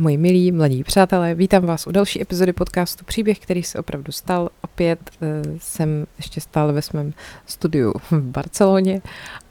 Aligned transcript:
Moji 0.00 0.16
milí, 0.16 0.52
mladí 0.52 0.84
přátelé, 0.84 1.34
vítám 1.34 1.66
vás 1.66 1.86
u 1.86 1.92
další 1.92 2.22
epizody 2.22 2.52
podcastu 2.52 3.04
Příběh, 3.04 3.38
který 3.38 3.62
se 3.62 3.78
opravdu 3.78 4.12
stal. 4.12 4.50
Opět 4.60 5.10
uh, 5.20 5.28
jsem 5.60 6.06
ještě 6.16 6.40
stále 6.40 6.72
ve 6.72 6.82
svém 6.82 7.12
studiu 7.46 7.92
v 8.10 8.12
Barceloně 8.12 9.02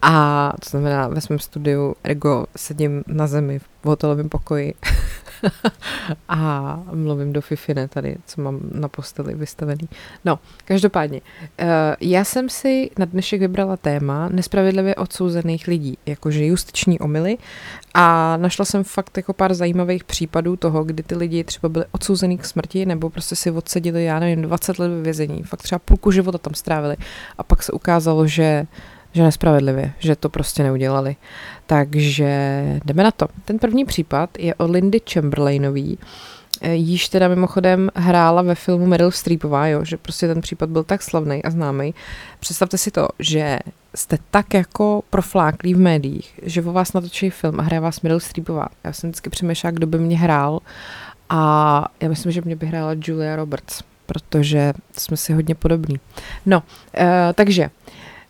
a 0.01 0.53
to 0.63 0.69
znamená 0.69 1.07
ve 1.07 1.21
svém 1.21 1.39
studiu, 1.39 1.95
ergo 2.03 2.45
sedím 2.55 3.03
na 3.07 3.27
zemi 3.27 3.59
v 3.59 3.65
hotelovém 3.83 4.29
pokoji 4.29 4.73
a 6.29 6.79
mluvím 6.93 7.33
do 7.33 7.41
Fifine 7.41 7.87
tady, 7.87 8.17
co 8.25 8.41
mám 8.41 8.59
na 8.71 8.87
posteli 8.87 9.35
vystavený. 9.35 9.89
No, 10.25 10.39
každopádně, 10.65 11.21
uh, 11.61 11.67
já 11.99 12.23
jsem 12.23 12.49
si 12.49 12.89
na 12.99 13.05
dnešek 13.05 13.39
vybrala 13.39 13.77
téma 13.77 14.29
nespravedlivě 14.29 14.95
odsouzených 14.95 15.67
lidí, 15.67 15.97
jakože 16.05 16.45
justiční 16.45 16.99
omily 16.99 17.37
a 17.93 18.37
našla 18.37 18.65
jsem 18.65 18.83
fakt 18.83 19.17
jako 19.17 19.33
pár 19.33 19.53
zajímavých 19.53 20.03
případů 20.03 20.55
toho, 20.55 20.83
kdy 20.83 21.03
ty 21.03 21.15
lidi 21.15 21.43
třeba 21.43 21.69
byli 21.69 21.85
odsouzený 21.91 22.37
k 22.37 22.45
smrti 22.45 22.85
nebo 22.85 23.09
prostě 23.09 23.35
si 23.35 23.51
odsedili, 23.51 24.03
já 24.03 24.19
nevím, 24.19 24.41
20 24.41 24.79
let 24.79 24.89
ve 24.89 25.01
vězení, 25.01 25.43
fakt 25.43 25.61
třeba 25.63 25.79
půlku 25.79 26.11
života 26.11 26.37
tam 26.37 26.53
strávili 26.53 26.95
a 27.37 27.43
pak 27.43 27.63
se 27.63 27.71
ukázalo, 27.71 28.27
že 28.27 28.67
že 29.13 29.23
nespravedlivě, 29.23 29.93
že 29.99 30.15
to 30.15 30.29
prostě 30.29 30.63
neudělali. 30.63 31.15
Takže 31.65 32.63
jdeme 32.85 33.03
na 33.03 33.11
to. 33.11 33.27
Ten 33.45 33.59
první 33.59 33.85
případ 33.85 34.29
je 34.39 34.55
od 34.55 34.71
Lindy 34.71 35.01
Chamberlainový, 35.13 35.97
eh, 36.61 36.73
Jíž 36.73 37.09
teda 37.09 37.27
mimochodem 37.27 37.89
hrála 37.95 38.41
ve 38.41 38.55
filmu 38.55 38.85
Meryl 38.85 39.11
Streepová, 39.11 39.67
jo, 39.67 39.85
že 39.85 39.97
prostě 39.97 40.27
ten 40.27 40.41
případ 40.41 40.69
byl 40.69 40.83
tak 40.83 41.01
slavný 41.01 41.43
a 41.43 41.49
známý. 41.49 41.93
Představte 42.39 42.77
si 42.77 42.91
to, 42.91 43.07
že 43.19 43.59
jste 43.95 44.17
tak 44.31 44.53
jako 44.53 45.03
profláklí 45.09 45.73
v 45.73 45.79
médiích, 45.79 46.39
že 46.43 46.61
o 46.61 46.71
vás 46.71 46.93
natočí 46.93 47.29
film 47.29 47.59
a 47.59 47.63
hraje 47.63 47.79
vás 47.79 48.01
Meryl 48.01 48.19
Streepová. 48.19 48.67
Já 48.83 48.93
jsem 48.93 49.09
vždycky 49.09 49.29
přemýšlela, 49.29 49.71
kdo 49.71 49.87
by 49.87 49.99
mě 49.99 50.17
hrál 50.17 50.59
a 51.29 51.85
já 52.01 52.09
myslím, 52.09 52.31
že 52.31 52.41
mě 52.41 52.55
by 52.55 52.65
hrála 52.65 52.95
Julia 53.03 53.35
Roberts, 53.35 53.83
protože 54.05 54.73
jsme 54.97 55.17
si 55.17 55.33
hodně 55.33 55.55
podobní. 55.55 55.99
No, 56.45 56.63
uh, 56.99 57.03
takže 57.33 57.69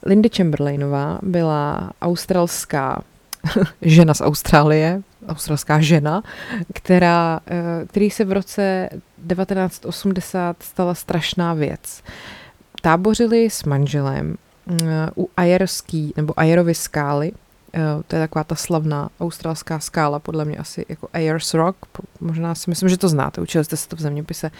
Lindy 0.08 0.30
Chamberlainová 0.30 1.20
byla 1.22 1.92
australská 2.02 3.04
žena 3.82 4.14
z 4.14 4.22
Austrálie, 4.22 5.02
australská 5.28 5.82
žena, 5.82 6.24
která, 6.74 7.40
eh, 7.48 7.86
který 7.88 8.10
se 8.10 8.26
v 8.26 8.32
roce 8.32 8.90
1980 9.28 10.64
stala 10.64 10.94
strašná 10.94 11.54
věc. 11.54 12.04
Tábořili 12.82 13.50
s 13.50 13.64
manželem 13.64 14.36
eh, 14.72 15.10
u 15.18 15.30
Ayerský 15.38 16.14
nebo 16.18 16.40
Ayerovy 16.40 16.76
skály, 16.76 17.32
eh, 17.74 17.82
to 18.08 18.16
je 18.16 18.22
taková 18.22 18.44
ta 18.44 18.56
slavná 18.56 19.10
australská 19.20 19.80
skála, 19.80 20.20
podle 20.20 20.46
mě 20.46 20.58
asi 20.58 20.86
jako 20.90 21.10
Ayers 21.14 21.54
Rock, 21.54 21.78
možná 22.22 22.56
si 22.56 22.70
myslím, 22.70 22.90
že 22.90 22.98
to 22.98 23.10
znáte, 23.10 23.42
učili 23.42 23.64
jste 23.64 23.78
se 23.78 23.88
to 23.88 23.96
v 23.96 24.00
zeměpise. 24.00 24.52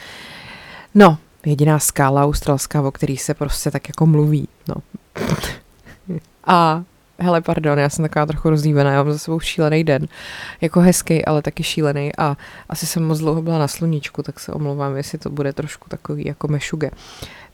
No, 0.96 1.18
jediná 1.46 1.80
skála 1.80 2.24
australská, 2.24 2.82
o 2.82 2.92
který 2.92 3.18
se 3.18 3.34
prostě 3.34 3.72
tak 3.72 3.88
jako 3.88 4.06
mluví. 4.06 4.48
No. 4.68 4.76
A 6.44 6.84
hele, 7.20 7.42
pardon, 7.42 7.80
já 7.80 7.90
jsem 7.90 8.06
taková 8.06 8.26
trochu 8.26 8.50
rozdívená, 8.50 8.92
já 8.92 9.04
mám 9.04 9.14
za 9.14 9.20
sebou 9.20 9.40
šílený 9.40 9.84
den. 9.84 10.08
Jako 10.62 10.80
hezký, 10.80 11.26
ale 11.26 11.42
taky 11.42 11.64
šílený 11.64 12.12
a 12.18 12.38
asi 12.70 12.86
jsem 12.86 13.06
moc 13.06 13.20
dlouho 13.20 13.42
byla 13.42 13.58
na 13.58 13.68
sluníčku, 13.68 14.24
tak 14.24 14.40
se 14.40 14.52
omlouvám, 14.52 14.98
jestli 14.98 15.18
to 15.18 15.30
bude 15.30 15.54
trošku 15.54 15.90
takový 15.90 16.26
jako 16.26 16.48
mešuge. 16.48 16.92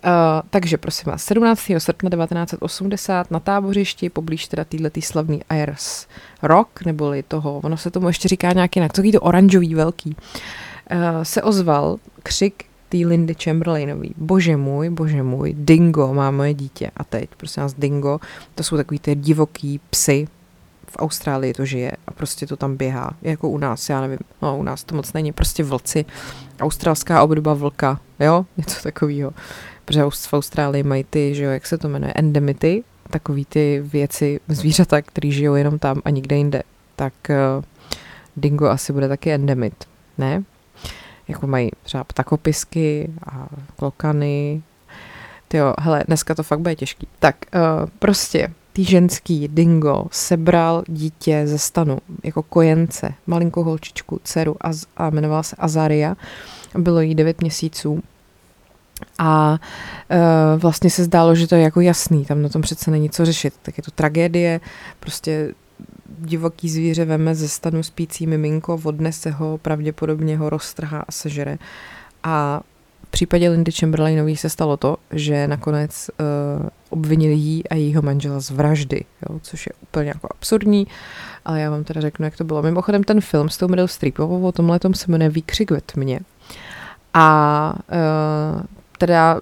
Uh, 0.06 0.12
takže 0.50 0.78
prosím 0.78 1.12
vás, 1.12 1.24
17. 1.24 1.72
srpna 1.78 2.10
1980 2.10 3.32
na 3.32 3.40
tábořišti 3.40 4.10
poblíž 4.10 4.48
teda 4.48 4.64
týhletý 4.64 5.02
slavný 5.02 5.44
Ayers 5.50 6.08
Rock, 6.42 6.86
neboli 6.86 7.24
toho, 7.24 7.60
ono 7.64 7.78
se 7.78 7.92
tomu 7.92 8.08
ještě 8.08 8.28
říká 8.28 8.54
nějak 8.54 8.76
jinak, 8.76 8.94
takový 8.94 9.12
to 9.12 9.22
oranžový 9.22 9.76
velký, 9.76 10.16
uh, 10.16 11.24
se 11.24 11.42
ozval 11.42 11.98
křik 12.24 12.66
té 12.94 13.08
Lindy 13.08 13.36
Chamberlainový. 13.44 14.14
Bože 14.18 14.58
můj, 14.58 14.90
bože 14.90 15.24
můj, 15.24 15.54
dingo 15.58 16.14
má 16.14 16.32
moje 16.32 16.54
dítě. 16.54 16.92
A 16.98 17.04
teď, 17.04 17.30
prosím 17.38 17.64
vás, 17.64 17.74
dingo, 17.74 18.20
to 18.56 18.64
jsou 18.64 18.78
takový 18.78 19.00
ty 19.00 19.16
divoký 19.16 19.80
psy, 19.90 20.28
v 20.88 20.96
Austrálii 20.98 21.54
to 21.54 21.66
žije 21.66 21.92
a 22.08 22.12
prostě 22.12 22.48
to 22.48 22.58
tam 22.58 22.78
běhá, 22.78 23.12
jako 23.22 23.50
u 23.50 23.58
nás, 23.58 23.90
já 23.90 24.02
nevím, 24.02 24.20
no 24.42 24.58
u 24.58 24.64
nás 24.64 24.84
to 24.84 24.96
moc 24.96 25.14
není, 25.14 25.32
prostě 25.32 25.64
vlci, 25.64 26.06
australská 26.62 27.24
obdoba 27.24 27.54
vlka, 27.54 28.00
jo, 28.20 28.46
něco 28.58 28.84
takového, 28.84 29.32
protože 29.86 30.04
v 30.10 30.34
Austrálii 30.34 30.84
mají 30.84 31.04
ty, 31.10 31.36
že 31.36 31.44
jo, 31.44 31.52
jak 31.52 31.66
se 31.66 31.78
to 31.78 31.90
jmenuje, 31.90 32.14
endemity, 32.16 32.84
takový 33.10 33.46
ty 33.46 33.84
věci, 33.86 34.40
zvířata, 34.48 35.02
které 35.02 35.32
žijou 35.32 35.56
jenom 35.56 35.80
tam 35.80 36.02
a 36.06 36.10
nikde 36.10 36.36
jinde, 36.36 36.64
tak 36.96 37.14
uh, 37.30 37.64
dingo 38.38 38.68
asi 38.68 38.94
bude 38.94 39.08
taky 39.08 39.32
endemit, 39.32 39.74
ne? 40.18 40.44
Jako 41.34 41.48
mají 41.48 41.72
třeba 41.84 42.04
ptakopisky 42.04 43.10
a 43.26 43.48
klokany. 43.76 44.62
Jo, 45.54 45.74
hele, 45.80 46.04
dneska 46.08 46.36
to 46.36 46.44
fakt 46.44 46.60
bude 46.60 46.76
těžký. 46.76 47.08
Tak 47.20 47.36
uh, 47.56 47.90
prostě 48.00 48.50
tý 48.74 48.86
ženský 48.86 49.48
dingo 49.48 50.06
sebral 50.12 50.84
dítě 50.88 51.42
ze 51.46 51.58
stanu 51.58 51.98
jako 52.24 52.44
kojence, 52.44 53.14
malinkou 53.28 53.64
holčičku, 53.64 54.20
dceru 54.24 54.56
a, 54.62 54.72
a 54.98 55.08
jmenovala 55.08 55.44
se 55.44 55.56
Azaria. 55.60 56.16
Bylo 56.78 57.02
jí 57.02 57.16
9 57.16 57.42
měsíců. 57.42 58.04
A 59.18 59.52
uh, 59.52 60.62
vlastně 60.62 60.90
se 60.90 61.04
zdálo, 61.04 61.36
že 61.36 61.48
to 61.48 61.56
je 61.56 61.62
jako 61.62 61.82
jasný, 61.82 62.26
tam 62.26 62.42
na 62.42 62.50
tom 62.50 62.62
přece 62.62 62.92
není 62.92 63.10
co 63.10 63.26
řešit. 63.26 63.54
Tak 63.62 63.78
je 63.78 63.84
to 63.84 63.92
tragédie, 63.92 64.62
prostě 65.00 65.54
divoký 66.20 66.70
zvíře 66.70 67.06
veme 67.06 67.36
ze 67.36 67.48
stanu 67.48 67.84
spící 67.84 68.28
miminko, 68.28 68.80
odnese 68.84 69.32
ho, 69.32 69.58
pravděpodobně 69.58 70.38
ho 70.38 70.50
roztrhá 70.50 71.00
a 71.08 71.12
sežere. 71.12 71.58
A 72.24 72.62
v 73.08 73.12
případě 73.12 73.50
Lindy 73.50 73.72
Chamberlainový 73.72 74.38
se 74.38 74.50
stalo 74.50 74.78
to, 74.78 74.98
že 75.12 75.48
nakonec 75.48 76.10
uh, 76.62 76.68
obvinili 76.90 77.34
jí 77.34 77.70
a 77.70 77.76
jejího 77.76 78.02
manžela 78.02 78.40
z 78.40 78.50
vraždy, 78.50 79.06
jo, 79.30 79.40
což 79.42 79.66
je 79.66 79.74
úplně 79.82 80.08
jako 80.08 80.28
absurdní, 80.32 80.88
ale 81.46 81.62
já 81.62 81.70
vám 81.70 81.84
teda 81.84 82.02
řeknu, 82.02 82.26
jak 82.26 82.38
to 82.38 82.44
bylo. 82.44 82.62
Mimochodem 82.62 83.04
ten 83.04 83.22
film 83.22 83.50
s 83.50 83.58
tou 83.58 83.68
Meryl 83.68 83.88
Streepovou 83.88 84.48
o 84.48 84.52
tomhle 84.52 84.80
tom 84.80 84.94
se 84.94 85.12
jmenuje 85.12 85.30
Výkřik 85.30 85.72
ve 85.72 85.82
tmě. 85.82 86.20
A 87.14 87.76
uh, 88.56 88.62
teda 88.98 89.40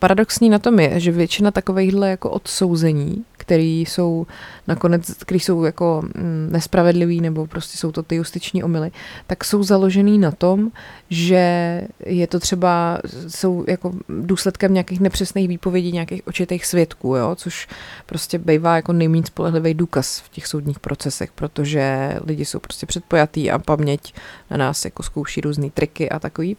paradoxní 0.00 0.48
na 0.48 0.58
tom 0.58 0.80
je, 0.80 1.00
že 1.00 1.12
většina 1.12 1.50
takovýchhle 1.50 2.10
jako 2.10 2.30
odsouzení, 2.30 3.24
který 3.32 3.80
jsou 3.80 4.26
nakonec, 4.66 5.14
který 5.14 5.40
jsou 5.40 5.64
jako 5.64 6.02
mm, 6.02 6.48
nespravedlivý 6.52 7.20
nebo 7.20 7.46
prostě 7.46 7.78
jsou 7.78 7.92
to 7.92 8.02
ty 8.02 8.14
justiční 8.14 8.62
omily, 8.62 8.90
tak 9.26 9.44
jsou 9.44 9.62
založený 9.62 10.18
na 10.18 10.30
tom, 10.30 10.70
že 11.10 11.82
je 12.06 12.26
to 12.26 12.40
třeba, 12.40 12.98
jsou 13.28 13.64
jako 13.68 13.92
důsledkem 14.08 14.74
nějakých 14.74 15.00
nepřesných 15.00 15.48
výpovědí 15.48 15.92
nějakých 15.92 16.26
očitých 16.26 16.66
svědků, 16.66 17.16
jo, 17.16 17.34
což 17.34 17.68
prostě 18.06 18.38
bývá 18.38 18.76
jako 18.76 18.92
nejméně 18.92 19.26
spolehlivý 19.26 19.74
důkaz 19.74 20.20
v 20.20 20.28
těch 20.28 20.46
soudních 20.46 20.78
procesech, 20.78 21.32
protože 21.32 22.16
lidi 22.24 22.44
jsou 22.44 22.58
prostě 22.58 22.86
předpojatý 22.86 23.50
a 23.50 23.58
paměť 23.58 24.14
na 24.50 24.56
nás 24.56 24.84
jako 24.84 25.02
zkouší 25.02 25.40
různé 25.40 25.70
triky 25.70 26.10
a 26.10 26.18
takový. 26.18 26.56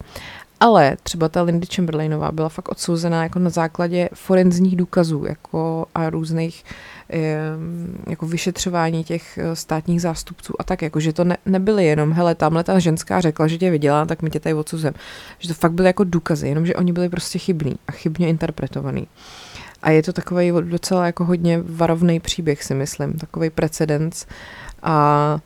Ale 0.61 0.97
třeba 1.03 1.29
ta 1.29 1.41
Lindy 1.41 1.67
Chamberlainová 1.75 2.31
byla 2.31 2.49
fakt 2.49 2.69
odsouzená 2.69 3.23
jako 3.23 3.39
na 3.39 3.49
základě 3.49 4.09
forenzních 4.13 4.75
důkazů 4.75 5.25
jako 5.25 5.85
a 5.95 6.09
různých 6.09 6.63
jako 8.07 8.25
vyšetřování 8.25 9.03
těch 9.03 9.37
eh, 9.37 9.55
státních 9.55 10.01
zástupců 10.01 10.53
a 10.59 10.63
tak, 10.63 10.81
jako 10.81 10.99
že 10.99 11.13
to 11.13 11.23
ne, 11.23 11.37
nebyly 11.45 11.85
jenom, 11.85 12.11
hele, 12.11 12.35
tamhle 12.35 12.63
ta 12.63 12.79
ženská 12.79 13.21
řekla, 13.21 13.47
že 13.47 13.57
tě 13.57 13.71
viděla, 13.71 14.05
tak 14.05 14.21
my 14.21 14.29
tě 14.29 14.39
tady 14.39 14.55
odsuzem. 14.55 14.93
Že 15.39 15.47
to 15.47 15.53
fakt 15.53 15.71
byly 15.71 15.87
jako 15.87 16.03
důkazy, 16.03 16.47
jenomže 16.47 16.75
oni 16.75 16.93
byli 16.93 17.09
prostě 17.09 17.39
chybní 17.39 17.75
a 17.87 17.91
chybně 17.91 18.29
interpretovaný. 18.29 19.07
A 19.81 19.89
je 19.89 20.03
to 20.03 20.13
takový 20.13 20.51
docela 20.61 21.05
jako 21.05 21.25
hodně 21.25 21.61
varovný 21.65 22.19
příběh, 22.19 22.63
si 22.63 22.73
myslím, 22.73 23.13
takový 23.13 23.49
precedens 23.49 24.25
a 24.83 25.39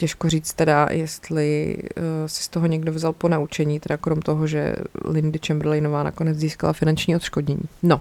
těžko 0.00 0.28
říct 0.30 0.52
teda, 0.52 0.88
jestli 0.90 1.76
uh, 1.76 2.04
si 2.26 2.42
z 2.42 2.48
toho 2.48 2.66
někdo 2.66 2.92
vzal 2.92 3.12
po 3.12 3.28
naučení, 3.28 3.80
teda 3.80 3.96
krom 3.96 4.22
toho, 4.22 4.46
že 4.46 4.74
Lindy 5.04 5.38
Chamberlainová 5.46 6.02
nakonec 6.02 6.38
získala 6.38 6.72
finanční 6.72 7.16
odškodnění. 7.16 7.62
No, 7.82 8.00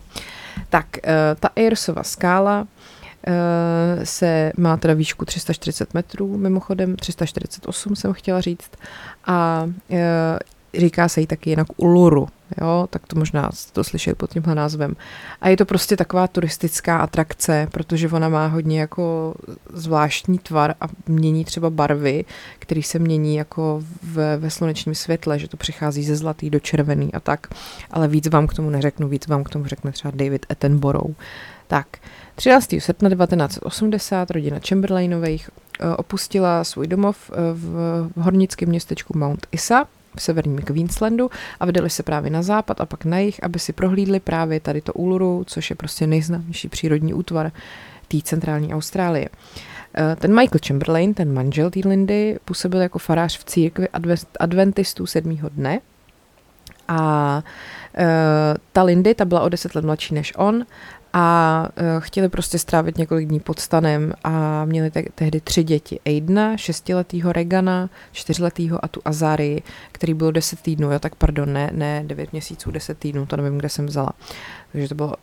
tak 0.70 0.86
uh, 0.98 1.12
ta 1.40 1.50
Ayersova 1.56 2.04
skála 2.04 2.62
uh, 2.62 4.04
se 4.04 4.52
má 4.58 4.78
teda 4.78 4.94
výšku 4.94 5.26
340 5.26 5.94
metrů, 5.94 6.38
mimochodem 6.38 6.96
348 6.96 7.96
jsem 7.96 8.14
chtěla 8.14 8.42
říct, 8.42 8.72
a 9.26 9.64
uh, 9.90 9.98
říká 10.78 11.10
se 11.10 11.22
jí 11.22 11.28
taky 11.28 11.50
jinak 11.50 11.68
Uluru, 11.78 12.28
jo, 12.62 12.88
tak 12.90 13.08
to 13.08 13.20
možná 13.20 13.50
to 13.74 13.84
slyšeli 13.84 14.16
pod 14.16 14.30
tímhle 14.30 14.56
názvem. 14.56 14.96
A 15.42 15.50
je 15.50 15.58
to 15.58 15.66
prostě 15.66 15.98
taková 15.98 16.28
turistická 16.28 16.98
atrakce, 16.98 17.68
protože 17.72 18.10
ona 18.10 18.30
má 18.30 18.48
hodně 18.48 18.80
jako 18.80 19.36
zvláštní 19.74 20.40
tvar 20.40 20.76
a 20.82 20.86
mění 21.08 21.46
třeba 21.46 21.70
barvy, 21.70 22.26
které 22.60 22.84
se 22.84 23.00
mění 23.00 23.36
jako 23.36 23.84
v, 24.02 24.38
ve 24.38 24.50
slunečním 24.50 24.96
světle, 24.96 25.40
že 25.40 25.48
to 25.48 25.58
přichází 25.58 26.04
ze 26.04 26.16
zlatý 26.16 26.50
do 26.50 26.60
červený 26.60 27.14
a 27.14 27.20
tak. 27.20 27.48
Ale 27.92 28.08
víc 28.08 28.28
vám 28.28 28.48
k 28.48 28.54
tomu 28.54 28.70
neřeknu, 28.70 29.08
víc 29.08 29.28
vám 29.28 29.44
k 29.44 29.50
tomu 29.50 29.66
řekne 29.66 29.92
třeba 29.92 30.12
David 30.16 30.46
Attenborough. 30.50 31.16
Tak, 31.68 31.88
13. 32.36 32.76
srpna 32.80 33.10
1980 33.10 34.32
rodina 34.32 34.60
Chamberlainových 34.70 35.50
opustila 35.98 36.64
svůj 36.64 36.88
domov 36.88 37.32
v 37.54 38.12
hornickém 38.18 38.70
městečku 38.70 39.18
Mount 39.18 39.48
Isa 39.52 39.86
v 40.16 40.22
severním 40.22 40.58
Queenslandu 40.58 41.30
a 41.60 41.66
vydali 41.66 41.90
se 41.90 42.04
právě 42.04 42.32
na 42.32 42.42
západ 42.42 42.82
a 42.82 42.86
pak 42.86 43.06
na 43.06 43.20
jih, 43.20 43.44
aby 43.44 43.60
si 43.60 43.74
prohlídli 43.74 44.20
právě 44.20 44.60
tady 44.60 44.82
to 44.82 44.94
Uluru, 44.94 45.44
což 45.48 45.70
je 45.70 45.76
prostě 45.76 46.08
nejznámější 46.08 46.70
přírodní 46.70 47.14
útvar 47.14 47.52
té 48.08 48.18
centrální 48.24 48.74
Austrálie. 48.74 49.30
Ten 50.20 50.36
Michael 50.36 50.60
Chamberlain, 50.68 51.14
ten 51.14 51.34
manžel 51.34 51.70
té 51.70 51.80
Lindy, 51.86 52.40
působil 52.46 52.82
jako 52.82 53.00
farář 53.00 53.38
v 53.38 53.44
církvi 53.44 53.88
adventistů 54.40 55.06
sedmého 55.06 55.50
dne 55.50 55.80
a 56.88 57.44
ta 58.74 58.84
Lindy, 58.84 59.16
ta 59.16 59.26
byla 59.26 59.42
o 59.42 59.50
deset 59.50 59.76
let 59.76 59.86
mladší 59.86 60.14
než 60.14 60.34
on 60.38 60.66
a 61.14 61.68
uh, 61.70 61.86
chtěli 62.00 62.30
prostě 62.30 62.60
strávit 62.60 62.98
několik 62.98 63.28
dní 63.28 63.40
pod 63.40 63.60
stanem 63.60 64.14
a 64.24 64.66
měli 64.66 64.92
te- 64.92 65.04
tehdy 65.16 65.42
tři 65.42 65.64
děti. 65.64 66.00
Aidna, 66.06 66.58
šestiletýho 66.58 67.34
Regana, 67.34 67.90
čtyřletýho 68.12 68.86
a 68.86 68.88
tu 68.88 69.02
Azary, 69.06 69.64
který 69.92 70.14
byl 70.14 70.32
deset 70.32 70.62
týdnů, 70.62 70.92
jo, 70.92 71.00
tak 71.00 71.16
pardon, 71.16 71.54
ne, 71.54 71.70
ne 71.74 72.04
devět 72.06 72.32
měsíců, 72.32 72.72
deset 72.72 72.98
týdnů, 72.98 73.26
to 73.26 73.38
nevím, 73.38 73.58
kde 73.58 73.70
jsem 73.70 73.86
vzala. 73.86 74.10
Takže 74.72 74.90
to 74.90 74.96
bylo 74.96 75.14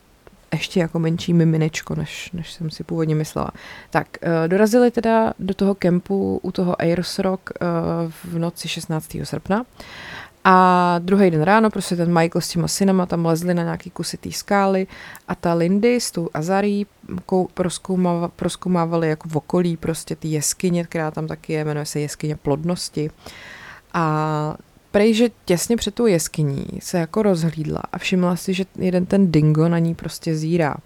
ještě 0.52 0.80
jako 0.80 0.98
menší 0.98 1.32
miminečko, 1.32 1.94
než, 1.94 2.32
než 2.32 2.52
jsem 2.52 2.70
si 2.70 2.84
původně 2.84 3.14
myslela. 3.14 3.50
Tak, 3.90 4.06
uh, 4.22 4.48
dorazili 4.48 4.90
teda 4.90 5.32
do 5.38 5.54
toho 5.54 5.74
kempu 5.74 6.40
u 6.42 6.52
toho 6.52 6.80
Ayers 6.82 7.18
Rock 7.18 7.50
uh, 7.50 8.12
v 8.24 8.38
noci 8.38 8.68
16. 8.68 9.16
srpna 9.24 9.64
a 10.48 10.98
druhý 10.98 11.30
den 11.30 11.42
ráno 11.42 11.70
prostě 11.70 11.96
ten 11.96 12.08
Michael 12.20 12.40
s 12.40 12.48
těma 12.48 12.68
synama 12.68 13.06
tam 13.06 13.26
lezli 13.26 13.54
na 13.54 13.62
nějaký 13.62 13.90
kusy 13.90 14.16
té 14.16 14.32
skály 14.32 14.86
a 15.28 15.34
ta 15.34 15.54
Lindy 15.54 16.00
s 16.00 16.10
tou 16.10 16.28
Azarí 16.34 16.86
proskoumávali 18.36 19.08
jako 19.08 19.28
v 19.28 19.36
okolí 19.36 19.76
prostě 19.76 20.16
ty 20.16 20.28
jeskyně, 20.28 20.84
která 20.84 21.10
tam 21.10 21.26
taky 21.26 21.52
je, 21.52 21.64
jmenuje 21.64 21.86
se 21.86 22.00
jeskyně 22.00 22.36
plodnosti. 22.36 23.10
A 23.94 24.56
prej, 24.90 25.14
že 25.14 25.30
těsně 25.44 25.76
před 25.76 25.94
tou 25.94 26.06
jeskyní 26.06 26.66
se 26.80 26.98
jako 26.98 27.22
rozhlídla 27.22 27.82
a 27.92 27.98
všimla 27.98 28.36
si, 28.36 28.54
že 28.54 28.64
jeden 28.76 29.06
ten 29.06 29.32
dingo 29.32 29.68
na 29.68 29.78
ní 29.78 29.94
prostě 29.94 30.34
zírá. 30.34 30.76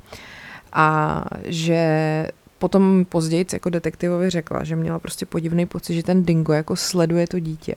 A 0.72 1.24
že 1.44 2.26
potom 2.58 3.04
později 3.08 3.46
jako 3.52 3.70
detektivovi 3.70 4.30
řekla, 4.30 4.64
že 4.64 4.76
měla 4.76 4.98
prostě 4.98 5.26
podivný 5.26 5.66
pocit, 5.66 5.94
že 5.94 6.02
ten 6.02 6.24
dingo 6.24 6.52
jako 6.52 6.76
sleduje 6.76 7.26
to 7.26 7.38
dítě. 7.38 7.74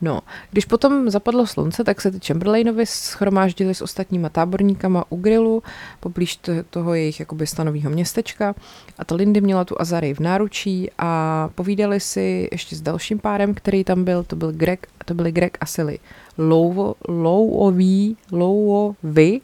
No, 0.00 0.20
když 0.50 0.64
potom 0.64 1.10
zapadlo 1.10 1.46
slunce, 1.46 1.84
tak 1.84 2.00
se 2.00 2.10
ty 2.10 2.18
Chamberlainovi 2.26 2.86
schromáždili 2.86 3.74
s 3.74 3.82
ostatníma 3.82 4.28
táborníkama 4.28 5.04
u 5.08 5.16
grilu, 5.16 5.62
poblíž 6.00 6.40
toho 6.70 6.94
jejich 6.94 7.20
jakoby 7.20 7.46
stanového 7.46 7.90
městečka 7.90 8.54
a 8.98 9.04
ta 9.04 9.14
Lindy 9.14 9.40
měla 9.40 9.64
tu 9.64 9.80
Azary 9.80 10.14
v 10.14 10.20
náručí 10.20 10.90
a 10.98 11.48
povídali 11.54 12.00
si 12.00 12.48
ještě 12.52 12.76
s 12.76 12.80
dalším 12.80 13.18
párem, 13.18 13.54
který 13.54 13.84
tam 13.84 14.04
byl, 14.04 14.24
to 14.24 14.36
byl 14.36 14.52
Greg, 14.52 14.86
to 15.04 15.14
byli 15.14 15.32
Greg 15.32 15.58
a 15.60 15.66
Silly. 15.66 15.98
Louvo, 16.38 16.94
louový, 17.08 18.16
louovi, 18.32 19.40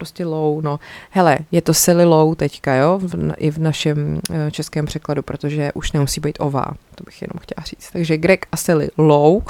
prostě 0.00 0.24
low, 0.24 0.62
no. 0.62 0.80
Hele, 1.10 1.38
je 1.52 1.62
to 1.62 1.74
silly 1.74 2.04
low 2.04 2.34
teďka, 2.34 2.74
jo, 2.74 2.98
v, 3.02 3.32
i 3.36 3.50
v 3.50 3.58
našem 3.58 4.20
uh, 4.30 4.50
českém 4.50 4.86
překladu, 4.86 5.22
protože 5.22 5.72
už 5.74 5.92
nemusí 5.92 6.20
být 6.20 6.36
ová, 6.40 6.66
to 6.94 7.04
bych 7.04 7.22
jenom 7.22 7.40
chtěla 7.40 7.64
říct. 7.64 7.90
Takže 7.92 8.16
Greg 8.16 8.46
a 8.52 8.56
silly 8.56 8.88
low. 8.96 9.44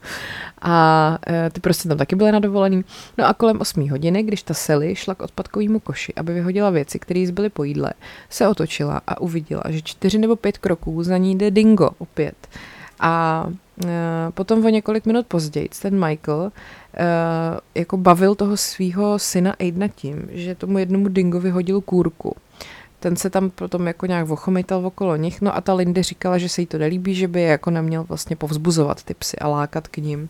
a 0.62 1.18
uh, 1.28 1.34
ty 1.52 1.60
prostě 1.60 1.88
tam 1.88 1.98
taky 1.98 2.16
byly 2.16 2.32
na 2.32 2.38
dovolený. 2.38 2.84
No 3.18 3.26
a 3.26 3.34
kolem 3.34 3.60
8 3.60 3.90
hodiny, 3.90 4.22
když 4.22 4.42
ta 4.42 4.54
Sally 4.54 4.96
šla 4.96 5.14
k 5.14 5.22
odpadkovému 5.22 5.80
koši, 5.80 6.14
aby 6.16 6.32
vyhodila 6.32 6.70
věci, 6.70 6.98
které 6.98 7.26
zbyly 7.26 7.48
po 7.48 7.64
jídle, 7.64 7.92
se 8.30 8.48
otočila 8.48 9.00
a 9.06 9.20
uviděla, 9.20 9.62
že 9.68 9.82
čtyři 9.82 10.18
nebo 10.18 10.36
pět 10.36 10.58
kroků 10.58 11.02
za 11.02 11.16
ní 11.16 11.38
jde 11.38 11.50
dingo 11.50 11.90
opět. 11.98 12.48
A 13.00 13.44
uh, 13.84 13.90
potom 14.34 14.64
o 14.64 14.68
několik 14.68 15.06
minut 15.06 15.26
později 15.26 15.68
ten 15.82 16.06
Michael 16.06 16.52
jako 17.74 17.96
bavil 17.96 18.34
toho 18.34 18.56
svého 18.56 19.18
syna 19.18 19.54
Aidna 19.60 19.88
tím, 19.88 20.28
že 20.30 20.54
tomu 20.54 20.78
jednomu 20.78 21.08
dingovi 21.08 21.50
hodil 21.50 21.80
kůrku. 21.80 22.36
Ten 23.00 23.16
se 23.16 23.30
tam 23.30 23.50
potom 23.50 23.86
jako 23.86 24.06
nějak 24.06 24.30
ochomejtal 24.30 24.86
okolo 24.86 25.16
nich, 25.16 25.40
no 25.40 25.56
a 25.56 25.60
ta 25.60 25.74
Lindy 25.74 26.02
říkala, 26.02 26.38
že 26.38 26.48
se 26.48 26.60
jí 26.60 26.66
to 26.66 26.78
nelíbí, 26.78 27.14
že 27.14 27.28
by 27.28 27.40
je 27.40 27.48
jako 27.48 27.70
neměl 27.70 28.04
vlastně 28.04 28.36
povzbuzovat 28.36 29.02
ty 29.02 29.14
psy 29.14 29.36
a 29.38 29.48
lákat 29.48 29.88
k 29.88 29.96
ním. 29.96 30.28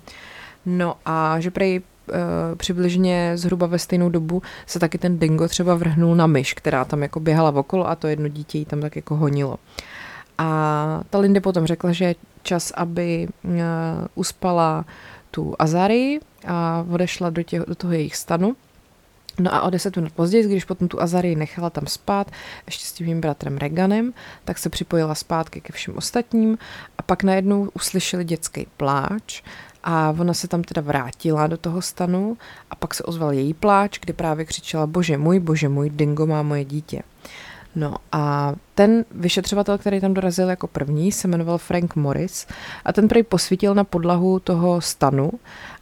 No 0.66 0.94
a 1.06 1.40
že 1.40 1.50
prej 1.50 1.80
uh, 1.80 2.14
přibližně 2.56 3.32
zhruba 3.34 3.66
ve 3.66 3.78
stejnou 3.78 4.08
dobu 4.08 4.42
se 4.66 4.78
taky 4.78 4.98
ten 4.98 5.18
dingo 5.18 5.48
třeba 5.48 5.74
vrhnul 5.74 6.16
na 6.16 6.26
myš, 6.26 6.54
která 6.54 6.84
tam 6.84 7.02
jako 7.02 7.20
běhala 7.20 7.50
okolo 7.50 7.88
a 7.88 7.94
to 7.94 8.06
jedno 8.06 8.28
dítě 8.28 8.58
jí 8.58 8.64
tam 8.64 8.80
tak 8.80 8.96
jako 8.96 9.16
honilo. 9.16 9.56
A 10.38 11.00
ta 11.10 11.18
Lindy 11.18 11.40
potom 11.40 11.66
řekla, 11.66 11.92
že 11.92 12.04
je 12.04 12.14
čas, 12.42 12.72
aby 12.76 13.28
uh, 13.44 13.52
uspala 14.14 14.84
tu 15.30 15.54
Azary 15.58 16.20
a 16.46 16.84
odešla 16.90 17.30
do, 17.30 17.42
těch, 17.42 17.62
do 17.68 17.74
toho 17.74 17.92
jejich 17.92 18.16
stanu. 18.16 18.56
No 19.38 19.54
a 19.54 19.62
o 19.62 19.70
deset 19.70 19.96
minut 19.96 20.12
později, 20.12 20.44
když 20.44 20.64
potom 20.64 20.88
tu 20.88 21.02
Azary 21.02 21.36
nechala 21.36 21.70
tam 21.70 21.86
spát, 21.86 22.30
ještě 22.66 22.84
s 22.84 22.92
tím 22.92 23.20
bratrem 23.20 23.58
Reganem, 23.58 24.12
tak 24.44 24.58
se 24.58 24.68
připojila 24.68 25.14
zpátky 25.14 25.60
ke 25.60 25.72
všem 25.72 25.96
ostatním 25.96 26.58
a 26.98 27.02
pak 27.02 27.22
najednou 27.22 27.70
uslyšeli 27.74 28.24
dětský 28.24 28.66
pláč 28.76 29.42
a 29.84 30.14
ona 30.20 30.34
se 30.34 30.48
tam 30.48 30.62
teda 30.62 30.82
vrátila 30.82 31.46
do 31.46 31.56
toho 31.56 31.82
stanu 31.82 32.36
a 32.70 32.74
pak 32.74 32.94
se 32.94 33.02
ozval 33.02 33.32
její 33.32 33.54
pláč, 33.54 33.98
kdy 33.98 34.12
právě 34.12 34.44
křičela 34.44 34.86
bože 34.86 35.18
můj, 35.18 35.38
bože 35.38 35.68
můj, 35.68 35.90
dingo 35.90 36.26
má 36.26 36.42
moje 36.42 36.64
dítě. 36.64 37.02
No 37.74 37.96
a 38.12 38.54
ten 38.74 39.04
vyšetřovatel, 39.10 39.78
který 39.78 40.00
tam 40.00 40.14
dorazil 40.14 40.48
jako 40.48 40.66
první, 40.66 41.12
se 41.12 41.28
jmenoval 41.28 41.58
Frank 41.58 41.96
Morris 41.96 42.46
a 42.84 42.92
ten 42.92 43.08
prej 43.08 43.22
posvítil 43.22 43.74
na 43.74 43.84
podlahu 43.84 44.38
toho 44.38 44.80
stanu 44.80 45.30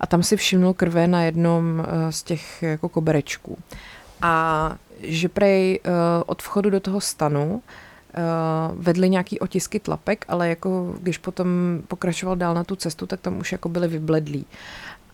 a 0.00 0.06
tam 0.06 0.22
si 0.22 0.36
všimnul 0.36 0.74
krve 0.74 1.06
na 1.06 1.22
jednom 1.22 1.80
eh, 1.80 2.12
z 2.12 2.22
těch 2.22 2.62
jako 2.62 2.88
koberečků. 2.88 3.58
A 4.22 4.76
že 5.02 5.28
prej 5.28 5.80
eh, 5.84 5.90
od 6.26 6.42
vchodu 6.42 6.70
do 6.70 6.80
toho 6.80 7.00
stanu 7.00 7.62
eh, 8.14 8.20
vedly 8.74 9.10
nějaký 9.10 9.40
otisky 9.40 9.80
tlapek, 9.80 10.24
ale 10.28 10.48
jako 10.48 10.94
když 11.00 11.18
potom 11.18 11.48
pokračoval 11.88 12.36
dál 12.36 12.54
na 12.54 12.64
tu 12.64 12.76
cestu, 12.76 13.06
tak 13.06 13.20
tam 13.20 13.38
už 13.38 13.52
jako 13.52 13.68
byly 13.68 13.88
vybledlí. 13.88 14.46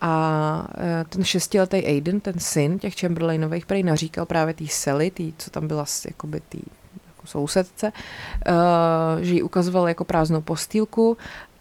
A 0.07 0.67
ten 1.09 1.23
šestiletý 1.23 1.77
Aiden, 1.77 2.19
ten 2.19 2.39
syn 2.39 2.79
těch 2.79 2.99
Chamberlainových, 2.99 3.65
prej 3.65 3.83
naříkal 3.83 4.25
právě 4.25 4.53
té 4.53 4.67
Sally, 4.67 5.11
tý, 5.11 5.33
co 5.37 5.49
tam 5.49 5.67
byla 5.67 5.85
jakoby 6.07 6.41
tý 6.49 6.59
jako 7.07 7.27
sousedce, 7.27 7.91
že 9.21 9.33
jí 9.33 9.43
ukazoval 9.43 9.87
jako 9.87 10.05
prázdnou 10.05 10.41
postýlku 10.41 11.17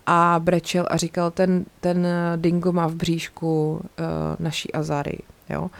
a 0.06 0.40
brečel 0.44 0.86
a 0.90 0.96
říkal, 0.96 1.30
ten, 1.30 1.64
ten 1.80 2.06
dingo 2.36 2.72
má 2.72 2.86
v 2.86 2.94
bříšku 2.94 3.80
naší 4.38 4.72
Azary. 4.72 5.18
Jo? 5.50 5.70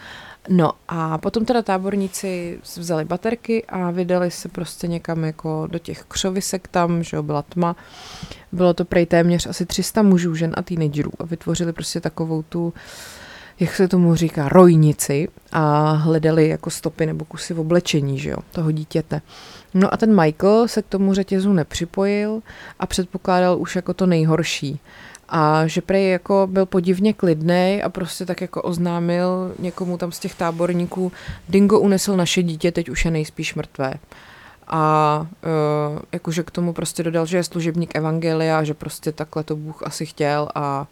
No 0.49 0.73
a 0.89 1.19
potom 1.19 1.45
teda 1.45 1.63
táborníci 1.63 2.59
vzali 2.77 3.05
baterky 3.05 3.65
a 3.69 3.91
vydali 3.91 4.31
se 4.31 4.49
prostě 4.49 4.87
někam 4.87 5.25
jako 5.25 5.69
do 5.71 5.79
těch 5.79 6.05
křovisek 6.09 6.69
tam, 6.69 7.03
že 7.03 7.17
jo, 7.17 7.23
byla 7.23 7.43
tma. 7.43 7.77
Bylo 8.53 8.75
to 8.75 8.85
prej 8.85 9.07
téměř 9.07 9.47
asi 9.47 9.67
300 9.67 10.03
mužů, 10.03 10.35
žen 10.35 10.53
a 10.57 10.63
teenagerů 10.63 11.11
a 11.19 11.25
vytvořili 11.25 11.73
prostě 11.73 12.01
takovou 12.01 12.43
tu, 12.43 12.73
jak 13.61 13.75
se 13.75 13.89
tomu 13.89 14.15
říká, 14.15 14.49
rojnici 14.49 15.29
a 15.53 15.93
hledali 15.93 16.49
jako 16.49 16.71
stopy 16.71 17.07
nebo 17.07 17.25
kusy 17.25 17.55
v 17.55 17.61
oblečení, 17.61 18.19
že 18.19 18.31
jo, 18.31 18.39
toho 18.53 18.71
dítěte. 18.71 19.21
No 19.75 19.95
a 19.95 19.97
ten 19.97 20.23
Michael 20.23 20.69
se 20.69 20.83
k 20.83 20.87
tomu 20.87 21.15
řetězu 21.15 21.53
nepřipojil 21.53 22.41
a 22.79 22.87
předpokládal 22.87 23.59
už 23.59 23.77
jako 23.77 23.95
to 23.95 24.07
nejhorší 24.07 24.81
a 25.37 25.67
že 25.67 25.81
prej 25.81 26.11
jako 26.11 26.49
byl 26.51 26.67
podivně 26.67 27.13
klidný 27.13 27.83
a 27.85 27.89
prostě 27.89 28.27
tak 28.27 28.41
jako 28.41 28.63
oznámil 28.63 29.55
někomu 29.59 29.99
tam 29.99 30.13
z 30.13 30.19
těch 30.19 30.35
táborníků, 30.35 31.13
Dingo 31.49 31.79
unesl 31.79 32.17
naše 32.17 32.43
dítě, 32.43 32.73
teď 32.73 32.89
už 32.89 33.05
je 33.05 33.11
nejspíš 33.11 33.55
mrtvé. 33.55 33.95
A 34.67 35.21
uh, 35.21 35.99
jakože 36.13 36.43
k 36.43 36.51
tomu 36.51 36.73
prostě 36.73 37.03
dodal, 37.03 37.27
že 37.27 37.37
je 37.37 37.45
služebník 37.45 37.97
Evangelia, 37.97 38.65
že 38.65 38.75
prostě 38.75 39.13
takhle 39.13 39.45
to 39.45 39.57
Bůh 39.57 39.83
asi 39.83 40.07
chtěl 40.07 40.49
a 40.55 40.87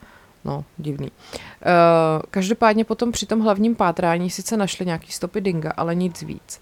no, 0.45 0.65
divný. 0.79 1.11
Uh, 1.11 2.23
každopádně 2.31 2.85
potom 2.85 3.13
při 3.13 3.27
tom 3.27 3.41
hlavním 3.41 3.75
pátrání 3.75 4.31
sice 4.31 4.57
našli 4.57 4.87
nějaký 4.87 5.13
stopy 5.13 5.41
Dinga, 5.41 5.73
ale 5.77 5.95
nic 5.95 6.23
víc. 6.23 6.61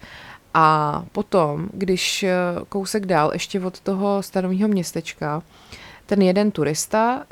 A 0.54 1.04
potom, 1.12 1.68
když 1.72 2.24
kousek 2.68 3.06
dál, 3.06 3.30
ještě 3.32 3.60
od 3.60 3.80
toho 3.80 4.22
stanovního 4.22 4.68
městečka, 4.68 5.36
uh, 5.36 5.42
ten 6.10 6.22
jeden 6.22 6.50
turista 6.50 7.16
uh, 7.16 7.22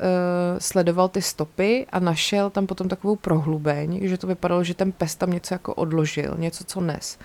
sledoval 0.59 1.09
ty 1.09 1.21
stopy 1.21 1.85
a 1.91 1.99
našel 1.99 2.49
tam 2.49 2.67
potom 2.67 2.87
takovou 2.87 3.15
prohlubeň, 3.15 3.99
že 4.07 4.17
to 4.17 4.27
vypadalo, 4.27 4.63
že 4.63 4.73
ten 4.73 4.91
pes 4.91 5.15
tam 5.15 5.31
něco 5.31 5.53
jako 5.53 5.73
odložil, 5.73 6.35
něco, 6.37 6.63
co 6.63 6.81
nes. 6.81 7.19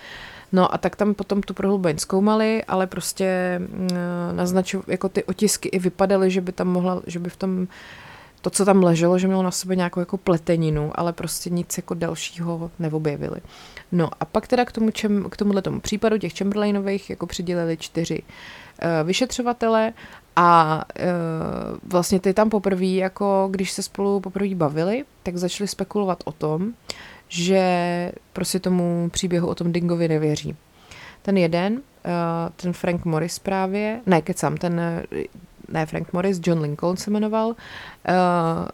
No 0.51 0.73
a 0.73 0.77
tak 0.77 0.95
tam 0.95 1.13
potom 1.13 1.41
tu 1.41 1.53
prohlubeň 1.53 1.97
zkoumali, 1.97 2.63
ale 2.63 2.87
prostě 2.87 3.61
uh, 3.61 3.97
naznaču, 4.35 4.83
jako 4.87 5.09
ty 5.09 5.23
otisky 5.23 5.69
i 5.69 5.79
vypadaly, 5.79 6.31
že 6.31 6.41
by 6.41 6.51
tam 6.51 6.67
mohla, 6.67 7.01
že 7.07 7.19
by 7.19 7.29
v 7.29 7.35
tom 7.37 7.67
to, 8.41 8.49
co 8.49 8.65
tam 8.65 8.83
leželo, 8.83 9.19
že 9.19 9.27
mělo 9.27 9.43
na 9.43 9.51
sebe 9.51 9.75
nějakou 9.75 9.99
jako 9.99 10.17
pleteninu, 10.17 10.91
ale 10.95 11.13
prostě 11.13 11.49
nic 11.49 11.77
jako 11.77 11.93
dalšího 11.93 12.71
neobjevili. 12.79 13.39
No 13.91 14.09
a 14.19 14.25
pak 14.25 14.47
teda 14.47 14.65
k, 14.65 14.71
tomu, 14.71 14.91
čem, 14.91 15.29
k 15.29 15.37
tomuhle 15.37 15.61
tomu 15.61 15.79
případu 15.79 16.17
těch 16.17 16.37
Chamberlainových 16.37 17.09
jako 17.09 17.27
přidělili 17.27 17.77
čtyři 17.77 18.21
uh, 18.21 19.07
vyšetřovatele 19.07 19.93
a 20.35 20.81
uh, 20.99 21.77
vlastně 21.83 22.19
ty 22.19 22.33
tam 22.33 22.49
poprvé, 22.49 22.85
jako 22.85 23.47
když 23.51 23.71
se 23.71 23.83
spolu 23.83 24.19
poprvé 24.19 24.55
bavili, 24.55 25.05
tak 25.23 25.37
začali 25.37 25.67
spekulovat 25.67 26.23
o 26.25 26.31
tom, 26.31 26.73
že 27.27 28.11
prostě 28.33 28.59
tomu 28.59 29.09
příběhu 29.09 29.47
o 29.47 29.55
tom 29.55 29.71
Dingovi 29.71 30.07
nevěří. 30.07 30.55
Ten 31.21 31.37
jeden, 31.37 31.73
uh, 31.73 31.79
ten 32.55 32.73
Frank 32.73 33.05
Morris 33.05 33.39
právě, 33.39 34.01
ne, 34.05 34.21
kecam, 34.21 34.57
ten 34.57 34.81
ne 35.69 35.85
Frank 35.85 36.13
Morris, 36.13 36.39
John 36.43 36.59
Lincoln 36.59 36.97
se 36.97 37.11
jmenoval, 37.11 37.47
uh, 37.47 37.55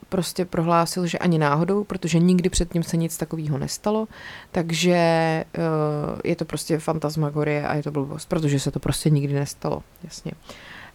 prostě 0.08 0.44
prohlásil, 0.44 1.06
že 1.06 1.18
ani 1.18 1.38
náhodou, 1.38 1.84
protože 1.84 2.18
nikdy 2.18 2.48
předtím 2.50 2.82
se 2.82 2.96
nic 2.96 3.16
takového 3.16 3.58
nestalo, 3.58 4.08
takže 4.52 5.44
uh, 5.58 6.18
je 6.24 6.36
to 6.36 6.44
prostě 6.44 6.78
fantasmagorie 6.78 7.66
a 7.68 7.74
je 7.74 7.82
to 7.82 7.90
blbost, 7.90 8.28
protože 8.28 8.60
se 8.60 8.70
to 8.70 8.80
prostě 8.80 9.10
nikdy 9.10 9.34
nestalo, 9.34 9.82
jasně. 10.04 10.32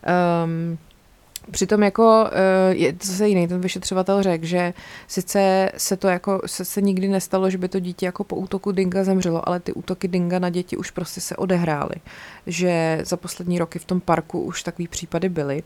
Um, 0.04 0.78
Přitom 1.52 1.84
jako 1.84 2.30
eh, 2.32 2.76
je 2.76 2.94
to 2.94 3.08
zase 3.08 3.28
jiný, 3.28 3.48
ten 3.48 3.62
vyšetřovatel 3.62 4.24
řekl, 4.24 4.46
že 4.46 4.74
sice 5.08 5.72
se 5.78 5.98
to 5.98 6.08
jako, 6.08 6.42
se, 6.46 6.66
se 6.66 6.82
nikdy 6.82 7.08
nestalo, 7.08 7.50
že 7.50 7.58
by 7.58 7.70
to 7.70 7.80
dítě 7.80 8.06
jako 8.06 8.24
po 8.24 8.36
útoku 8.36 8.72
Dinga 8.72 9.04
zemřelo, 9.04 9.50
ale 9.50 9.60
ty 9.60 9.74
útoky 9.74 10.08
Dinga 10.08 10.40
na 10.40 10.50
děti 10.50 10.78
už 10.78 10.92
prostě 10.92 11.22
se 11.22 11.36
odehrály. 11.36 11.96
Že 12.48 13.00
za 13.04 13.18
poslední 13.18 13.60
roky 13.60 13.80
v 13.80 13.86
tom 13.86 14.02
parku 14.02 14.42
už 14.42 14.64
takový 14.64 14.88
případy 14.88 15.30
byly. 15.30 15.64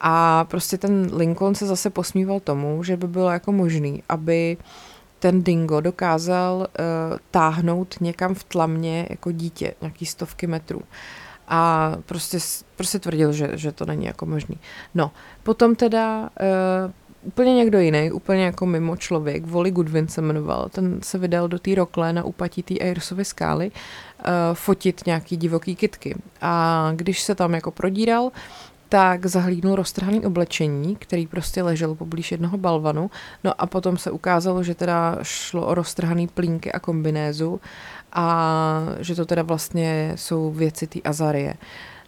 A 0.00 0.44
prostě 0.44 0.78
ten 0.78 1.10
Lincoln 1.12 1.54
se 1.54 1.66
zase 1.66 1.90
posmíval 1.90 2.40
tomu, 2.40 2.84
že 2.84 2.96
by 2.96 3.08
bylo 3.08 3.30
jako 3.30 3.52
možný, 3.52 4.02
aby 4.08 4.56
ten 5.18 5.42
dingo 5.42 5.80
dokázal 5.80 6.56
uh, 6.56 6.66
táhnout 7.30 7.94
někam 8.00 8.34
v 8.34 8.44
tlamě 8.44 9.06
jako 9.10 9.32
dítě, 9.32 9.74
nějaký 9.80 10.06
stovky 10.06 10.46
metrů 10.46 10.82
a 11.52 11.92
prostě, 12.06 12.38
prostě 12.76 12.98
tvrdil, 12.98 13.32
že, 13.32 13.50
že 13.52 13.72
to 13.72 13.84
není 13.86 14.06
jako 14.06 14.26
možný. 14.26 14.58
No, 14.94 15.10
potom 15.42 15.74
teda 15.74 16.20
uh, 16.20 16.90
úplně 17.22 17.54
někdo 17.54 17.78
jiný, 17.78 18.12
úplně 18.12 18.44
jako 18.44 18.66
mimo 18.66 18.96
člověk, 18.96 19.46
Wally 19.46 19.70
Goodwin 19.70 20.08
se 20.08 20.22
jmenoval, 20.22 20.68
ten 20.68 21.02
se 21.02 21.18
vydal 21.18 21.48
do 21.48 21.58
té 21.58 21.74
rokle 21.74 22.12
na 22.12 22.24
úpatí 22.24 22.62
té 22.62 22.74
Airsovy 22.74 23.24
skály 23.24 23.70
uh, 23.70 24.26
fotit 24.52 25.06
nějaký 25.06 25.36
divoký 25.36 25.76
kitky. 25.76 26.16
A 26.40 26.92
když 26.96 27.22
se 27.22 27.34
tam 27.34 27.54
jako 27.54 27.70
prodíral, 27.70 28.30
tak 28.88 29.26
zahlídnul 29.26 29.76
roztrhaný 29.76 30.26
oblečení, 30.26 30.96
který 30.96 31.26
prostě 31.26 31.62
ležel 31.62 31.94
poblíž 31.94 32.32
jednoho 32.32 32.58
balvanu, 32.58 33.10
no 33.44 33.52
a 33.58 33.66
potom 33.66 33.96
se 33.96 34.10
ukázalo, 34.10 34.62
že 34.62 34.74
teda 34.74 35.18
šlo 35.22 35.66
o 35.66 35.74
roztrhaný 35.74 36.28
plínky 36.28 36.72
a 36.72 36.80
kombinézu 36.80 37.60
a 38.12 38.80
že 38.98 39.14
to 39.14 39.26
teda 39.26 39.42
vlastně 39.42 40.12
jsou 40.14 40.50
věci 40.50 40.86
té 40.86 41.00
Azarie. 41.00 41.54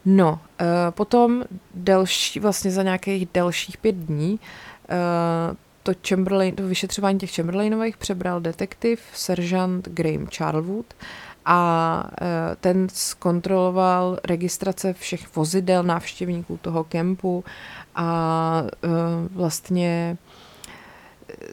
No, 0.05 0.31
uh, 0.31 0.67
potom 0.89 1.43
delší, 1.73 2.39
vlastně 2.39 2.71
za 2.71 2.83
nějakých 2.83 3.27
dalších 3.33 3.77
pět 3.77 3.95
dní 3.95 4.31
uh, 4.31 5.55
to, 5.83 5.91
Chamberlain, 6.07 6.55
to 6.55 6.67
vyšetřování 6.67 7.19
těch 7.19 7.35
Chamberlainových 7.35 7.97
přebral 7.97 8.41
detektiv 8.41 9.01
seržant 9.13 9.89
Graham 9.89 10.27
Charlwood 10.37 10.85
a 11.45 12.03
uh, 12.21 12.27
ten 12.59 12.87
zkontroloval 12.93 14.19
registrace 14.23 14.93
všech 14.93 15.35
vozidel 15.35 15.83
návštěvníků 15.83 16.59
toho 16.61 16.83
kempu 16.83 17.43
a 17.95 18.63
vlastně 19.31 20.17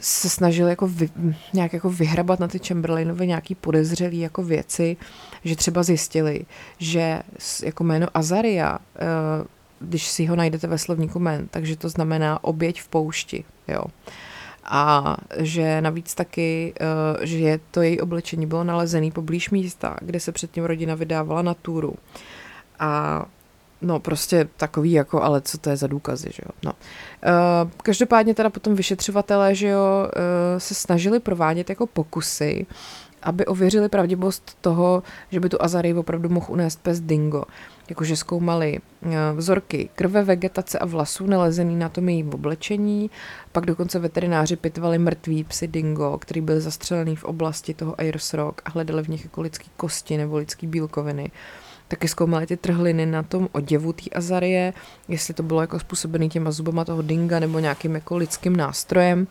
se 0.00 0.28
snažil 0.28 0.68
jako 0.68 0.86
vy, 0.86 1.08
nějak 1.52 1.72
jako 1.72 1.90
vyhrabat 1.90 2.40
na 2.40 2.48
ty 2.48 2.58
Chamberlainovi 2.58 3.26
nějaký 3.26 3.54
podezřelý 3.54 4.18
jako 4.18 4.42
věci, 4.42 4.96
že 5.44 5.56
třeba 5.56 5.82
zjistili, 5.82 6.44
že 6.78 7.22
jako 7.64 7.84
jméno 7.84 8.06
Azaria, 8.14 8.78
eh, 8.96 9.00
když 9.80 10.08
si 10.08 10.26
ho 10.26 10.36
najdete 10.36 10.66
ve 10.66 10.78
slovníku 10.78 11.18
men, 11.18 11.48
takže 11.50 11.76
to 11.76 11.88
znamená 11.88 12.44
oběť 12.44 12.82
v 12.82 12.88
poušti, 12.88 13.44
jo. 13.68 13.84
A 14.64 15.16
že 15.38 15.80
navíc 15.80 16.14
taky, 16.14 16.74
eh, 16.80 17.26
že 17.26 17.60
to 17.70 17.82
její 17.82 18.00
oblečení 18.00 18.46
bylo 18.46 18.64
nalezené 18.64 19.10
poblíž 19.10 19.50
místa, 19.50 19.96
kde 20.00 20.20
se 20.20 20.32
předtím 20.32 20.64
rodina 20.64 20.94
vydávala 20.94 21.42
na 21.42 21.54
túru. 21.54 21.94
A 22.78 23.24
No 23.82 24.00
prostě 24.00 24.48
takový 24.56 24.92
jako, 24.92 25.22
ale 25.22 25.40
co 25.40 25.58
to 25.58 25.70
je 25.70 25.76
za 25.76 25.86
důkazy, 25.86 26.30
že 26.34 26.42
jo. 26.46 26.50
No. 26.64 26.72
Uh, 26.72 27.70
každopádně 27.82 28.34
teda 28.34 28.50
potom 28.50 28.74
vyšetřovatelé, 28.74 29.54
že 29.54 29.68
jo, 29.68 29.80
uh, 30.06 30.58
se 30.58 30.74
snažili 30.74 31.20
provádět 31.20 31.70
jako 31.70 31.86
pokusy, 31.86 32.66
aby 33.22 33.46
ověřili 33.46 33.88
pravděpost 33.88 34.56
toho, 34.60 35.02
že 35.30 35.40
by 35.40 35.48
tu 35.48 35.62
Azary 35.62 35.94
opravdu 35.94 36.28
mohl 36.28 36.46
unést 36.48 36.82
pes 36.82 37.00
Dingo. 37.00 37.42
Jakože 37.88 38.16
zkoumali 38.16 38.80
uh, 39.00 39.12
vzorky 39.36 39.88
krve, 39.94 40.22
vegetace 40.22 40.78
a 40.78 40.86
vlasů 40.86 41.26
nalezený 41.26 41.76
na 41.76 41.88
tom 41.88 42.08
jejím 42.08 42.34
oblečení, 42.34 43.10
pak 43.52 43.66
dokonce 43.66 43.98
veterináři 43.98 44.56
pitvali 44.56 44.98
mrtvý 44.98 45.44
psy 45.44 45.68
Dingo, 45.68 46.18
který 46.18 46.40
byl 46.40 46.60
zastřelený 46.60 47.16
v 47.16 47.24
oblasti 47.24 47.74
toho 47.74 48.00
Ayers 48.00 48.34
Rock 48.34 48.62
a 48.64 48.70
hledali 48.70 49.02
v 49.02 49.08
nich 49.08 49.24
jako 49.24 49.40
lidský 49.40 49.70
kosti 49.76 50.16
nebo 50.16 50.36
lidský 50.36 50.66
bílkoviny. 50.66 51.22
Uh, 51.24 51.61
taky 51.92 52.08
zkoumali 52.08 52.46
ty 52.46 52.56
trhliny 52.56 53.06
na 53.06 53.22
tom 53.22 53.48
oděvu 53.52 53.92
té 53.92 54.10
azarie, 54.16 54.72
jestli 55.08 55.34
to 55.34 55.42
bylo 55.42 55.60
jako 55.60 55.78
způsobené 55.78 56.28
těma 56.28 56.50
zubama 56.50 56.84
toho 56.84 57.02
dinga 57.02 57.40
nebo 57.40 57.58
nějakým 57.58 57.94
jako 57.94 58.16
lidským 58.16 58.56
nástrojem. 58.56 59.26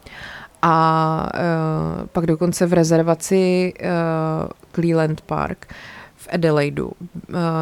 A 0.61 1.29
uh, 1.33 2.07
pak 2.07 2.25
dokonce 2.25 2.65
v 2.65 2.73
rezervaci 2.73 3.73
uh, 3.81 3.89
Cleland 4.71 5.21
Park 5.21 5.73
v 6.15 6.27
Adelaidu 6.31 6.85
uh, 6.85 6.93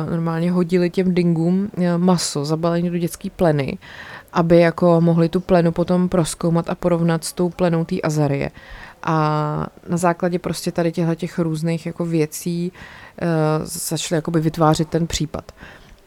normálně 0.10 0.52
hodili 0.52 0.90
těm 0.90 1.14
dingům 1.14 1.72
uh, 1.78 1.84
maso 1.98 2.46
zabalené 2.46 2.90
do 2.90 2.98
dětské 2.98 3.30
pleny, 3.30 3.78
aby 4.34 4.60
jako 4.60 5.02
mohli 5.02 5.30
tu 5.30 5.40
plenu 5.40 5.72
potom 5.72 6.10
proskoumat 6.10 6.70
a 6.70 6.76
porovnat 6.76 7.24
s 7.24 7.34
tou 7.34 7.50
plenou 7.50 7.86
té 7.86 8.02
azarie. 8.02 8.52
A 9.04 9.68
na 9.90 9.98
základě 9.98 10.40
prostě 10.40 10.72
tady 10.72 10.92
těchto 10.92 11.16
těch 11.16 11.40
různých 11.40 11.86
jako 11.86 12.06
věcí 12.06 12.72
uh, 13.22 13.66
začali 13.66 14.18
jakoby 14.18 14.40
vytvářet 14.40 14.90
ten 14.90 15.08
případ. 15.08 15.52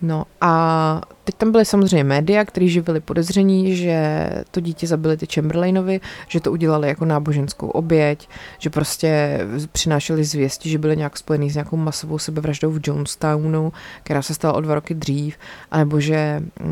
No 0.03 0.25
a 0.41 1.01
teď 1.25 1.35
tam 1.35 1.53
byly 1.53 1.65
samozřejmě 1.65 2.05
média, 2.05 2.45
které 2.45 2.69
živili 2.69 3.01
podezření, 3.01 3.77
že 3.77 4.29
to 4.51 4.61
dítě 4.61 4.87
zabili 4.87 5.17
ty 5.17 5.27
Chamberlainovi, 5.35 6.01
že 6.29 6.41
to 6.41 6.53
udělali 6.53 6.89
jako 6.89 7.05
náboženskou 7.05 7.69
oběť, 7.69 8.29
že 8.59 8.71
prostě 8.71 9.41
přinášeli 9.73 10.25
zvěsti, 10.25 10.71
že 10.71 10.79
byli 10.79 10.97
nějak 10.97 11.19
spojený 11.19 11.51
s 11.51 11.55
nějakou 11.55 11.77
masovou 11.77 12.19
sebevraždou 12.19 12.71
v 12.71 12.81
Jonestownu, 12.87 13.73
která 14.03 14.23
se 14.23 14.35
stala 14.35 14.55
o 14.55 14.61
dva 14.61 14.75
roky 14.75 14.95
dřív, 14.95 15.37
anebo 15.71 16.01
že 16.01 16.43
uh, 16.61 16.71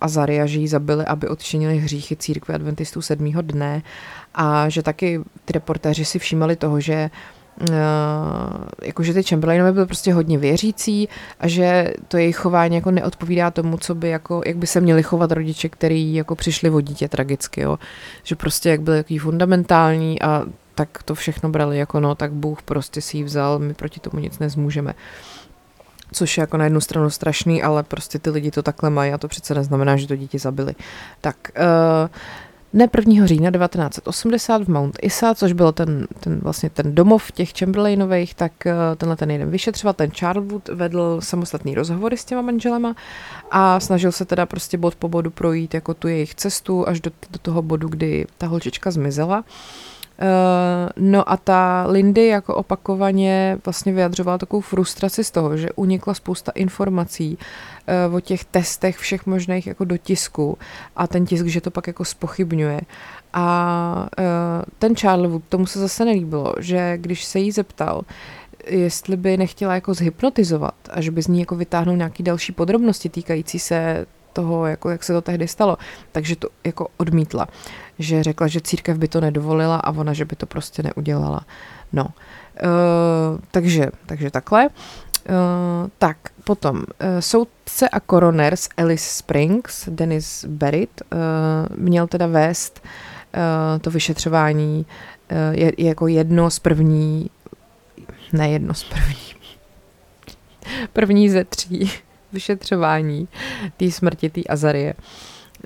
Azaria, 0.00 0.46
že 0.46 0.58
ji 0.60 0.68
zabili, 0.68 1.04
aby 1.04 1.28
odčinili 1.28 1.78
hříchy 1.78 2.16
církve 2.16 2.54
adventistů 2.54 3.02
sedmého 3.02 3.42
dne. 3.42 3.82
A 4.34 4.68
že 4.68 4.82
taky 4.82 5.20
ty 5.44 5.52
reportéři 5.52 6.04
si 6.04 6.18
všímali 6.18 6.56
toho, 6.56 6.80
že 6.80 7.10
Uh, 7.60 7.76
jakože 8.82 9.14
ty 9.14 9.22
Chamberlainovi 9.22 9.72
byl 9.72 9.86
prostě 9.86 10.12
hodně 10.12 10.38
věřící 10.38 11.08
a 11.40 11.48
že 11.48 11.92
to 12.08 12.16
jejich 12.16 12.36
chování 12.36 12.74
jako 12.74 12.90
neodpovídá 12.90 13.50
tomu, 13.50 13.78
co 13.78 13.94
by 13.94 14.08
jako, 14.08 14.42
jak 14.46 14.56
by 14.56 14.66
se 14.66 14.80
měli 14.80 15.02
chovat 15.02 15.32
rodiče, 15.32 15.68
který 15.68 16.14
jako 16.14 16.34
přišli 16.36 16.70
o 16.70 16.80
dítě 16.80 17.08
tragicky, 17.08 17.60
jo. 17.60 17.78
Že 18.22 18.36
prostě 18.36 18.70
jak 18.70 18.80
byli 18.80 18.96
jaký 18.96 19.18
fundamentální 19.18 20.22
a 20.22 20.44
tak 20.74 21.02
to 21.02 21.14
všechno 21.14 21.48
brali 21.48 21.78
jako 21.78 22.00
no, 22.00 22.14
tak 22.14 22.32
Bůh 22.32 22.62
prostě 22.62 23.00
si 23.00 23.16
ji 23.16 23.24
vzal, 23.24 23.58
my 23.58 23.74
proti 23.74 24.00
tomu 24.00 24.20
nic 24.20 24.38
nezmůžeme. 24.38 24.94
Což 26.12 26.36
je 26.36 26.40
jako 26.40 26.56
na 26.56 26.64
jednu 26.64 26.80
stranu 26.80 27.10
strašný, 27.10 27.62
ale 27.62 27.82
prostě 27.82 28.18
ty 28.18 28.30
lidi 28.30 28.50
to 28.50 28.62
takhle 28.62 28.90
mají 28.90 29.12
a 29.12 29.18
to 29.18 29.28
přece 29.28 29.54
neznamená, 29.54 29.96
že 29.96 30.08
to 30.08 30.16
dítě 30.16 30.38
zabili. 30.38 30.74
Tak 31.20 31.36
uh, 31.56 32.08
Dne 32.74 32.88
1. 32.96 33.26
října 33.26 33.50
1980 33.50 34.62
v 34.62 34.68
Mount 34.68 34.98
Isa, 35.02 35.34
což 35.34 35.52
byl 35.52 35.72
ten, 35.72 36.06
ten 36.20 36.40
vlastně 36.40 36.70
ten 36.70 36.94
domov 36.94 37.32
těch 37.32 37.52
Chamberlainových, 37.58 38.34
tak 38.34 38.66
eh, 38.66 38.74
tenhle 38.96 39.16
ten 39.16 39.30
jeden 39.30 39.50
vyšetřoval, 39.50 39.94
ten 39.94 40.10
Charlwood 40.10 40.68
vedl 40.68 41.20
samostatný 41.20 41.74
rozhovory 41.74 42.16
s 42.16 42.24
těma 42.24 42.42
manželema 42.42 42.94
a 43.50 43.80
snažil 43.80 44.12
se 44.12 44.24
teda 44.24 44.46
prostě 44.46 44.78
bod 44.78 44.94
po 44.94 45.08
bodu 45.08 45.30
projít 45.30 45.74
jako 45.74 45.94
tu 45.94 46.08
jejich 46.08 46.34
cestu 46.34 46.88
až 46.88 47.00
do, 47.00 47.10
do 47.30 47.38
toho 47.38 47.62
bodu, 47.62 47.88
kdy 47.88 48.26
ta 48.38 48.46
holčička 48.46 48.90
zmizela. 48.90 49.44
Eh, 50.22 50.88
no 50.96 51.32
a 51.32 51.36
ta 51.36 51.86
Lindy 51.88 52.26
jako 52.26 52.54
opakovaně 52.54 53.58
vlastně 53.64 53.92
vyjadřovala 53.92 54.38
takovou 54.38 54.60
frustraci 54.60 55.24
z 55.24 55.30
toho, 55.30 55.56
že 55.56 55.68
unikla 55.76 56.14
spousta 56.14 56.52
informací 56.54 57.38
uh, 58.08 58.14
o 58.14 58.20
těch 58.20 58.44
testech 58.44 58.98
všech 58.98 59.26
možných 59.26 59.66
jako 59.66 59.84
do 59.84 59.96
tisku 59.96 60.58
a 60.96 61.06
ten 61.06 61.26
tisk, 61.26 61.46
že 61.46 61.60
to 61.60 61.70
pak 61.70 61.86
jako 61.86 62.04
spochybňuje. 62.04 62.80
A 63.32 64.08
uh, 64.18 64.24
ten 64.78 64.96
Charlewood, 64.96 65.42
tomu 65.48 65.66
se 65.66 65.78
zase 65.78 66.04
nelíbilo, 66.04 66.54
že 66.58 66.94
když 66.96 67.24
se 67.24 67.38
jí 67.38 67.52
zeptal, 67.52 68.02
jestli 68.66 69.16
by 69.16 69.36
nechtěla 69.36 69.74
jako 69.74 69.94
zhypnotizovat 69.94 70.74
a 70.90 71.00
že 71.00 71.10
by 71.10 71.22
z 71.22 71.26
ní 71.26 71.40
jako 71.40 71.56
vytáhnout 71.56 71.96
nějaký 71.96 72.22
další 72.22 72.52
podrobnosti 72.52 73.08
týkající 73.08 73.58
se 73.58 74.06
toho, 74.32 74.66
jako 74.66 74.90
jak 74.90 75.04
se 75.04 75.12
to 75.12 75.20
tehdy 75.20 75.48
stalo. 75.48 75.78
Takže 76.12 76.36
to 76.36 76.48
jako 76.64 76.88
odmítla, 76.96 77.48
že 77.98 78.22
řekla, 78.22 78.46
že 78.46 78.60
církev 78.60 78.98
by 78.98 79.08
to 79.08 79.20
nedovolila 79.20 79.76
a 79.76 79.90
ona, 79.90 80.12
že 80.12 80.24
by 80.24 80.36
to 80.36 80.46
prostě 80.46 80.82
neudělala. 80.82 81.40
No, 81.92 82.04
uh, 82.04 83.40
takže, 83.50 83.90
takže 84.06 84.30
takhle. 84.30 84.68
Uh, 85.28 85.88
tak, 85.98 86.16
potom 86.44 86.76
uh, 86.76 86.84
soudce 87.20 87.88
a 87.88 88.00
koroner 88.00 88.56
z 88.56 88.68
Alice 88.76 89.04
Springs, 89.04 89.88
Dennis 89.88 90.44
Barrett, 90.44 91.02
uh, 91.12 91.18
měl 91.76 92.06
teda 92.06 92.26
vést 92.26 92.80
uh, 92.84 93.80
to 93.80 93.90
vyšetřování 93.90 94.86
uh, 95.32 95.54
je, 95.54 95.72
jako 95.78 96.06
jedno 96.06 96.50
z 96.50 96.58
první, 96.58 97.30
ne 98.32 98.50
jedno 98.50 98.74
z 98.74 98.84
první, 98.84 99.34
první 100.92 101.30
ze 101.30 101.44
tří 101.44 101.90
vyšetřování 102.32 103.28
té 103.76 103.90
smrti 103.90 104.30
té 104.30 104.40
Azarie. 104.48 104.94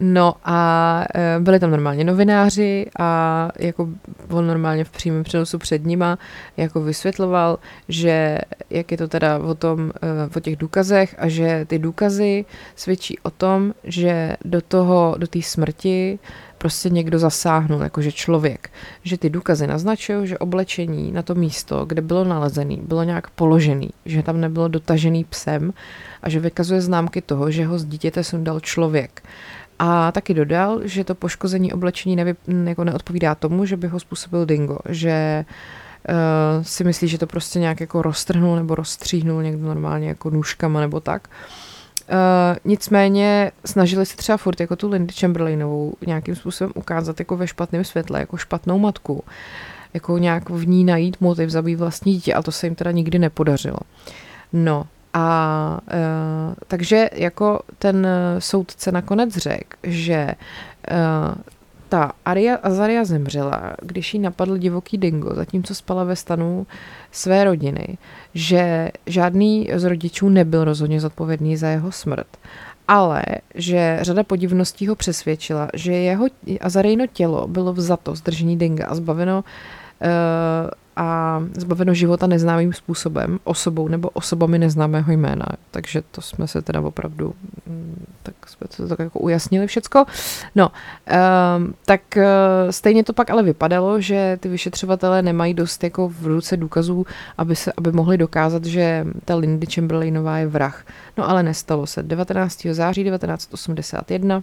No 0.00 0.34
a 0.44 1.04
e, 1.14 1.40
byli 1.40 1.60
tam 1.60 1.70
normálně 1.70 2.04
novináři 2.04 2.86
a 2.98 3.50
jako 3.58 3.88
on 4.30 4.46
normálně 4.46 4.84
v 4.84 4.90
přímém 4.90 5.24
přenosu 5.24 5.58
před 5.58 5.86
nima 5.86 6.18
jako 6.56 6.80
vysvětloval, 6.80 7.58
že 7.88 8.38
jak 8.70 8.90
je 8.90 8.98
to 8.98 9.08
teda 9.08 9.38
o 9.38 9.54
tom, 9.54 9.92
e, 10.02 10.36
o 10.36 10.40
těch 10.40 10.56
důkazech 10.56 11.14
a 11.18 11.28
že 11.28 11.64
ty 11.68 11.78
důkazy 11.78 12.44
svědčí 12.76 13.18
o 13.18 13.30
tom, 13.30 13.74
že 13.84 14.36
do 14.44 14.60
toho, 14.60 15.14
do 15.18 15.26
té 15.26 15.42
smrti 15.42 16.18
prostě 16.64 16.90
někdo 16.90 17.18
zasáhnul, 17.18 17.82
jakože 17.82 18.12
člověk. 18.12 18.70
Že 19.02 19.18
ty 19.18 19.30
důkazy 19.30 19.66
naznačují, 19.66 20.26
že 20.28 20.38
oblečení 20.38 21.12
na 21.12 21.22
to 21.22 21.34
místo, 21.34 21.84
kde 21.84 22.02
bylo 22.02 22.24
nalezený, 22.24 22.80
bylo 22.88 23.02
nějak 23.02 23.30
položený, 23.30 23.90
že 24.04 24.22
tam 24.22 24.40
nebylo 24.40 24.68
dotažený 24.68 25.24
psem 25.24 25.72
a 26.22 26.28
že 26.28 26.40
vykazuje 26.40 26.80
známky 26.80 27.22
toho, 27.22 27.50
že 27.50 27.64
ho 27.66 27.78
z 27.78 27.84
dítěte 27.84 28.24
sundal 28.24 28.60
člověk. 28.60 29.22
A 29.78 30.12
taky 30.12 30.34
dodal, 30.34 30.80
že 30.84 31.04
to 31.04 31.14
poškození 31.14 31.72
oblečení 31.72 32.16
nevy, 32.16 32.34
jako 32.64 32.84
neodpovídá 32.84 33.34
tomu, 33.34 33.66
že 33.66 33.76
by 33.76 33.88
ho 33.88 34.00
způsobil 34.00 34.46
dingo, 34.46 34.78
že 34.88 35.44
uh, 36.08 36.62
si 36.62 36.84
myslí, 36.84 37.08
že 37.08 37.18
to 37.18 37.26
prostě 37.26 37.58
nějak 37.58 37.80
jako 37.80 38.02
roztrhnul 38.02 38.56
nebo 38.56 38.74
rozstříhnul 38.74 39.42
někdo 39.42 39.66
normálně 39.66 40.08
jako 40.08 40.30
nůžkama 40.30 40.80
nebo 40.80 41.00
tak. 41.00 41.28
Uh, 42.10 42.56
nicméně 42.64 43.52
snažili 43.64 44.06
se 44.06 44.16
třeba 44.16 44.38
furt 44.38 44.60
jako 44.60 44.76
tu 44.76 44.88
Lindy 44.88 45.12
Chamberlainovou 45.12 45.94
nějakým 46.06 46.36
způsobem 46.36 46.72
ukázat 46.76 47.18
jako 47.18 47.36
ve 47.36 47.46
špatném 47.46 47.84
světle, 47.84 48.20
jako 48.20 48.36
špatnou 48.36 48.78
matku, 48.78 49.24
jako 49.94 50.18
nějak 50.18 50.50
v 50.50 50.66
ní 50.66 50.84
najít 50.84 51.16
motiv 51.20 51.50
zabít 51.50 51.78
vlastní 51.78 52.12
dítě 52.12 52.34
a 52.34 52.42
to 52.42 52.52
se 52.52 52.66
jim 52.66 52.74
teda 52.74 52.90
nikdy 52.90 53.18
nepodařilo. 53.18 53.78
No, 54.52 54.86
a 55.14 55.78
uh, 55.86 56.54
takže 56.68 57.10
jako 57.12 57.60
ten 57.78 58.06
soudce 58.38 58.92
nakonec 58.92 59.36
řekl, 59.36 59.76
že 59.82 60.34
uh, 60.90 61.34
ta 61.88 62.12
Aria 62.24 62.56
Azaria 62.56 63.04
zemřela, 63.04 63.72
když 63.82 64.14
jí 64.14 64.20
napadl 64.20 64.56
divoký 64.56 64.98
dingo, 64.98 65.34
zatímco 65.34 65.74
spala 65.74 66.04
ve 66.04 66.16
stanu 66.16 66.66
své 67.12 67.44
rodiny, 67.44 67.98
že 68.34 68.90
žádný 69.06 69.70
z 69.74 69.84
rodičů 69.84 70.28
nebyl 70.28 70.64
rozhodně 70.64 71.00
zodpovědný 71.00 71.56
za 71.56 71.68
jeho 71.68 71.92
smrt, 71.92 72.26
ale 72.88 73.22
že 73.54 73.98
řada 74.02 74.22
podivností 74.22 74.86
ho 74.86 74.94
přesvědčila, 74.94 75.68
že 75.74 75.92
jeho 75.92 76.26
Azarejno 76.60 77.06
tělo 77.06 77.48
bylo 77.48 77.72
vzato 77.72 78.16
z 78.16 78.20
držení 78.20 78.58
dinga 78.58 78.86
a 78.86 78.94
zbaveno 78.94 79.44
a 80.96 81.40
zbaveno 81.56 81.94
života 81.94 82.26
neznámým 82.26 82.72
způsobem, 82.72 83.38
osobou 83.44 83.88
nebo 83.88 84.08
osobami 84.08 84.58
neznámého 84.58 85.12
jména. 85.12 85.46
Takže 85.70 86.02
to 86.10 86.20
jsme 86.20 86.48
se 86.48 86.62
teda 86.62 86.80
opravdu, 86.80 87.34
mm, 87.66 88.06
tak 88.22 88.34
jsme 88.46 88.66
to 88.76 88.88
tak 88.88 88.98
jako 88.98 89.18
ujasnili 89.18 89.66
všecko. 89.66 90.04
No, 90.54 90.68
um, 90.68 91.74
tak 91.84 92.00
uh, 92.16 92.22
stejně 92.70 93.04
to 93.04 93.12
pak 93.12 93.30
ale 93.30 93.42
vypadalo, 93.42 94.00
že 94.00 94.38
ty 94.40 94.48
vyšetřovatelé 94.48 95.22
nemají 95.22 95.54
dost 95.54 95.84
jako 95.84 96.08
v 96.08 96.26
ruce 96.26 96.56
důkazů, 96.56 97.06
aby, 97.38 97.56
se, 97.56 97.72
aby 97.76 97.92
mohli 97.92 98.18
dokázat, 98.18 98.64
že 98.64 99.06
ta 99.24 99.34
Lindy 99.34 99.66
Chamberlainová 99.66 100.38
je 100.38 100.46
vrah. 100.46 100.86
No 101.16 101.30
ale 101.30 101.42
nestalo 101.42 101.86
se. 101.86 102.02
19. 102.02 102.66
září 102.70 103.04
1981 103.04 104.42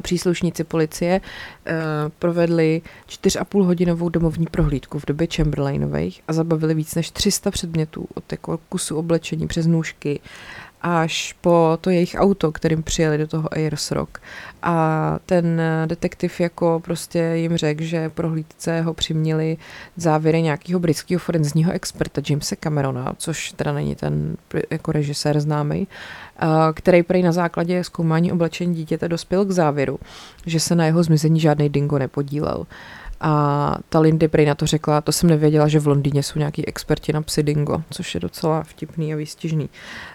příslušníci 0.00 0.64
policie 0.64 1.20
eh, 1.66 1.74
provedli 2.18 2.82
4,5 3.08 3.64
hodinovou 3.64 4.08
domovní 4.08 4.46
prohlídku 4.46 4.98
v 4.98 5.06
době 5.06 5.26
Chamberlainových 5.36 6.22
a 6.28 6.32
zabavili 6.32 6.74
víc 6.74 6.94
než 6.94 7.10
300 7.10 7.50
předmětů 7.50 8.06
od 8.14 8.32
jako 8.32 8.58
kusu 8.68 8.96
oblečení 8.96 9.46
přes 9.46 9.66
nůžky 9.66 10.20
až 10.82 11.34
po 11.40 11.78
to 11.80 11.90
jejich 11.90 12.16
auto, 12.18 12.52
kterým 12.52 12.82
přijeli 12.82 13.18
do 13.18 13.26
toho 13.26 13.54
Ayers 13.54 13.90
Rock. 13.90 14.18
A 14.62 15.18
ten 15.26 15.62
detektiv 15.86 16.40
jako 16.40 16.80
prostě 16.84 17.18
jim 17.18 17.56
řekl, 17.56 17.82
že 17.82 18.08
prohlídce 18.08 18.80
ho 18.80 18.94
přiměli 18.94 19.56
závěry 19.96 20.42
nějakého 20.42 20.80
britského 20.80 21.18
forenzního 21.18 21.72
experta 21.72 22.22
Jamesa 22.28 22.56
Camerona, 22.62 23.14
což 23.16 23.52
teda 23.52 23.72
není 23.72 23.94
ten 23.94 24.36
jako 24.70 24.92
režisér 24.92 25.40
známý, 25.40 25.88
který 26.74 27.02
prej 27.02 27.22
na 27.22 27.32
základě 27.32 27.84
zkoumání 27.84 28.32
oblečení 28.32 28.74
dítěte 28.74 29.08
dospěl 29.08 29.44
k 29.44 29.50
závěru, 29.50 29.98
že 30.46 30.60
se 30.60 30.74
na 30.74 30.86
jeho 30.86 31.02
zmizení 31.02 31.40
žádný 31.40 31.68
dingo 31.68 31.98
nepodílel. 31.98 32.66
A 33.24 33.76
ta 33.88 34.00
Lindy 34.00 34.28
prej 34.28 34.46
na 34.46 34.54
to 34.54 34.66
řekla, 34.66 35.00
to 35.00 35.12
jsem 35.12 35.28
nevěděla, 35.28 35.68
že 35.68 35.80
v 35.80 35.86
Londýně 35.86 36.22
jsou 36.22 36.38
nějaký 36.38 36.66
experti 36.66 37.12
na 37.12 37.22
psy 37.22 37.42
dingo, 37.42 37.82
což 37.90 38.14
je 38.14 38.20
docela 38.20 38.62
vtipný 38.62 39.14
a 39.14 39.16
výstižný. 39.16 39.70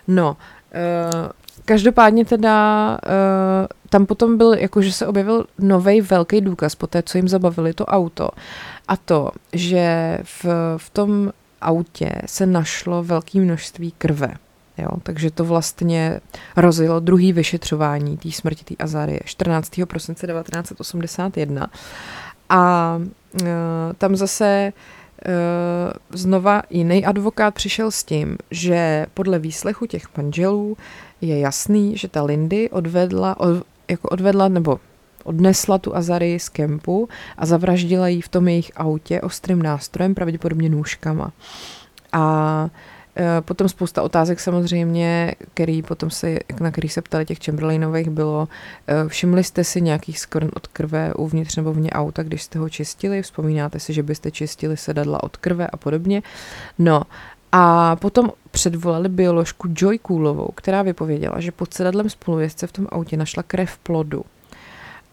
No, 0.07 0.37
uh, 0.73 1.29
každopádně 1.65 2.25
teda 2.25 2.89
uh, 3.05 3.67
tam 3.89 4.05
potom 4.05 4.37
byl, 4.37 4.53
jakože 4.53 4.91
se 4.91 5.07
objevil 5.07 5.45
nový 5.59 6.01
velký 6.01 6.41
důkaz 6.41 6.75
po 6.75 6.87
té, 6.87 7.03
co 7.03 7.17
jim 7.17 7.27
zabavili 7.27 7.73
to 7.73 7.85
auto. 7.85 8.29
A 8.87 8.97
to, 8.97 9.31
že 9.53 10.17
v, 10.23 10.45
v 10.77 10.89
tom 10.89 11.31
autě 11.61 12.11
se 12.25 12.45
našlo 12.45 13.03
velké 13.03 13.39
množství 13.39 13.93
krve. 13.97 14.33
Jo, 14.77 14.89
takže 15.03 15.31
to 15.31 15.45
vlastně 15.45 16.19
rozjelo 16.55 16.99
druhý 16.99 17.33
vyšetřování 17.33 18.17
té 18.17 18.31
smrti 18.31 18.75
té 18.75 18.83
Azarie 18.83 19.19
14. 19.25 19.71
prosince 19.87 20.27
1981. 20.27 21.67
A 22.49 22.93
uh, 23.41 23.47
tam 23.97 24.15
zase 24.15 24.73
znova 26.09 26.61
jiný 26.69 27.05
advokát 27.05 27.53
přišel 27.53 27.91
s 27.91 28.03
tím, 28.03 28.37
že 28.51 29.05
podle 29.13 29.39
výslechu 29.39 29.85
těch 29.85 30.17
manželů 30.17 30.77
je 31.21 31.39
jasný, 31.39 31.97
že 31.97 32.07
ta 32.07 32.23
Lindy 32.23 32.69
odvedla, 32.69 33.39
od, 33.39 33.63
jako 33.89 34.09
odvedla 34.09 34.47
nebo 34.47 34.79
odnesla 35.23 35.77
tu 35.77 35.95
Azarii 35.95 36.39
z 36.39 36.49
kempu 36.49 37.09
a 37.37 37.45
zavraždila 37.45 38.07
ji 38.07 38.21
v 38.21 38.29
tom 38.29 38.47
jejich 38.47 38.71
autě 38.75 39.21
ostrým 39.21 39.61
nástrojem, 39.61 40.15
pravděpodobně 40.15 40.69
nůžkama. 40.69 41.31
A 42.11 42.69
Eh, 42.69 42.96
potom 43.41 43.69
spousta 43.69 44.01
otázek 44.01 44.39
samozřejmě, 44.39 45.35
který 45.53 45.81
potom 45.81 46.09
se, 46.09 46.39
na 46.59 46.71
který 46.71 46.89
se 46.89 47.01
ptali 47.01 47.25
těch 47.25 47.39
Chamberlainových, 47.45 48.09
bylo, 48.09 48.47
eh, 48.87 49.07
všimli 49.07 49.43
jste 49.43 49.63
si 49.63 49.81
nějakých 49.81 50.19
skvrn 50.19 50.49
od 50.55 50.67
krve 50.67 51.13
uvnitř 51.13 51.55
nebo 51.55 51.73
vně 51.73 51.89
auta, 51.89 52.23
když 52.23 52.43
jste 52.43 52.59
ho 52.59 52.69
čistili? 52.69 53.21
Vzpomínáte 53.21 53.79
si, 53.79 53.93
že 53.93 54.03
byste 54.03 54.31
čistili 54.31 54.77
sedadla 54.77 55.23
od 55.23 55.37
krve 55.37 55.67
a 55.67 55.77
podobně? 55.77 56.21
No 56.79 57.01
a 57.51 57.95
potom 57.95 58.31
předvolali 58.51 59.09
bioložku 59.09 59.67
Joy 59.75 59.99
Coolovou, 60.07 60.49
která 60.55 60.81
vypověděla, 60.81 61.39
že 61.39 61.51
pod 61.51 61.73
sedadlem 61.73 62.09
spolujezdce 62.09 62.67
v 62.67 62.71
tom 62.71 62.87
autě 62.89 63.17
našla 63.17 63.43
krev 63.43 63.77
plodu. 63.77 64.25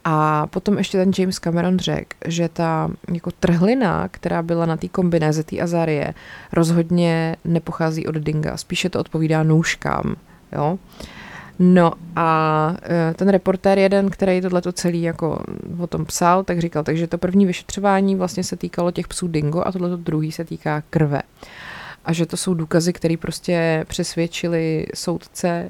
A 0.05 0.47
potom 0.47 0.79
ještě 0.79 0.99
ten 0.99 1.13
James 1.19 1.39
Cameron 1.39 1.79
řekl, 1.79 2.17
že 2.27 2.49
ta 2.49 2.91
jako 3.13 3.31
trhlina, 3.31 4.09
která 4.09 4.43
byla 4.43 4.67
na 4.67 4.77
té 4.77 4.89
kombinéze 4.89 5.43
té 5.43 5.61
Azarie, 5.61 6.15
rozhodně 6.53 7.37
nepochází 7.45 8.07
od 8.07 8.15
Dinga, 8.15 8.57
spíše 8.57 8.91
to 8.91 9.01
odpovídá 9.01 9.43
nůžkám. 9.43 10.17
Jo? 10.53 10.79
No 11.59 11.93
a 12.17 12.77
e, 12.83 13.15
ten 13.15 13.29
reportér 13.29 13.79
jeden, 13.79 14.11
který 14.11 14.41
tohleto 14.41 14.73
celý 14.73 15.03
jako 15.03 15.43
o 15.79 15.87
tom 15.87 16.05
psal, 16.05 16.45
tak 16.45 16.61
říkal, 16.61 16.85
takže 16.85 17.07
to 17.07 17.19
první 17.19 17.47
vyšetřování 17.47 18.17
vlastně 18.17 18.45
se 18.45 18.57
týkalo 18.57 18.91
těch 18.91 19.09
psů 19.09 19.29
dingo 19.29 19.63
a 19.67 19.73
tohleto 19.73 19.97
druhý 19.97 20.33
se 20.33 20.45
týká 20.45 20.83
krve 20.91 21.23
a 22.05 22.13
že 22.13 22.27
to 22.27 22.37
jsou 22.37 22.55
důkazy, 22.55 22.93
které 22.93 23.17
prostě 23.17 23.85
přesvědčili 23.89 24.87
soudce 24.95 25.69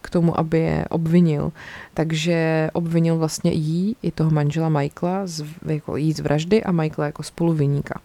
k 0.00 0.10
tomu, 0.10 0.40
aby 0.40 0.58
je 0.58 0.84
obvinil. 0.90 1.52
Takže 1.94 2.70
obvinil 2.72 3.18
vlastně 3.18 3.50
jí 3.50 3.96
i 4.02 4.10
toho 4.10 4.30
manžela 4.30 4.68
Michaela 4.68 5.26
z, 5.26 5.44
jako 5.66 5.96
jí 5.96 6.12
z 6.12 6.20
vraždy 6.20 6.64
a 6.64 6.72
Michaela 6.72 7.06
jako 7.06 7.22
spoluviníka. 7.22 8.00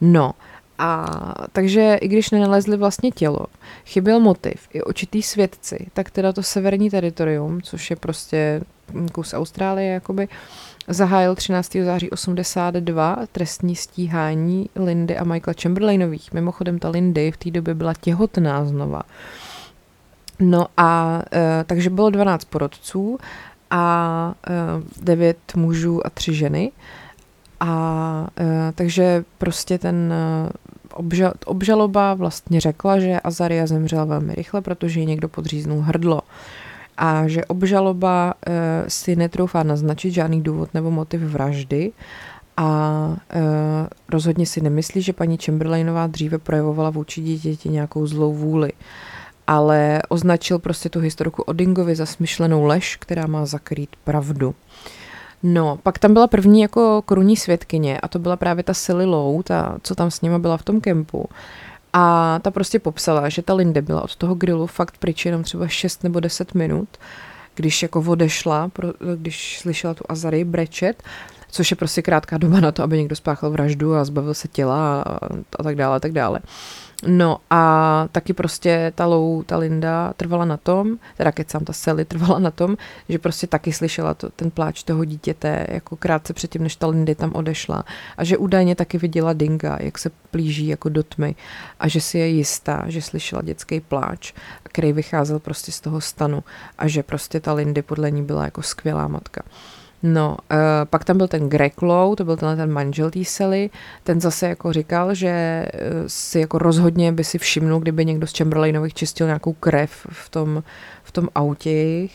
No, 0.00 0.32
a 0.78 1.06
takže 1.52 1.98
i 2.00 2.08
když 2.08 2.30
nenalezli 2.30 2.76
vlastně 2.76 3.10
tělo, 3.10 3.46
chyběl 3.86 4.20
motiv 4.20 4.68
i 4.72 4.82
očitý 4.82 5.22
svědci, 5.22 5.86
tak 5.92 6.10
teda 6.10 6.32
to 6.32 6.42
severní 6.42 6.90
teritorium, 6.90 7.62
což 7.62 7.90
je 7.90 7.96
prostě 7.96 8.60
kus 9.12 9.34
Austrálie, 9.34 9.92
jakoby, 9.92 10.28
zahájil 10.88 11.34
13. 11.34 11.76
září 11.84 12.10
82 12.10 13.18
trestní 13.32 13.76
stíhání 13.76 14.70
Lindy 14.76 15.16
a 15.16 15.24
Michaela 15.24 15.54
Chamberlainových. 15.62 16.32
Mimochodem 16.32 16.78
ta 16.78 16.88
Lindy 16.88 17.32
v 17.32 17.36
té 17.36 17.50
době 17.50 17.74
byla 17.74 17.94
těhotná 17.94 18.64
znova. 18.64 19.02
No 20.40 20.66
a 20.76 21.22
e, 21.32 21.64
takže 21.64 21.90
bylo 21.90 22.10
12 22.10 22.44
porodců 22.44 23.18
a 23.70 24.34
e, 24.48 25.02
9 25.02 25.38
mužů 25.56 26.06
a 26.06 26.10
3 26.10 26.34
ženy. 26.34 26.72
A 27.60 28.26
e, 28.40 28.72
takže 28.72 29.24
prostě 29.38 29.78
ten 29.78 30.12
e, 30.12 30.48
obžal, 30.94 31.32
obžaloba 31.46 32.14
vlastně 32.14 32.60
řekla, 32.60 32.98
že 32.98 33.20
Azaria 33.20 33.66
zemřela 33.66 34.04
velmi 34.04 34.34
rychle, 34.34 34.60
protože 34.60 35.00
ji 35.00 35.06
někdo 35.06 35.28
podříznul 35.28 35.80
hrdlo. 35.80 36.20
A 36.98 37.28
že 37.28 37.44
obžaloba 37.44 38.34
e, 38.46 38.90
si 38.90 39.16
netroufá 39.16 39.62
naznačit 39.62 40.10
žádný 40.10 40.42
důvod 40.42 40.74
nebo 40.74 40.90
motiv 40.90 41.20
vraždy 41.20 41.92
a 42.56 43.16
e, 43.30 43.40
rozhodně 44.08 44.46
si 44.46 44.60
nemyslí, 44.60 45.02
že 45.02 45.12
paní 45.12 45.38
Chamberlainová 45.44 46.06
dříve 46.06 46.38
projevovala 46.38 46.90
vůči 46.90 47.20
dítěti 47.20 47.68
nějakou 47.68 48.06
zlou 48.06 48.34
vůli. 48.34 48.72
Ale 49.46 50.02
označil 50.08 50.58
prostě 50.58 50.88
tu 50.88 51.00
historku 51.00 51.42
o 51.42 51.52
Dingovi 51.52 51.96
za 51.96 52.06
smyšlenou 52.06 52.64
lež, 52.64 52.96
která 52.96 53.26
má 53.26 53.46
zakrýt 53.46 53.90
pravdu. 54.04 54.54
No, 55.42 55.78
pak 55.82 55.98
tam 55.98 56.12
byla 56.12 56.26
první 56.26 56.60
jako 56.60 57.02
korunní 57.02 57.36
světkyně 57.36 58.00
a 58.00 58.08
to 58.08 58.18
byla 58.18 58.36
právě 58.36 58.64
ta 58.64 58.74
Silly 58.74 59.04
Low, 59.04 59.42
ta, 59.42 59.78
co 59.82 59.94
tam 59.94 60.10
s 60.10 60.20
nima 60.20 60.38
byla 60.38 60.56
v 60.56 60.62
tom 60.62 60.80
kempu. 60.80 61.28
A 61.98 62.38
ta 62.42 62.50
prostě 62.50 62.78
popsala, 62.78 63.28
že 63.28 63.42
ta 63.42 63.54
Linde 63.54 63.82
byla 63.82 64.02
od 64.02 64.16
toho 64.16 64.34
grilu 64.34 64.66
fakt 64.66 64.98
pryč 64.98 65.26
jenom 65.26 65.42
třeba 65.42 65.68
6 65.68 66.04
nebo 66.04 66.20
10 66.20 66.54
minut, 66.54 66.88
když 67.54 67.82
jako 67.82 68.04
odešla, 68.06 68.70
když 69.16 69.58
slyšela 69.58 69.94
tu 69.94 70.04
Azary 70.08 70.44
brečet, 70.44 71.02
což 71.50 71.70
je 71.70 71.76
prostě 71.76 72.02
krátká 72.02 72.38
doba 72.38 72.60
na 72.60 72.72
to, 72.72 72.82
aby 72.82 72.98
někdo 72.98 73.16
spáchal 73.16 73.50
vraždu 73.50 73.94
a 73.94 74.04
zbavil 74.04 74.34
se 74.34 74.48
těla 74.48 75.02
a, 75.02 75.18
a 75.58 75.62
tak 75.62 75.76
dále, 75.76 75.96
a 75.96 76.00
tak 76.00 76.12
dále. 76.12 76.40
No 77.06 77.38
a 77.50 78.08
taky 78.12 78.32
prostě 78.32 78.92
ta 78.94 79.06
Lou, 79.06 79.42
ta 79.42 79.56
Linda 79.56 80.12
trvala 80.16 80.44
na 80.44 80.56
tom, 80.56 80.98
teda 81.16 81.32
kecám, 81.32 81.64
ta 81.64 81.72
Sally 81.72 82.04
trvala 82.04 82.38
na 82.38 82.50
tom, 82.50 82.76
že 83.08 83.18
prostě 83.18 83.46
taky 83.46 83.72
slyšela 83.72 84.14
to, 84.14 84.30
ten 84.30 84.50
pláč 84.50 84.82
toho 84.82 85.04
dítěte, 85.04 85.66
jako 85.68 85.96
krátce 85.96 86.32
předtím, 86.32 86.62
než 86.62 86.76
ta 86.76 86.86
Lindy 86.86 87.14
tam 87.14 87.32
odešla. 87.34 87.84
A 88.16 88.24
že 88.24 88.36
údajně 88.36 88.74
taky 88.74 88.98
viděla 88.98 89.32
Dinga, 89.32 89.78
jak 89.80 89.98
se 89.98 90.10
plíží 90.30 90.66
jako 90.66 90.88
do 90.88 91.02
tmy 91.02 91.34
a 91.80 91.88
že 91.88 92.00
si 92.00 92.18
je 92.18 92.26
jistá, 92.26 92.84
že 92.86 93.02
slyšela 93.02 93.42
dětský 93.42 93.80
pláč, 93.80 94.32
který 94.62 94.92
vycházel 94.92 95.38
prostě 95.38 95.72
z 95.72 95.80
toho 95.80 96.00
stanu 96.00 96.44
a 96.78 96.88
že 96.88 97.02
prostě 97.02 97.40
ta 97.40 97.52
Lindy 97.52 97.82
podle 97.82 98.10
ní 98.10 98.22
byla 98.22 98.44
jako 98.44 98.62
skvělá 98.62 99.08
matka. 99.08 99.42
No, 100.02 100.36
uh, 100.50 100.56
pak 100.84 101.04
tam 101.04 101.18
byl 101.18 101.28
ten 101.28 101.48
Greg 101.48 101.82
Lowe, 101.82 102.16
to 102.16 102.24
byl 102.24 102.36
tenhle 102.36 102.56
ten 102.56 102.72
manžel 102.72 103.10
té 103.10 103.24
Sally, 103.24 103.70
ten 104.04 104.20
zase 104.20 104.48
jako 104.48 104.72
říkal, 104.72 105.14
že 105.14 105.66
uh, 105.74 105.80
si 106.06 106.40
jako 106.40 106.58
rozhodně 106.58 107.12
by 107.12 107.24
si 107.24 107.38
všimnul, 107.38 107.80
kdyby 107.80 108.04
někdo 108.04 108.26
z 108.26 108.36
Chamberlainových 108.38 108.94
čistil 108.94 109.26
nějakou 109.26 109.52
krev 109.52 110.06
v 110.10 110.28
tom, 110.28 110.62
v 111.02 111.12
tom 111.12 111.28
autě 111.34 112.08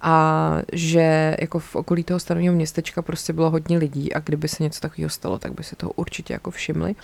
a 0.00 0.56
že 0.72 1.36
jako 1.40 1.58
v 1.58 1.76
okolí 1.76 2.04
toho 2.04 2.20
stanovního 2.20 2.54
městečka 2.54 3.02
prostě 3.02 3.32
bylo 3.32 3.50
hodně 3.50 3.78
lidí 3.78 4.12
a 4.12 4.20
kdyby 4.20 4.48
se 4.48 4.62
něco 4.62 4.80
takového 4.80 5.10
stalo, 5.10 5.38
tak 5.38 5.54
by 5.54 5.64
se 5.64 5.76
toho 5.76 5.92
určitě 5.92 6.32
jako 6.32 6.50
všimli. 6.50 6.94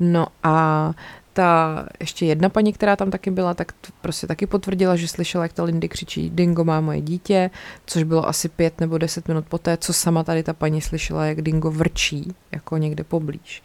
No 0.00 0.26
a 0.42 0.92
ta 1.32 1.84
ještě 2.00 2.26
jedna 2.26 2.48
paní, 2.48 2.72
která 2.72 2.96
tam 2.96 3.10
taky 3.10 3.30
byla, 3.30 3.54
tak 3.54 3.72
prostě 4.00 4.26
taky 4.26 4.46
potvrdila, 4.46 4.96
že 4.96 5.08
slyšela, 5.08 5.44
jak 5.44 5.52
ta 5.52 5.64
Lindy 5.64 5.88
křičí 5.88 6.30
Dingo 6.30 6.64
má 6.64 6.80
moje 6.80 7.00
dítě, 7.00 7.50
což 7.86 8.02
bylo 8.02 8.28
asi 8.28 8.48
pět 8.48 8.80
nebo 8.80 8.98
deset 8.98 9.28
minut 9.28 9.44
poté, 9.48 9.76
co 9.76 9.92
sama 9.92 10.24
tady 10.24 10.42
ta 10.42 10.52
paní 10.52 10.80
slyšela, 10.80 11.26
jak 11.26 11.42
Dingo 11.42 11.70
vrčí, 11.70 12.34
jako 12.52 12.76
někde 12.76 13.04
poblíž. 13.04 13.62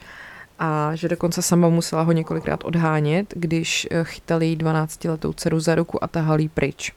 A 0.60 0.96
že 0.96 1.10
dokonce 1.10 1.42
sama 1.42 1.70
musela 1.70 2.02
ho 2.02 2.12
několikrát 2.12 2.64
odhánět, 2.64 3.34
když 3.36 3.88
eh, 3.92 4.04
chytali 4.04 4.48
jí 4.48 4.58
12-letou 4.58 5.34
dceru 5.34 5.60
za 5.60 5.76
ruku 5.76 6.04
a 6.04 6.08
tahali 6.08 6.50
pryč. 6.50 6.94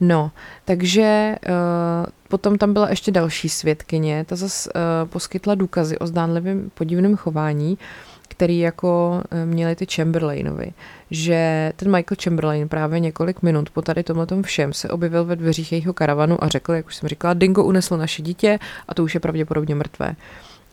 No, 0.00 0.30
takže 0.64 1.36
uh, 1.48 2.06
potom 2.28 2.58
tam 2.58 2.72
byla 2.72 2.90
ještě 2.90 3.10
další 3.10 3.48
svědkyně, 3.48 4.24
ta 4.28 4.36
zase 4.36 4.70
uh, 4.72 5.08
poskytla 5.08 5.54
důkazy 5.54 5.98
o 5.98 6.06
zdánlivém 6.06 6.70
podivném 6.74 7.16
chování, 7.16 7.72
uh, 7.72 8.11
který 8.32 8.58
jako 8.58 9.22
eh, 9.30 9.46
měli 9.46 9.76
ty 9.76 9.86
Chamberlainovi, 9.86 10.72
že 11.10 11.72
ten 11.76 11.96
Michael 11.96 12.16
Chamberlain 12.24 12.68
právě 12.68 13.00
několik 13.00 13.42
minut 13.42 13.70
po 13.70 13.82
tady 13.82 14.02
tomhle 14.02 14.26
všem 14.42 14.72
se 14.72 14.88
objevil 14.88 15.24
ve 15.24 15.36
dveřích 15.36 15.72
jejího 15.72 15.92
karavanu 15.92 16.44
a 16.44 16.48
řekl, 16.48 16.72
jak 16.72 16.86
už 16.86 16.96
jsem 16.96 17.08
říkala, 17.08 17.34
Dingo 17.34 17.64
unesl 17.64 17.96
naše 17.96 18.22
dítě 18.22 18.58
a 18.88 18.94
to 18.94 19.04
už 19.04 19.14
je 19.14 19.20
pravděpodobně 19.20 19.74
mrtvé. 19.74 20.16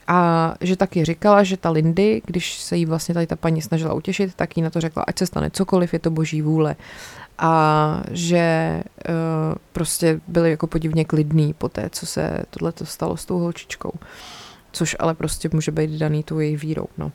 A 0.08 0.54
že 0.62 0.76
taky 0.76 1.06
říkala, 1.06 1.44
že 1.44 1.58
ta 1.58 1.70
Lindy, 1.70 2.22
když 2.26 2.60
se 2.60 2.78
jí 2.78 2.86
vlastně 2.86 3.14
tady 3.14 3.28
ta 3.28 3.36
paní 3.36 3.62
snažila 3.62 3.94
utěšit, 3.94 4.36
tak 4.36 4.58
jí 4.58 4.64
na 4.64 4.70
to 4.70 4.82
řekla, 4.82 5.04
ať 5.08 5.20
se 5.20 5.26
stane 5.26 5.50
cokoliv, 5.52 5.94
je 5.94 6.00
to 6.00 6.12
boží 6.12 6.42
vůle. 6.42 6.76
A 7.38 8.04
že 8.12 8.82
uh, 9.10 9.56
prostě 9.74 10.20
byli 10.28 10.50
jako 10.52 10.68
podivně 10.68 11.06
klidný 11.06 11.54
po 11.54 11.70
té, 11.70 11.90
co 11.92 12.06
se 12.06 12.44
tohle 12.50 12.74
stalo 12.84 13.18
s 13.18 13.26
tou 13.26 13.40
holčičkou. 13.40 13.92
Což 14.72 14.96
ale 15.00 15.14
prostě 15.14 15.50
může 15.54 15.72
být 15.72 15.92
daný 15.92 16.24
tu 16.24 16.40
její 16.40 16.56
vírou, 16.56 16.88
no. 16.98 17.12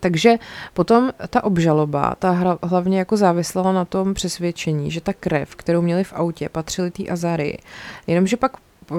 Takže 0.00 0.34
potom 0.74 1.10
ta 1.30 1.44
obžaloba, 1.44 2.14
ta 2.18 2.58
hlavně 2.62 2.98
jako 2.98 3.16
závisela 3.16 3.72
na 3.72 3.84
tom 3.84 4.14
přesvědčení, 4.14 4.90
že 4.90 5.00
ta 5.00 5.12
krev, 5.12 5.54
kterou 5.54 5.82
měli 5.82 6.04
v 6.04 6.12
autě, 6.12 6.48
patřily 6.48 6.90
té 6.90 7.08
Azary. 7.08 7.58
Jenomže 8.06 8.36
pak 8.36 8.56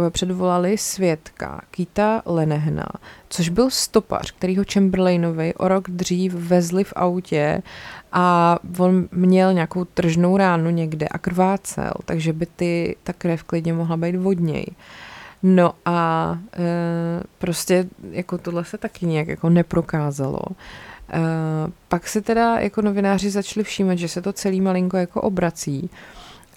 předvolali 0.09 0.77
svědka 0.77 1.61
Kita 1.71 2.21
Lenehna, 2.25 2.87
což 3.29 3.49
byl 3.49 3.69
stopař, 3.69 4.31
který 4.31 4.57
ho 4.57 4.63
Chamberlainovi 4.73 5.53
o 5.53 5.67
rok 5.67 5.89
dřív 5.89 6.33
vezli 6.33 6.83
v 6.83 6.93
autě 6.95 7.61
a 8.11 8.59
on 8.77 9.07
měl 9.11 9.53
nějakou 9.53 9.85
tržnou 9.85 10.37
ránu 10.37 10.69
někde 10.69 11.07
a 11.07 11.17
krvácel, 11.17 11.91
takže 12.05 12.33
by 12.33 12.45
ty, 12.45 12.95
ta 13.03 13.13
krev 13.13 13.43
klidně 13.43 13.73
mohla 13.73 13.97
být 13.97 14.15
vodněj. 14.15 14.65
No 15.47 15.73
a 15.85 16.39
e, 16.57 17.23
prostě 17.37 17.87
jako 18.11 18.37
tohle 18.37 18.65
se 18.65 18.77
taky 18.77 19.05
nějak 19.05 19.27
jako 19.27 19.49
neprokázalo. 19.49 20.39
E, 21.13 21.21
pak 21.87 22.07
se 22.07 22.21
teda 22.21 22.59
jako 22.59 22.81
novináři 22.81 23.29
začali 23.29 23.63
všímat, 23.63 23.97
že 23.97 24.07
se 24.07 24.21
to 24.21 24.33
celý 24.33 24.61
malinko 24.61 24.97
jako 24.97 25.21
obrací. 25.21 25.89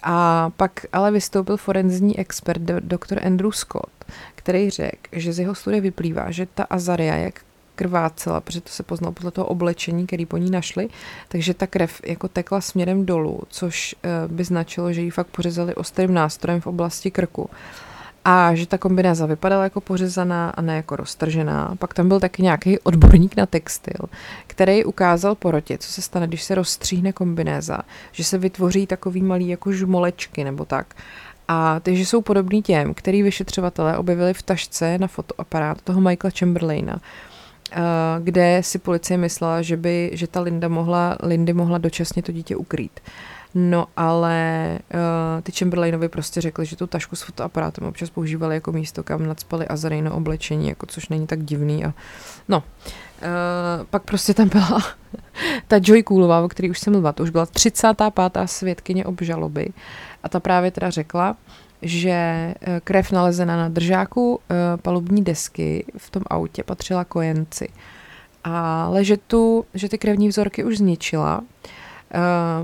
A 0.03 0.51
pak 0.57 0.87
ale 0.92 1.11
vystoupil 1.11 1.57
forenzní 1.57 2.18
expert 2.18 2.62
dr. 2.62 3.27
Andrew 3.27 3.51
Scott, 3.51 4.05
který 4.35 4.70
řekl, 4.70 5.09
že 5.12 5.33
z 5.33 5.38
jeho 5.38 5.55
studie 5.55 5.81
vyplývá, 5.81 6.31
že 6.31 6.46
ta 6.55 6.62
azaria, 6.62 7.16
jak 7.16 7.40
krvácela, 7.74 8.40
protože 8.40 8.61
to 8.61 8.68
se 8.70 8.83
poznalo 8.83 9.12
podle 9.12 9.31
toho 9.31 9.46
oblečení, 9.46 10.07
který 10.07 10.27
po 10.27 10.37
ní 10.37 10.51
našli, 10.51 10.88
takže 11.29 11.55
ta 11.55 11.66
krev 11.66 12.01
jako 12.07 12.29
tekla 12.29 12.61
směrem 12.61 13.07
dolů, 13.07 13.40
což 13.48 13.94
e, 14.03 14.29
by 14.29 14.44
značilo, 14.44 14.92
že 14.92 15.01
ji 15.01 15.11
fakt 15.11 15.27
pořezali 15.27 15.74
ostrým 15.74 16.14
nástrojem 16.14 16.61
v 16.61 16.66
oblasti 16.66 17.11
krku 17.11 17.51
a 18.30 18.54
že 18.54 18.66
ta 18.66 18.78
kombinéza 18.78 19.26
vypadala 19.26 19.64
jako 19.64 19.80
pořezaná 19.80 20.50
a 20.50 20.62
ne 20.62 20.76
jako 20.76 20.96
roztržená. 20.96 21.74
Pak 21.78 21.94
tam 21.94 22.08
byl 22.08 22.20
taky 22.20 22.42
nějaký 22.42 22.78
odborník 22.78 23.36
na 23.36 23.46
textil, 23.46 24.00
který 24.46 24.84
ukázal 24.84 25.34
porotě, 25.34 25.78
co 25.78 25.92
se 25.92 26.02
stane, 26.02 26.26
když 26.26 26.42
se 26.42 26.54
rozstříhne 26.54 27.12
kombinéza, 27.12 27.78
že 28.12 28.24
se 28.24 28.38
vytvoří 28.38 28.86
takový 28.86 29.22
malý 29.22 29.48
jako 29.48 29.72
žmolečky 29.72 30.44
nebo 30.44 30.64
tak. 30.64 30.94
A 31.48 31.80
ty, 31.80 31.96
že 31.96 32.06
jsou 32.06 32.22
podobný 32.22 32.62
těm, 32.62 32.94
který 32.94 33.22
vyšetřovatelé 33.22 33.98
objevili 33.98 34.34
v 34.34 34.42
tašce 34.42 34.98
na 34.98 35.06
fotoaparát 35.06 35.82
toho 35.82 36.00
Michaela 36.00 36.32
Chamberlaina, 36.38 37.00
eh, 37.72 37.76
kde 38.22 38.60
si 38.62 38.78
policie 38.78 39.16
myslela, 39.16 39.62
že 39.62 39.76
by, 39.76 40.10
že 40.12 40.26
ta 40.26 40.40
Linda 40.40 40.68
mohla, 40.68 41.16
Lindy 41.22 41.52
mohla 41.52 41.78
dočasně 41.78 42.22
to 42.22 42.32
dítě 42.32 42.56
ukrýt. 42.56 43.00
No 43.54 43.87
ale 43.96 44.78
uh, 44.94 45.42
ty 45.42 45.52
Chamberlainovi 45.52 46.08
prostě 46.08 46.40
řekli, 46.40 46.66
že 46.66 46.76
tu 46.76 46.87
tašku 46.87 47.16
s 47.16 47.22
fotoaparátem 47.22 47.84
občas 47.84 48.11
používali 48.11 48.54
jako 48.54 48.72
místo, 48.72 49.02
kam 49.02 49.26
nadspali 49.26 49.68
Azarejno 49.68 50.16
oblečení, 50.16 50.68
jako 50.68 50.87
což 50.87 51.08
není 51.08 51.26
tak 51.26 51.44
divný 51.44 51.84
a 51.84 51.94
no. 52.48 52.58
Uh, 52.58 53.84
pak 53.90 54.02
prostě 54.02 54.34
tam 54.34 54.48
byla 54.48 54.82
ta 55.68 55.80
Joy 55.82 56.02
Coolová, 56.02 56.40
o 56.40 56.48
který 56.48 56.70
už 56.70 56.78
jsem 56.78 56.92
mluvila, 56.92 57.12
to 57.12 57.22
už 57.22 57.30
byla 57.30 57.46
35. 57.46 58.12
svědkyně 58.46 59.04
obžaloby 59.04 59.68
a 60.22 60.28
ta 60.28 60.40
právě 60.40 60.70
teda 60.70 60.90
řekla, 60.90 61.37
že 61.82 62.11
eh, 62.11 62.54
krev 62.84 63.12
nalezená 63.12 63.56
na 63.56 63.68
držáku 63.68 64.40
palubní 64.82 65.24
desky 65.24 65.84
v 65.96 66.11
tom 66.11 66.22
autě 66.30 66.62
patřila 66.62 67.04
kojenci. 67.04 67.68
Ale 68.44 69.04
že, 69.04 69.16
tu, 69.16 69.64
že 69.74 69.88
ty 69.88 69.98
krevní 69.98 70.28
vzorky 70.28 70.64
už 70.64 70.78
zničila, 70.78 71.40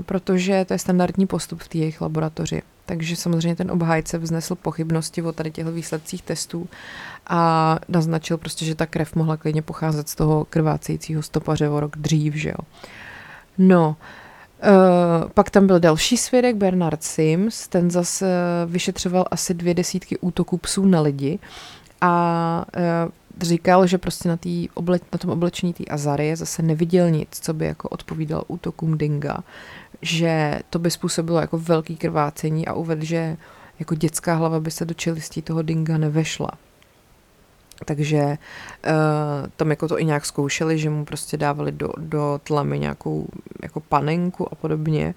protože 0.05 0.65
to 0.65 0.73
je 0.73 0.79
standardní 0.79 1.27
postup 1.27 1.63
v 1.63 1.67
té 1.67 1.77
jejich 1.77 2.01
laboratoři. 2.01 2.61
Takže 2.85 3.15
samozřejmě 3.15 3.55
ten 3.55 3.71
obhájce 3.71 4.17
vznesl 4.17 4.55
pochybnosti 4.55 5.21
o 5.21 5.31
tady 5.31 5.51
těch 5.51 5.65
výsledcích 5.65 6.21
testů 6.21 6.69
a 7.27 7.79
naznačil 7.87 8.37
prostě, 8.37 8.65
že 8.65 8.75
ta 8.75 8.85
krev 8.85 9.15
mohla 9.15 9.37
klidně 9.37 9.61
pocházet 9.61 10.09
z 10.09 10.15
toho 10.15 10.45
krvácejícího 10.45 11.21
stopaře 11.21 11.69
o 11.69 11.79
rok 11.79 11.97
dřív, 11.97 12.35
že 12.35 12.49
jo. 12.49 12.65
No, 13.57 13.95
Uh, 14.63 15.29
pak 15.29 15.49
tam 15.49 15.67
byl 15.67 15.79
další 15.79 16.17
svědek, 16.17 16.55
Bernard 16.55 17.03
Sims, 17.03 17.67
ten 17.67 17.91
zase 17.91 18.27
vyšetřoval 18.65 19.25
asi 19.31 19.53
dvě 19.53 19.73
desítky 19.73 20.17
útoků 20.17 20.57
psů 20.57 20.85
na 20.85 21.01
lidi 21.01 21.39
a 22.01 22.65
uh, 22.77 23.11
říkal, 23.41 23.87
že 23.87 23.97
prostě 23.97 24.29
na, 24.29 24.37
tý 24.37 24.69
oble, 24.73 24.99
na 25.13 25.17
tom 25.17 25.31
oblečení 25.31 25.73
té 25.73 25.83
Azarie 25.85 26.35
zase 26.35 26.61
neviděl 26.61 27.09
nic, 27.09 27.27
co 27.31 27.53
by 27.53 27.65
jako 27.65 27.89
odpovídal 27.89 28.43
útokům 28.47 28.97
Dinga, 28.97 29.37
že 30.01 30.59
to 30.69 30.79
by 30.79 30.91
způsobilo 30.91 31.39
jako 31.39 31.57
velký 31.57 31.95
krvácení 31.97 32.67
a 32.67 32.73
uvedl, 32.73 33.05
že 33.05 33.37
jako 33.79 33.95
dětská 33.95 34.35
hlava 34.35 34.59
by 34.59 34.71
se 34.71 34.85
do 34.85 34.93
čelistí 34.93 35.41
toho 35.41 35.61
Dinga 35.61 35.97
nevešla. 35.97 36.51
Takže 37.85 38.21
uh, 38.23 39.49
tam 39.55 39.69
jako 39.69 39.87
to 39.87 39.99
i 39.99 40.05
nějak 40.05 40.25
zkoušeli, 40.25 40.77
že 40.77 40.89
mu 40.89 41.05
prostě 41.05 41.37
dávali 41.37 41.71
do, 41.71 41.89
do 41.97 42.39
tlamy 42.43 42.79
nějakou 42.79 43.27
jako 43.63 43.79
panenku 43.79 44.53
a 44.53 44.55
podobně. 44.55 45.13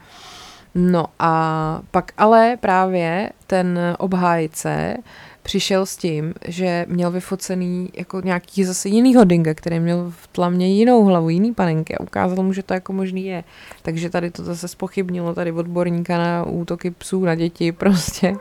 No 0.80 1.04
a 1.18 1.82
pak 1.90 2.12
ale 2.18 2.56
právě 2.60 3.30
ten 3.46 3.78
obhájce 3.98 4.96
přišel 5.42 5.86
s 5.86 5.96
tím, 5.96 6.34
že 6.48 6.86
měl 6.88 7.10
vyfocený 7.10 7.90
jako 7.96 8.20
nějaký 8.20 8.64
zase 8.64 8.88
jiný 8.88 9.14
dinga, 9.24 9.54
který 9.54 9.80
měl 9.80 10.12
v 10.16 10.26
tlamě 10.26 10.68
jinou 10.68 11.04
hlavu, 11.04 11.28
jiný 11.28 11.54
panenky 11.54 11.96
a 11.96 12.00
ukázal 12.00 12.44
mu, 12.44 12.52
že 12.52 12.62
to 12.62 12.74
jako 12.74 12.92
možný 12.92 13.26
je. 13.26 13.44
Takže 13.82 14.10
tady 14.10 14.30
to 14.30 14.44
zase 14.44 14.68
spochybnilo 14.68 15.34
tady 15.34 15.52
odborníka 15.52 16.18
na 16.18 16.44
útoky 16.44 16.90
psů 16.90 17.24
na 17.24 17.34
děti 17.34 17.72
prostě. 17.72 18.34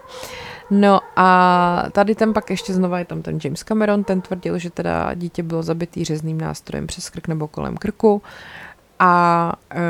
No 0.72 1.00
a 1.16 1.84
tady 1.92 2.16
ten 2.16 2.34
pak 2.34 2.50
ještě 2.50 2.74
znova 2.74 3.00
je 3.00 3.06
tam 3.06 3.22
ten 3.22 3.40
James 3.44 3.64
Cameron, 3.64 4.04
ten 4.04 4.22
tvrdil, 4.22 4.58
že 4.58 4.70
teda 4.70 5.14
dítě 5.14 5.44
bylo 5.44 5.64
zabitý 5.64 6.06
řezným 6.06 6.42
nástrojem 6.42 6.88
přes 6.88 7.10
krk 7.10 7.28
nebo 7.28 7.48
kolem 7.48 7.78
krku 7.78 8.22
a 9.00 9.54
e, 9.72 9.82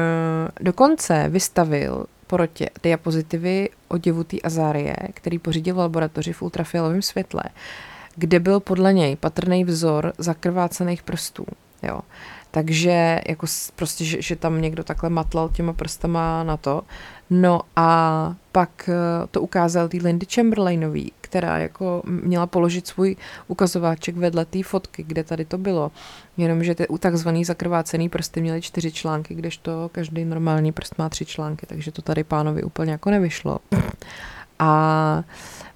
dokonce 0.61 1.25
vystavil 1.29 2.05
porotě 2.27 2.69
diapozitivy 2.83 3.69
oděvu 3.87 4.23
té 4.23 4.37
Azárie, 4.43 4.95
který 5.13 5.39
pořídil 5.39 5.75
v 5.75 5.77
laboratoři 5.77 6.33
v 6.33 6.41
ultrafialovém 6.41 7.01
světle, 7.01 7.43
kde 8.15 8.39
byl 8.39 8.59
podle 8.59 8.93
něj 8.93 9.15
patrný 9.15 9.63
vzor 9.63 10.13
zakrvácených 10.17 11.03
prstů. 11.03 11.45
Jo. 11.83 11.99
Takže 12.51 13.21
jako 13.27 13.47
prostě, 13.75 14.05
že, 14.05 14.21
že 14.21 14.35
tam 14.35 14.61
někdo 14.61 14.83
takhle 14.83 15.09
matlal 15.09 15.49
těma 15.49 15.73
prstama 15.73 16.43
na 16.43 16.57
to. 16.57 16.81
No 17.29 17.61
a 17.75 18.35
pak 18.51 18.89
eh, 18.89 19.27
to 19.31 19.41
ukázal 19.41 19.87
tý 19.87 19.99
Lindy 19.99 20.25
Chamberlainový, 20.25 21.11
která 21.21 21.57
jako 21.57 22.01
měla 22.05 22.47
položit 22.47 22.87
svůj 22.87 23.15
ukazováček 23.47 24.15
vedle 24.15 24.45
té 24.45 24.63
fotky, 24.63 25.03
kde 25.03 25.23
tady 25.23 25.45
to 25.45 25.57
bylo. 25.57 25.91
Jenomže 26.37 26.75
ty 26.75 26.87
takzvaný 26.99 27.45
zakrvácený 27.45 28.09
prsty 28.09 28.41
měly 28.41 28.61
čtyři 28.61 28.91
články, 28.91 29.35
kdežto 29.35 29.89
každý 29.91 30.25
normální 30.25 30.71
prst 30.71 30.97
má 30.97 31.09
tři 31.09 31.25
články, 31.25 31.65
takže 31.65 31.91
to 31.91 32.01
tady 32.01 32.23
pánovi 32.23 32.63
úplně 32.63 32.91
jako 32.91 33.09
nevyšlo. 33.09 33.59
A 34.59 35.23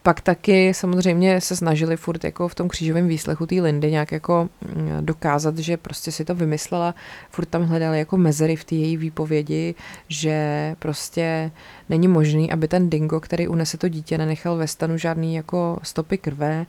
pak 0.03 0.21
taky 0.21 0.73
samozřejmě 0.73 1.41
se 1.41 1.55
snažili 1.55 1.97
furt 1.97 2.23
jako 2.23 2.47
v 2.47 2.55
tom 2.55 2.67
křížovém 2.67 3.07
výslechu 3.07 3.45
té 3.45 3.55
Lindy 3.55 3.91
nějak 3.91 4.11
jako 4.11 4.49
mm, 4.75 4.97
dokázat, 5.01 5.57
že 5.57 5.77
prostě 5.77 6.11
si 6.11 6.25
to 6.25 6.35
vymyslela. 6.35 6.95
Furt 7.29 7.45
tam 7.45 7.63
hledali 7.63 7.99
jako 7.99 8.17
mezery 8.17 8.55
v 8.55 8.63
té 8.63 8.75
její 8.75 8.97
výpovědi, 8.97 9.75
že 10.07 10.75
prostě 10.79 11.51
není 11.89 12.07
možný, 12.07 12.51
aby 12.51 12.67
ten 12.67 12.89
dingo, 12.89 13.19
který 13.19 13.47
unese 13.47 13.77
to 13.77 13.89
dítě, 13.89 14.17
nenechal 14.17 14.57
ve 14.57 14.67
stanu 14.67 14.97
žádný 14.97 15.35
jako 15.35 15.79
stopy 15.83 16.17
krve 16.17 16.65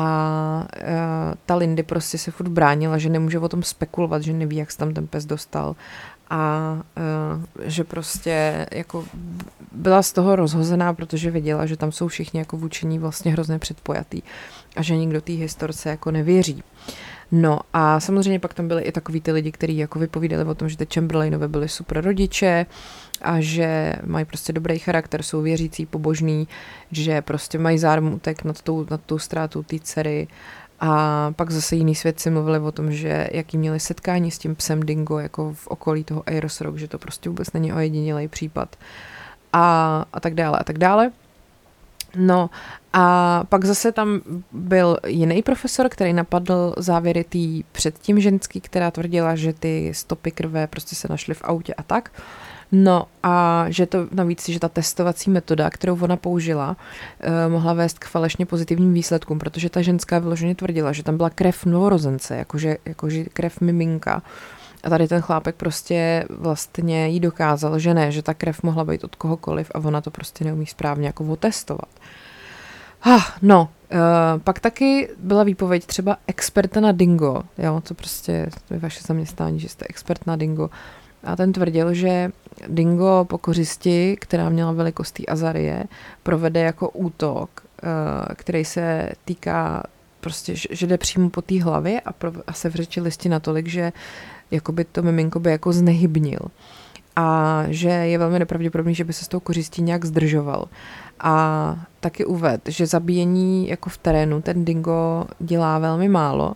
a 0.00 0.66
uh, 0.76 1.34
ta 1.46 1.54
Lindy 1.54 1.82
prostě 1.82 2.18
se 2.18 2.30
furt 2.30 2.48
bránila, 2.48 2.98
že 2.98 3.08
nemůže 3.08 3.38
o 3.38 3.48
tom 3.48 3.62
spekulovat, 3.62 4.22
že 4.22 4.32
neví, 4.32 4.56
jak 4.56 4.70
se 4.70 4.78
tam 4.78 4.94
ten 4.94 5.06
pes 5.06 5.24
dostal 5.26 5.76
a 6.30 6.72
uh, 7.36 7.64
že 7.64 7.84
prostě 7.84 8.66
jako 8.72 9.04
byla 9.72 10.02
z 10.02 10.12
toho 10.12 10.36
rozhozená, 10.36 10.94
protože 10.94 11.30
věděla, 11.30 11.66
že 11.66 11.76
tam 11.76 11.92
jsou 11.92 12.08
všichni 12.08 12.38
jako 12.38 12.56
vůči 12.56 12.98
vlastně 12.98 13.32
hrozně 13.32 13.58
předpojatý 13.58 14.22
a 14.76 14.82
že 14.82 14.96
nikdo 14.96 15.20
té 15.20 15.32
historce 15.32 15.88
jako 15.88 16.10
nevěří. 16.10 16.62
No 17.32 17.60
a 17.72 18.00
samozřejmě 18.00 18.40
pak 18.40 18.54
tam 18.54 18.68
byli 18.68 18.82
i 18.82 18.92
takový 18.92 19.20
ty 19.20 19.32
lidi, 19.32 19.52
kteří 19.52 19.76
jako 19.76 19.98
vypovídali 19.98 20.44
o 20.44 20.54
tom, 20.54 20.68
že 20.68 20.76
ty 20.76 20.86
Chamberlainové 20.94 21.48
byli 21.48 21.68
super 21.68 22.04
rodiče 22.04 22.66
a 23.22 23.40
že 23.40 23.96
mají 24.06 24.24
prostě 24.24 24.52
dobrý 24.52 24.78
charakter, 24.78 25.22
jsou 25.22 25.42
věřící, 25.42 25.86
pobožný, 25.86 26.48
že 26.90 27.22
prostě 27.22 27.58
mají 27.58 27.78
zármutek 27.78 28.44
nad 28.44 28.62
tou, 28.62 28.86
nad 28.90 29.00
tou 29.06 29.18
ztrátou 29.18 29.62
té 29.62 29.78
dcery 29.78 30.28
a 30.80 31.32
pak 31.36 31.50
zase 31.50 31.76
jiný 31.76 31.94
svědci 31.94 32.30
mluvili 32.30 32.58
o 32.58 32.72
tom, 32.72 32.92
že 32.92 33.28
jaký 33.32 33.58
měli 33.58 33.80
setkání 33.80 34.30
s 34.30 34.38
tím 34.38 34.56
psem 34.56 34.80
Dingo 34.80 35.18
jako 35.18 35.52
v 35.52 35.66
okolí 35.66 36.04
toho 36.04 36.22
Eros 36.26 36.60
Rock, 36.60 36.76
že 36.76 36.88
to 36.88 36.98
prostě 36.98 37.28
vůbec 37.28 37.52
není 37.52 37.72
ojedinělý 37.72 38.28
případ 38.28 38.76
a, 39.52 40.04
a 40.12 40.20
tak 40.20 40.34
dále 40.34 40.58
a 40.58 40.64
tak 40.64 40.78
dále. 40.78 41.10
No 42.16 42.50
a 42.92 43.44
pak 43.48 43.64
zase 43.64 43.92
tam 43.92 44.20
byl 44.52 44.98
jiný 45.06 45.42
profesor, 45.42 45.88
který 45.88 46.12
napadl 46.12 46.74
závěry 46.76 47.24
tý 47.24 47.64
předtím 47.72 48.20
ženský, 48.20 48.60
která 48.60 48.90
tvrdila, 48.90 49.36
že 49.36 49.52
ty 49.52 49.94
stopy 49.94 50.30
krve 50.30 50.66
prostě 50.66 50.96
se 50.96 51.08
našly 51.10 51.34
v 51.34 51.42
autě 51.44 51.74
a 51.74 51.82
tak. 51.82 52.10
No 52.72 53.06
a 53.22 53.64
že 53.68 53.86
to 53.86 54.06
navíc, 54.12 54.48
že 54.48 54.60
ta 54.60 54.68
testovací 54.68 55.30
metoda, 55.30 55.70
kterou 55.70 55.98
ona 56.00 56.16
použila, 56.16 56.76
eh, 57.20 57.48
mohla 57.48 57.72
vést 57.72 57.98
k 57.98 58.04
falešně 58.04 58.46
pozitivním 58.46 58.94
výsledkům, 58.94 59.38
protože 59.38 59.70
ta 59.70 59.82
ženská 59.82 60.18
vyloženě 60.18 60.54
tvrdila, 60.54 60.92
že 60.92 61.02
tam 61.02 61.16
byla 61.16 61.30
krev 61.30 61.64
novorozence, 61.64 62.36
jakože, 62.36 62.76
jakože 62.84 63.24
krev 63.24 63.60
miminka. 63.60 64.22
A 64.84 64.90
tady 64.90 65.08
ten 65.08 65.20
chlápek 65.20 65.54
prostě 65.54 66.24
vlastně 66.30 67.08
jí 67.08 67.20
dokázal, 67.20 67.78
že 67.78 67.94
ne, 67.94 68.12
že 68.12 68.22
ta 68.22 68.34
krev 68.34 68.62
mohla 68.62 68.84
být 68.84 69.04
od 69.04 69.16
kohokoliv 69.16 69.70
a 69.74 69.78
ona 69.78 70.00
to 70.00 70.10
prostě 70.10 70.44
neumí 70.44 70.66
správně 70.66 71.06
jako 71.06 71.24
otestovat. 71.24 71.88
Ah, 73.02 73.22
no, 73.42 73.68
uh, 73.92 73.98
pak 74.44 74.60
taky 74.60 75.08
byla 75.18 75.44
výpověď 75.44 75.86
třeba 75.86 76.16
experta 76.26 76.80
na 76.80 76.92
dingo, 76.92 77.42
jo, 77.58 77.82
to 77.88 77.94
prostě 77.94 78.50
je 78.70 78.78
vaše 78.78 79.00
zaměstnání, 79.06 79.60
že 79.60 79.68
jste 79.68 79.86
expert 79.88 80.26
na 80.26 80.36
dingo. 80.36 80.70
A 81.24 81.36
ten 81.36 81.52
tvrdil, 81.52 81.94
že 81.94 82.30
dingo 82.68 83.24
po 83.28 83.38
kořisti, 83.38 84.16
která 84.20 84.48
měla 84.48 84.72
velikost 84.72 85.12
té 85.12 85.24
azarie, 85.26 85.84
provede 86.22 86.60
jako 86.60 86.90
útok, 86.90 87.50
uh, 87.82 88.34
který 88.34 88.64
se 88.64 89.10
týká 89.24 89.82
prostě, 90.20 90.54
že 90.70 90.86
jde 90.86 90.98
přímo 90.98 91.30
po 91.30 91.42
té 91.42 91.62
hlavě 91.62 92.00
a, 92.00 92.12
pro, 92.12 92.32
a 92.46 92.52
se 92.52 92.68
vřeči 92.68 93.00
listi 93.00 93.28
natolik, 93.28 93.66
že 93.66 93.92
jakoby 94.50 94.84
to 94.84 95.02
miminko 95.02 95.40
by 95.40 95.50
jako 95.50 95.72
znehybnil. 95.72 96.40
A 97.16 97.64
že 97.68 97.88
je 97.88 98.18
velmi 98.18 98.38
nepravděpodobný, 98.38 98.94
že 98.94 99.04
by 99.04 99.12
se 99.12 99.24
s 99.24 99.28
tou 99.28 99.40
kořistí 99.40 99.82
nějak 99.82 100.04
zdržoval. 100.04 100.68
A 101.20 101.76
taky 102.00 102.24
uved, 102.24 102.60
že 102.68 102.86
zabíjení 102.86 103.68
jako 103.68 103.90
v 103.90 103.98
terénu 103.98 104.42
ten 104.42 104.64
dingo 104.64 105.24
dělá 105.38 105.78
velmi 105.78 106.08
málo 106.08 106.54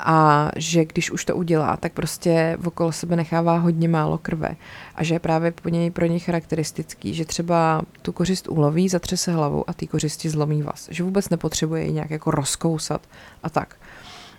a 0.00 0.50
že 0.56 0.84
když 0.84 1.10
už 1.10 1.24
to 1.24 1.36
udělá, 1.36 1.76
tak 1.76 1.92
prostě 1.92 2.58
okolo 2.64 2.92
sebe 2.92 3.16
nechává 3.16 3.58
hodně 3.58 3.88
málo 3.88 4.18
krve 4.18 4.56
a 4.94 5.04
že 5.04 5.14
je 5.14 5.18
právě 5.18 5.50
po 5.50 5.68
něj, 5.68 5.90
pro 5.90 6.06
něj 6.06 6.20
charakteristický, 6.20 7.14
že 7.14 7.24
třeba 7.24 7.82
tu 8.02 8.12
kořist 8.12 8.48
uloví, 8.48 8.88
zatřese 8.88 9.32
hlavou 9.32 9.64
a 9.66 9.72
ty 9.72 9.86
kořisti 9.86 10.30
zlomí 10.30 10.62
vás, 10.62 10.88
že 10.90 11.04
vůbec 11.04 11.28
nepotřebuje 11.28 11.84
ji 11.84 11.92
nějak 11.92 12.10
jako 12.10 12.30
rozkousat 12.30 13.00
a 13.42 13.50
tak. 13.50 13.76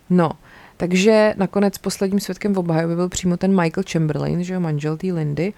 No, 0.09 0.31
takže 0.79 1.33
nakonec 1.37 1.77
posledním 1.77 2.19
svědkem 2.19 2.53
v 2.53 2.59
obhajoby 2.59 2.95
byl 2.95 3.09
přímo 3.09 3.37
ten 3.37 3.61
Michael 3.61 3.83
Chamberlain, 3.91 4.43
že 4.43 4.53
jo, 4.53 4.59
manžel 4.59 4.97
té 4.97 5.07
Lindy, 5.07 5.53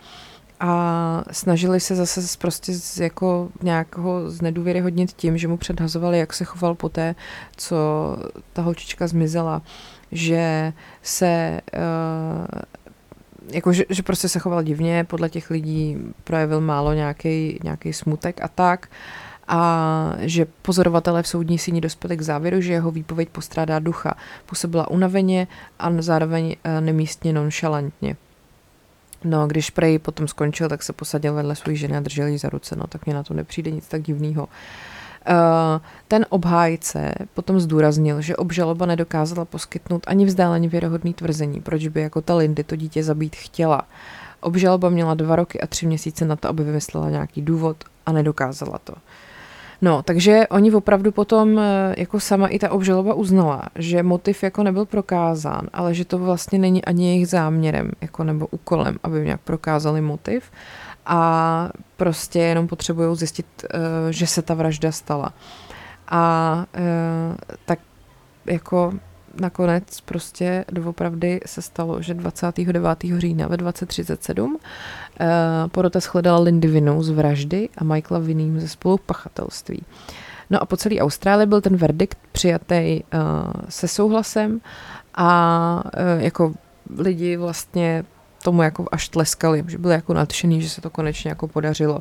a 0.60 1.24
snažili 1.32 1.80
se 1.80 1.96
zase 1.96 2.22
prostě 2.40 2.74
z, 2.74 3.00
jako 3.00 3.50
nějakého 3.64 4.32
znedůvěryhodnit 4.32 5.12
tím, 5.14 5.38
že 5.38 5.48
mu 5.48 5.58
předhazovali, 5.58 6.20
jak 6.20 6.34
se 6.34 6.46
choval 6.46 6.76
poté, 6.76 7.16
co 7.58 7.78
ta 8.54 8.62
holčička 8.62 9.08
zmizela, 9.08 9.62
že 10.12 10.74
se 11.02 11.62
uh, 11.74 12.62
jako, 13.54 13.74
že, 13.74 13.86
že 13.90 14.04
prostě 14.04 14.30
se 14.30 14.40
choval 14.40 14.64
divně, 14.64 15.04
podle 15.04 15.30
těch 15.30 15.50
lidí 15.50 15.98
projevil 16.24 16.62
málo 16.62 16.94
nějaký 16.94 17.94
smutek 17.94 18.42
a 18.44 18.48
tak 18.48 18.88
a 19.54 20.14
že 20.20 20.46
pozorovatelé 20.62 21.24
v 21.24 21.28
soudní 21.28 21.60
síni 21.60 21.82
dospěli 21.82 22.18
k 22.18 22.22
závěru, 22.22 22.62
že 22.62 22.74
jeho 22.74 22.92
výpověď 22.92 23.30
postrádá 23.30 23.80
ducha. 23.80 24.14
Působila 24.46 24.92
unaveně 24.92 25.48
a 25.80 25.92
zároveň 26.00 26.56
eh, 26.64 26.82
nemístně 26.82 27.34
nonšalantně. 27.34 28.16
No, 29.24 29.48
když 29.48 29.70
Prej 29.70 30.00
potom 30.00 30.28
skončil, 30.28 30.70
tak 30.70 30.84
se 30.84 30.94
posadil 30.94 31.34
vedle 31.34 31.56
své 31.56 31.76
ženy 31.76 31.98
a 31.98 32.00
držel 32.00 32.28
ji 32.28 32.38
za 32.38 32.50
ruce, 32.50 32.76
no 32.76 32.88
tak 32.88 33.06
mě 33.06 33.16
na 33.16 33.24
to 33.24 33.34
nepřijde 33.34 33.72
nic 33.72 33.88
tak 33.88 34.02
divného. 34.02 34.48
Uh, 35.30 35.82
ten 36.08 36.26
obhájce 36.30 37.14
potom 37.34 37.60
zdůraznil, 37.60 38.22
že 38.22 38.36
obžaloba 38.36 38.86
nedokázala 38.86 39.46
poskytnout 39.46 40.04
ani 40.08 40.26
vzdáleně 40.26 40.70
věrohodný 40.70 41.14
tvrzení, 41.14 41.62
proč 41.62 41.88
by 41.88 42.02
jako 42.02 42.22
ta 42.22 42.36
Lindy 42.36 42.64
to 42.64 42.76
dítě 42.76 43.04
zabít 43.04 43.36
chtěla. 43.36 43.82
Obžaloba 44.40 44.90
měla 44.90 45.14
dva 45.14 45.36
roky 45.36 45.62
a 45.62 45.68
tři 45.68 45.88
měsíce 45.88 46.26
na 46.26 46.36
to, 46.36 46.50
aby 46.50 46.64
vymyslela 46.64 47.10
nějaký 47.10 47.42
důvod 47.42 47.84
a 48.06 48.12
nedokázala 48.12 48.80
to. 48.84 48.94
No, 49.82 50.04
takže 50.04 50.48
oni 50.48 50.72
opravdu 50.72 51.12
potom, 51.12 51.60
eh, 51.60 51.96
jako 51.98 52.20
sama 52.20 52.48
i 52.48 52.60
ta 52.60 52.72
obžaloba 52.72 53.14
uznala, 53.14 53.62
že 53.76 54.04
motiv 54.04 54.44
jako 54.44 54.64
nebyl 54.64 54.86
prokázán, 54.86 55.68
ale 55.74 55.94
že 55.94 56.06
to 56.06 56.18
vlastně 56.18 56.60
není 56.60 56.86
ani 56.86 57.08
jejich 57.08 57.28
záměrem, 57.28 57.92
jako 58.02 58.24
nebo 58.24 58.48
úkolem, 58.48 58.98
aby 59.04 59.26
nějak 59.26 59.42
prokázali 59.42 60.02
motiv 60.02 60.52
a 61.06 61.70
prostě 61.98 62.40
jenom 62.40 62.68
potřebují 62.68 63.18
zjistit, 63.18 63.46
eh, 63.64 63.78
že 64.14 64.28
se 64.28 64.42
ta 64.42 64.54
vražda 64.54 64.92
stala. 64.92 65.34
A 66.08 66.66
eh, 66.76 67.36
tak 67.66 67.80
jako 68.46 68.94
nakonec 69.40 70.02
prostě 70.02 70.66
doopravdy 70.72 71.40
se 71.46 71.62
stalo, 71.62 72.02
že 72.02 72.14
29. 72.14 73.20
října 73.20 73.48
ve 73.48 73.58
2037 73.58 74.52
uh, 74.56 74.60
porota 75.68 76.00
shledala 76.00 76.40
Lindy 76.40 76.68
vinou 76.68 77.04
z 77.04 77.10
vraždy 77.10 77.70
a 77.78 77.84
Michaela 77.84 78.20
vinným 78.20 78.60
ze 78.60 78.68
spolupachatelství. 78.68 79.84
No 80.50 80.62
a 80.62 80.66
po 80.66 80.78
celé 80.78 81.00
Austrálii 81.00 81.46
byl 81.46 81.62
ten 81.62 81.76
verdikt 81.76 82.18
přijatý 82.32 83.04
uh, 83.04 83.22
se 83.70 83.88
souhlasem 83.88 84.62
a 85.16 85.84
uh, 85.86 86.24
jako 86.24 86.54
lidi 86.98 87.38
vlastně 87.38 88.04
tomu 88.44 88.62
jako 88.62 88.86
až 88.92 89.10
tleskali, 89.10 89.64
že 89.68 89.78
byli 89.78 89.94
jako 89.94 90.14
nadšený, 90.14 90.62
že 90.62 90.70
se 90.70 90.82
to 90.82 90.90
konečně 90.90 91.30
jako 91.30 91.48
podařilo. 91.48 92.00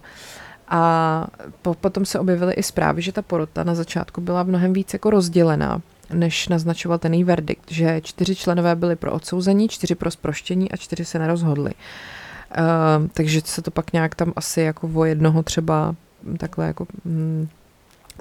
A 0.68 1.26
po, 1.62 1.74
potom 1.74 2.04
se 2.04 2.18
objevily 2.18 2.54
i 2.54 2.62
zprávy, 2.62 3.02
že 3.02 3.12
ta 3.12 3.22
porota 3.22 3.64
na 3.64 3.74
začátku 3.74 4.20
byla 4.20 4.42
mnohem 4.42 4.72
víc 4.72 4.92
jako 4.92 5.10
rozdělená, 5.10 5.82
než 6.12 6.48
naznačoval 6.48 6.98
ten 6.98 7.24
verdikt, 7.24 7.70
že 7.70 8.00
čtyři 8.00 8.36
členové 8.36 8.76
byli 8.76 8.96
pro 8.96 9.12
odsouzení, 9.12 9.68
čtyři 9.68 9.94
pro 9.94 10.10
sproštění 10.10 10.72
a 10.72 10.76
čtyři 10.76 11.04
se 11.04 11.18
nerozhodli. 11.18 11.70
Uh, 11.70 11.80
takže 13.14 13.40
se 13.44 13.62
to 13.62 13.70
pak 13.70 13.92
nějak 13.92 14.14
tam 14.14 14.32
asi 14.36 14.60
jako 14.60 14.90
o 14.94 15.04
jednoho 15.04 15.42
třeba 15.42 15.94
takhle 16.38 16.66
jako 16.66 16.86
mm, 17.04 17.48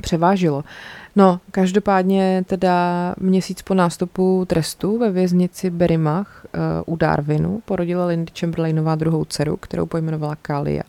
převážilo. 0.01 0.63
No, 1.15 1.39
každopádně 1.51 2.43
teda 2.47 3.15
měsíc 3.19 3.61
po 3.61 3.73
nástupu 3.73 4.45
trestu 4.47 4.99
ve 4.99 5.11
věznici 5.11 5.69
Berimach 5.69 6.45
uh, 6.85 6.93
u 6.93 6.97
Darwinu 6.97 7.61
porodila 7.65 8.05
Lindy 8.05 8.31
Chamberlainová 8.39 8.95
druhou 8.95 9.25
dceru, 9.25 9.57
kterou 9.57 9.85
pojmenovala 9.85 10.35
Kalia. 10.35 10.83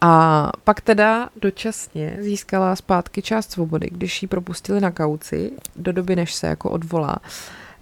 A 0.00 0.52
pak 0.64 0.80
teda 0.80 1.28
dočasně 1.40 2.16
získala 2.20 2.76
zpátky 2.76 3.22
část 3.22 3.50
svobody, 3.50 3.88
když 3.92 4.22
ji 4.22 4.28
propustili 4.28 4.80
na 4.80 4.90
kauci 4.90 5.52
do 5.76 5.92
doby, 5.92 6.16
než 6.16 6.34
se 6.34 6.46
jako 6.46 6.70
odvolá. 6.70 7.16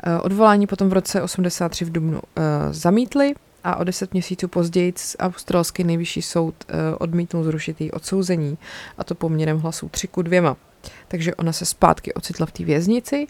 Uh, 0.07 0.13
odvolání 0.23 0.67
potom 0.67 0.89
v 0.89 0.93
roce 0.93 1.23
83 1.23 1.85
v 1.85 1.93
Dubnu 1.93 2.19
uh, 2.19 2.23
zamítli 2.71 3.35
a 3.65 3.77
o 3.77 3.85
deset 3.85 4.13
měsíců 4.13 4.49
později 4.49 4.95
australský 5.19 5.85
nejvyšší 5.85 6.23
soud 6.23 6.55
uh, 6.69 6.77
odmítnul 6.99 7.45
zrušit 7.45 7.81
její 7.81 7.93
odsouzení 7.93 8.59
a 8.99 9.05
to 9.05 9.15
poměrem 9.15 9.59
hlasů 9.59 9.89
3 9.89 10.09
ku 10.09 10.23
dvěma. 10.23 10.57
Takže 11.09 11.35
ona 11.35 11.53
se 11.53 11.65
zpátky 11.65 12.15
ocitla 12.15 12.47
v 12.47 12.53
té 12.53 12.65
věznici 12.65 13.27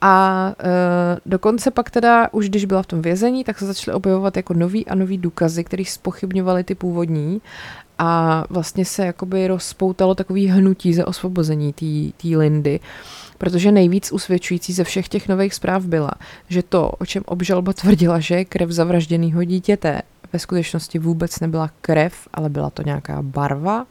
a 0.00 0.46
uh, 0.60 1.18
dokonce 1.26 1.70
pak 1.70 1.90
teda, 1.90 2.28
už 2.32 2.48
když 2.48 2.64
byla 2.64 2.82
v 2.82 2.86
tom 2.86 3.02
vězení, 3.02 3.44
tak 3.44 3.58
se 3.58 3.66
začaly 3.66 3.94
objevovat 3.94 4.36
jako 4.36 4.54
nový 4.54 4.86
a 4.86 4.94
nový 4.94 5.18
důkazy, 5.18 5.64
které 5.64 5.84
spochybňovaly 5.84 6.64
ty 6.64 6.74
původní 6.74 7.40
a 7.98 8.44
vlastně 8.50 8.84
se 8.84 9.06
jakoby 9.06 9.46
rozpoutalo 9.46 10.14
takový 10.14 10.46
hnutí 10.46 10.94
za 10.94 11.06
osvobození 11.06 11.72
té 12.16 12.36
Lindy, 12.36 12.80
protože 13.42 13.72
nejvíc 13.72 14.12
usvědčující 14.12 14.72
ze 14.72 14.84
všech 14.84 15.08
těch 15.08 15.28
nových 15.28 15.54
zpráv 15.54 15.84
byla, 15.84 16.10
že 16.48 16.62
to, 16.62 16.90
o 16.90 17.06
čem 17.06 17.22
obžalba 17.26 17.72
tvrdila, 17.72 18.20
že 18.20 18.34
je 18.34 18.44
krev 18.44 18.70
zavražděného 18.70 19.44
dítěte, 19.44 20.02
ve 20.32 20.38
skutečnosti 20.38 20.98
vůbec 20.98 21.40
nebyla 21.40 21.70
krev, 21.80 22.28
ale 22.34 22.48
byla 22.48 22.70
to 22.70 22.82
nějaká 22.82 23.22
barva, 23.22 23.86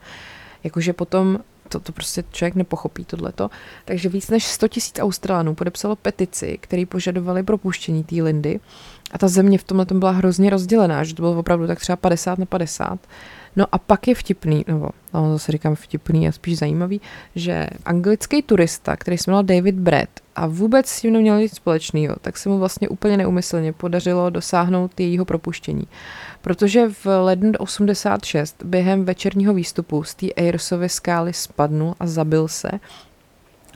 jakože 0.63 0.93
potom 0.93 1.39
to, 1.69 1.79
to 1.79 1.91
prostě 1.91 2.23
člověk 2.31 2.55
nepochopí 2.55 3.05
tohleto. 3.05 3.49
Takže 3.85 4.09
víc 4.09 4.29
než 4.29 4.45
100 4.45 4.67
tisíc 4.67 4.99
Australanů 4.99 5.55
podepsalo 5.55 5.95
petici, 5.95 6.57
který 6.61 6.85
požadovali 6.85 7.43
propuštění 7.43 8.03
té 8.03 8.15
Lindy 8.15 8.59
a 9.11 9.17
ta 9.17 9.27
země 9.27 9.57
v 9.57 9.63
tomhle 9.63 9.85
byla 9.91 10.11
hrozně 10.11 10.49
rozdělená, 10.49 11.03
že 11.03 11.15
to 11.15 11.21
bylo 11.21 11.39
opravdu 11.39 11.67
tak 11.67 11.79
třeba 11.79 11.95
50 11.95 12.39
na 12.39 12.45
50. 12.45 12.99
No 13.55 13.65
a 13.71 13.77
pak 13.77 14.07
je 14.07 14.15
vtipný, 14.15 14.65
nebo 14.67 14.89
no, 15.13 15.31
zase 15.31 15.51
říkám 15.51 15.75
vtipný 15.75 16.27
a 16.27 16.31
spíš 16.31 16.57
zajímavý, 16.57 17.01
že 17.35 17.67
anglický 17.85 18.41
turista, 18.41 18.95
který 18.95 19.17
se 19.17 19.31
jmenoval 19.31 19.43
David 19.43 19.75
Brett 19.75 20.09
a 20.35 20.47
vůbec 20.47 20.87
s 20.87 21.01
tím 21.01 21.13
neměl 21.13 21.39
nic 21.39 21.55
společného, 21.55 22.15
tak 22.21 22.37
se 22.37 22.49
mu 22.49 22.59
vlastně 22.59 22.89
úplně 22.89 23.17
neumyslně 23.17 23.73
podařilo 23.73 24.29
dosáhnout 24.29 24.99
jejího 24.99 25.25
propuštění. 25.25 25.87
Protože 26.41 26.89
v 26.89 27.05
lednu 27.05 27.51
86 27.59 28.63
během 28.63 29.05
večerního 29.05 29.53
výstupu 29.53 30.03
z 30.03 30.15
té 30.15 30.27
Airsovy 30.37 30.89
skály 30.89 31.33
spadnul 31.33 31.95
a 31.99 32.07
zabil 32.07 32.47
se 32.47 32.69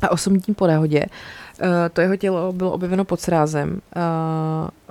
a 0.02 0.12
osm 0.12 0.38
dní 0.38 0.54
po 0.56 0.68
nehodě 0.68 1.06
Eh, 1.06 1.10
to 1.94 2.02
jeho 2.02 2.16
tělo 2.16 2.54
bylo 2.54 2.72
objeveno 2.72 3.06
pod 3.06 3.20
srázem 3.20 3.82
eh, 3.96 4.00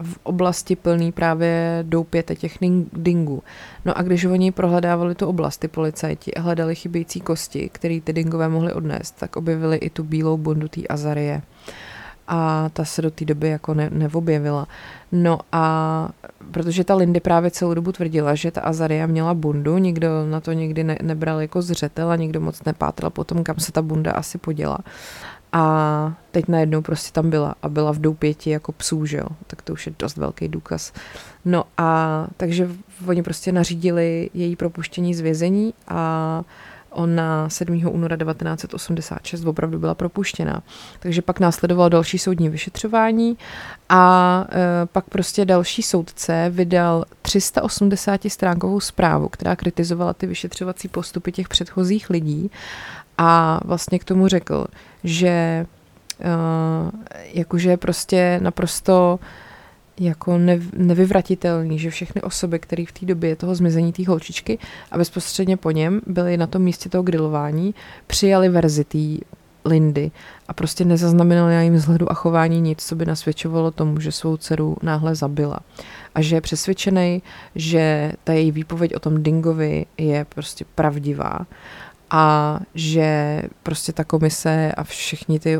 v 0.03 0.18
oblasti 0.22 0.77
plný 0.77 1.12
právě 1.12 1.79
doupěte 1.83 2.37
těch 2.37 2.59
dingů. 2.92 3.42
No 3.85 3.98
a 3.98 4.03
když 4.03 4.24
oni 4.24 4.53
prohledávali 4.53 5.14
tu 5.14 5.27
oblast, 5.27 5.57
ty 5.57 5.68
policajti, 5.68 6.35
a 6.35 6.40
hledali 6.40 6.74
chybějící 6.74 7.20
kosti, 7.20 7.70
které 7.72 8.00
ty 8.00 8.12
dingové 8.12 8.48
mohly 8.48 8.72
odnést, 8.72 9.16
tak 9.18 9.37
objevili 9.37 9.77
i 9.77 9.90
tu 9.90 10.05
bílou 10.05 10.37
bundu 10.37 10.68
té 10.68 10.81
Azarie. 10.88 11.42
A 12.29 12.68
ta 12.72 12.85
se 12.85 13.03
do 13.03 13.11
té 13.11 13.24
doby 13.24 13.48
jako 13.48 13.74
ne, 13.74 13.90
neobjevila. 13.92 14.66
No 15.12 15.38
a 15.53 16.09
protože 16.50 16.85
ta 16.85 16.94
Lindy 16.94 17.20
právě 17.20 17.50
celou 17.50 17.74
dobu 17.74 17.92
tvrdila, 17.92 18.35
že 18.35 18.50
ta 18.50 18.61
Azaria 18.61 19.07
měla 19.07 19.35
bundu, 19.35 19.79
nikdo 19.79 20.09
na 20.31 20.40
to 20.40 20.53
nikdy 20.53 20.85
ne, 20.85 20.98
nebral 21.03 21.40
jako 21.40 21.62
zřetel 21.62 22.11
a 22.11 22.16
nikdo 22.16 22.40
moc 22.40 22.64
nepátral 22.64 23.11
potom, 23.11 23.44
kam 23.44 23.57
se 23.59 23.72
ta 23.72 23.83
bunda 23.83 24.12
asi 24.12 24.38
poděla. 24.38 24.79
A 25.57 26.14
teď 26.31 26.49
najednou 26.49 26.83
prostě 26.83 27.12
tam 27.12 27.31
byla 27.31 27.55
a 27.62 27.69
byla 27.69 27.93
v 27.93 27.99
doupěti 27.99 28.51
jako 28.51 28.73
psů, 28.73 29.07
že 29.07 29.17
jo, 29.17 29.27
tak 29.47 29.62
to 29.62 29.73
už 29.73 29.87
je 29.87 29.93
dost 29.99 30.17
velký 30.17 30.49
důkaz. 30.49 30.93
No 31.45 31.64
a 31.79 32.27
takže 32.37 32.69
oni 33.07 33.23
prostě 33.23 33.53
nařídili 33.53 34.31
její 34.35 34.57
propuštění 34.57 35.14
z 35.14 35.21
vězení 35.21 35.75
a 35.88 36.43
ona 36.90 37.49
7. 37.49 37.87
února 37.88 38.17
1986 38.17 39.45
opravdu 39.45 39.79
byla 39.79 39.95
propuštěna. 39.95 40.62
Takže 40.99 41.23
pak 41.23 41.40
následovalo 41.40 41.88
další 41.88 42.19
soudní 42.19 42.49
vyšetřování 42.49 43.38
a 43.88 44.45
e, 44.53 44.87
pak 44.87 45.05
prostě 45.05 45.45
další 45.45 45.83
soudce 45.83 46.47
vydal 46.51 47.05
380 47.23 48.21
stránkovou 48.29 48.81
zprávu, 48.81 49.29
která 49.29 49.57
kritizovala 49.57 50.12
ty 50.12 50.27
vyšetřovací 50.27 50.88
postupy 50.88 51.33
těch 51.33 51.49
předchozích 51.49 52.11
lidí 52.11 52.51
a 53.18 53.61
vlastně 53.64 53.98
k 53.98 54.05
tomu 54.05 54.29
řekl, 54.29 54.66
že 55.05 55.66
uh, 56.18 56.90
jakože 57.33 57.77
prostě 57.77 58.40
naprosto 58.42 59.18
jako 60.00 60.38
nev, 60.38 60.62
nevyvratitelný, 60.72 61.79
že 61.79 61.90
všechny 61.90 62.22
osoby, 62.22 62.59
které 62.59 62.85
v 62.87 62.92
té 62.92 63.07
době 63.07 63.37
toho 63.37 63.55
zmizení 63.55 63.92
té 63.92 64.07
holčičky 64.07 64.59
a 64.90 64.98
bezprostředně 64.98 65.57
po 65.57 65.70
něm 65.70 66.00
byly 66.07 66.37
na 66.37 66.46
tom 66.46 66.62
místě 66.62 66.88
toho 66.88 67.03
grilování, 67.03 67.74
přijali 68.07 68.48
verzi 68.48 68.85
té 68.85 69.24
Lindy 69.66 70.11
a 70.48 70.53
prostě 70.53 70.85
nezaznamenali 70.85 71.53
na 71.53 71.59
jejím 71.59 71.74
vzhledu 71.74 72.11
a 72.11 72.14
chování 72.14 72.61
nic, 72.61 72.85
co 72.85 72.96
by 72.96 73.07
nasvědčovalo 73.07 73.70
tomu, 73.70 74.00
že 74.00 74.12
svou 74.12 74.37
dceru 74.37 74.77
náhle 74.83 75.14
zabila. 75.14 75.59
A 76.14 76.22
že 76.22 76.37
je 76.37 76.40
přesvědčený, 76.40 77.22
že 77.55 78.12
ta 78.24 78.33
její 78.33 78.50
výpověď 78.50 78.94
o 78.94 79.00
tom 79.00 79.22
Dingovi 79.22 79.87
je 79.98 80.27
prostě 80.29 80.64
pravdivá 80.74 81.38
a 82.14 82.61
že 82.74 83.42
prostě 83.62 83.92
ta 83.92 84.05
komise 84.05 84.72
a 84.77 84.85
všichni 84.85 85.40
ty 85.40 85.59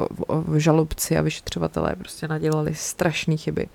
žalobci 0.57 1.19
a 1.19 1.23
vyšetřovatelé 1.23 1.97
prostě 1.99 2.29
nadělali 2.29 2.75
strašné 2.75 3.37
chyby. 3.37 3.69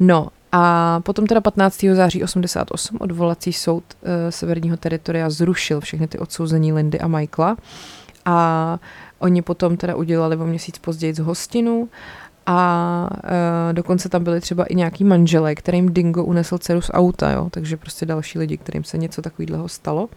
No 0.00 0.28
a 0.52 1.00
potom 1.00 1.26
teda 1.26 1.40
15. 1.40 1.84
září 1.92 2.22
88 2.22 2.98
odvolací 3.00 3.52
soud 3.52 3.84
uh, 3.84 4.08
severního 4.30 4.76
teritoria 4.76 5.30
zrušil 5.30 5.80
všechny 5.80 6.08
ty 6.08 6.18
odsouzení 6.18 6.72
Lindy 6.72 7.00
a 7.00 7.08
Michaela 7.08 7.56
a 8.24 8.78
oni 9.18 9.42
potom 9.42 9.76
teda 9.76 9.94
udělali 9.94 10.36
o 10.36 10.46
měsíc 10.46 10.78
později 10.78 11.14
z 11.14 11.18
hostinu 11.18 11.88
a 12.46 13.08
uh, 13.24 13.72
dokonce 13.72 14.08
tam 14.08 14.24
byly 14.24 14.40
třeba 14.40 14.64
i 14.64 14.74
nějaký 14.74 15.04
manželé, 15.04 15.54
kterým 15.54 15.92
Dingo 15.94 16.24
unesl 16.24 16.58
dceru 16.58 16.80
z 16.80 16.90
auta, 16.94 17.30
jo, 17.30 17.48
takže 17.50 17.76
prostě 17.76 18.06
další 18.06 18.38
lidi, 18.38 18.56
kterým 18.56 18.84
se 18.84 18.98
něco 18.98 19.22
takového 19.22 19.68
stalo. 19.68 20.08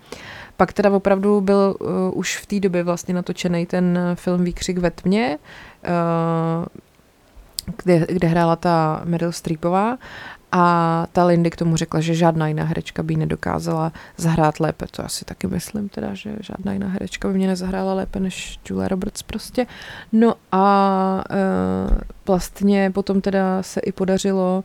Pak 0.57 0.73
teda 0.73 0.91
opravdu 0.91 1.41
byl 1.41 1.75
uh, 1.79 1.87
už 2.13 2.37
v 2.37 2.45
té 2.45 2.59
době 2.59 2.83
vlastně 2.83 3.13
natočený 3.13 3.65
ten 3.65 3.99
film 4.15 4.43
Výkřik 4.43 4.77
ve 4.77 4.91
tmě, 4.91 5.37
uh, 5.87 6.65
kde, 7.83 8.05
kde 8.09 8.27
hrála 8.27 8.55
ta 8.55 9.01
Meryl 9.05 9.31
Streepová 9.31 9.97
a 10.57 11.07
ta 11.11 11.25
Lindy 11.25 11.49
k 11.49 11.55
tomu 11.55 11.75
řekla, 11.75 11.99
že 11.99 12.15
žádná 12.15 12.47
jiná 12.47 12.63
herečka 12.63 13.03
by 13.03 13.15
nedokázala 13.15 13.91
zahrát 14.17 14.59
lépe. 14.59 14.85
To 14.91 15.05
asi 15.05 15.25
taky 15.25 15.47
myslím 15.47 15.89
teda, 15.89 16.13
že 16.13 16.35
žádná 16.39 16.73
jiná 16.73 16.87
herečka 16.87 17.27
by 17.27 17.33
mě 17.33 17.47
nezahrála 17.47 17.93
lépe 17.93 18.19
než 18.19 18.59
Julia 18.69 18.87
Roberts 18.87 19.23
prostě. 19.23 19.67
No 20.11 20.33
a 20.51 21.23
e, 21.29 21.35
vlastně 22.27 22.91
potom 22.91 23.21
teda 23.21 23.63
se 23.63 23.79
i 23.79 23.91
podařilo, 23.91 24.63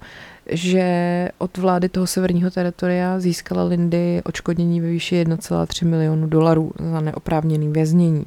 že 0.50 1.28
od 1.38 1.56
vlády 1.56 1.88
toho 1.88 2.06
severního 2.06 2.50
teritoria 2.50 3.20
získala 3.20 3.64
Lindy 3.64 4.22
odškodnění 4.24 4.80
ve 4.80 4.88
výši 4.88 5.24
1,3 5.24 5.86
milionu 5.86 6.26
dolarů 6.26 6.72
za 6.92 7.00
neoprávněný 7.00 7.72
věznění. 7.72 8.24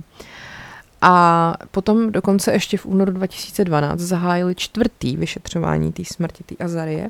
A 1.02 1.56
potom 1.72 2.12
dokonce 2.12 2.52
ještě 2.52 2.78
v 2.78 2.86
únoru 2.86 3.12
2012 3.12 4.00
zahájili 4.00 4.56
čtvrtý 4.56 5.18
vyšetřování 5.18 5.92
té 5.92 6.04
smrti 6.06 6.44
té 6.44 6.64
Azarie. 6.66 7.10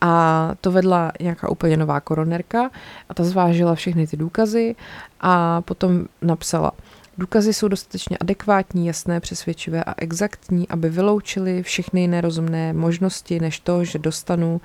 A 0.00 0.52
to 0.60 0.70
vedla 0.72 1.12
nějaká 1.20 1.48
úplně 1.48 1.76
nová 1.76 2.00
koronerka 2.00 2.70
a 3.08 3.14
ta 3.14 3.24
zvážila 3.24 3.74
všechny 3.74 4.06
ty 4.06 4.16
důkazy 4.16 4.74
a 5.20 5.60
potom 5.60 6.04
napsala, 6.22 6.72
Důkazy 7.18 7.52
jsou 7.52 7.68
dostatečně 7.68 8.18
adekvátní, 8.18 8.86
jasné, 8.86 9.20
přesvědčivé 9.20 9.84
a 9.84 9.94
exaktní, 9.96 10.68
aby 10.68 10.90
vyloučili 10.90 11.62
všechny 11.62 12.06
nerozumné 12.06 12.72
možnosti, 12.72 13.40
než 13.40 13.60
to, 13.60 13.84
že 13.84 13.98
dostanu, 13.98 14.60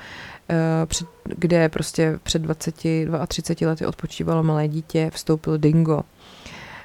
uh, 0.50 0.56
kde 1.24 1.70
prostě 1.70 2.20
před 2.24 2.42
20, 2.42 2.76
32 3.28 3.70
lety 3.70 3.86
odpočívalo 3.86 4.44
malé 4.44 4.68
dítě, 4.68 5.12
vstoupil 5.14 5.58
dingo. 5.58 6.02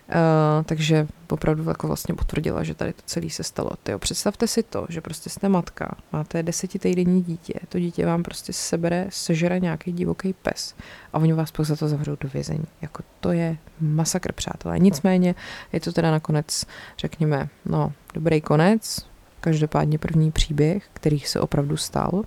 Uh, 0.08 0.64
takže 0.64 1.06
opravdu 1.30 1.68
jako 1.68 1.86
vlastně 1.86 2.14
potvrdila, 2.14 2.62
že 2.62 2.74
tady 2.74 2.92
to 2.92 3.02
celé 3.06 3.30
se 3.30 3.42
stalo. 3.42 3.70
Tyjo, 3.82 3.98
představte 3.98 4.46
si 4.46 4.62
to, 4.62 4.86
že 4.88 5.00
prostě 5.00 5.30
jste 5.30 5.48
matka, 5.48 5.96
máte 6.12 6.42
desetitejdenní 6.42 7.22
dítě, 7.22 7.54
to 7.68 7.78
dítě 7.78 8.06
vám 8.06 8.22
prostě 8.22 8.52
sebere, 8.52 9.06
sežere 9.08 9.60
nějaký 9.60 9.92
divoký 9.92 10.32
pes 10.32 10.74
a 11.12 11.18
oni 11.18 11.32
vás 11.32 11.50
pak 11.50 11.66
za 11.66 11.76
to 11.76 11.88
zavřou 11.88 12.16
do 12.20 12.28
vězení. 12.28 12.64
Jako 12.82 13.02
to 13.20 13.32
je 13.32 13.56
masakr, 13.80 14.32
přátelé. 14.32 14.78
Nicméně 14.78 15.34
je 15.72 15.80
to 15.80 15.92
teda 15.92 16.10
nakonec, 16.10 16.66
řekněme, 16.98 17.48
no, 17.64 17.92
dobrý 18.14 18.40
konec, 18.40 19.06
každopádně 19.40 19.98
první 19.98 20.32
příběh, 20.32 20.84
který 20.92 21.20
se 21.20 21.40
opravdu 21.40 21.76
stal. 21.76 22.22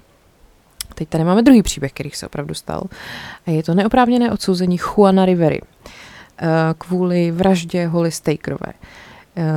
Teď 0.96 1.10
tady 1.10 1.24
máme 1.24 1.42
druhý 1.42 1.64
příběh, 1.64 1.94
který 1.94 2.10
se 2.10 2.26
opravdu 2.26 2.54
stal. 2.54 2.84
A 3.48 3.52
je 3.52 3.64
to 3.64 3.74
neoprávněné 3.74 4.32
odsouzení 4.32 4.78
Juana 4.78 5.26
Rivery. 5.26 5.62
Kvůli 6.78 7.32
vraždě 7.32 7.88
Holly 7.88 8.12
Stakerové. 8.12 8.74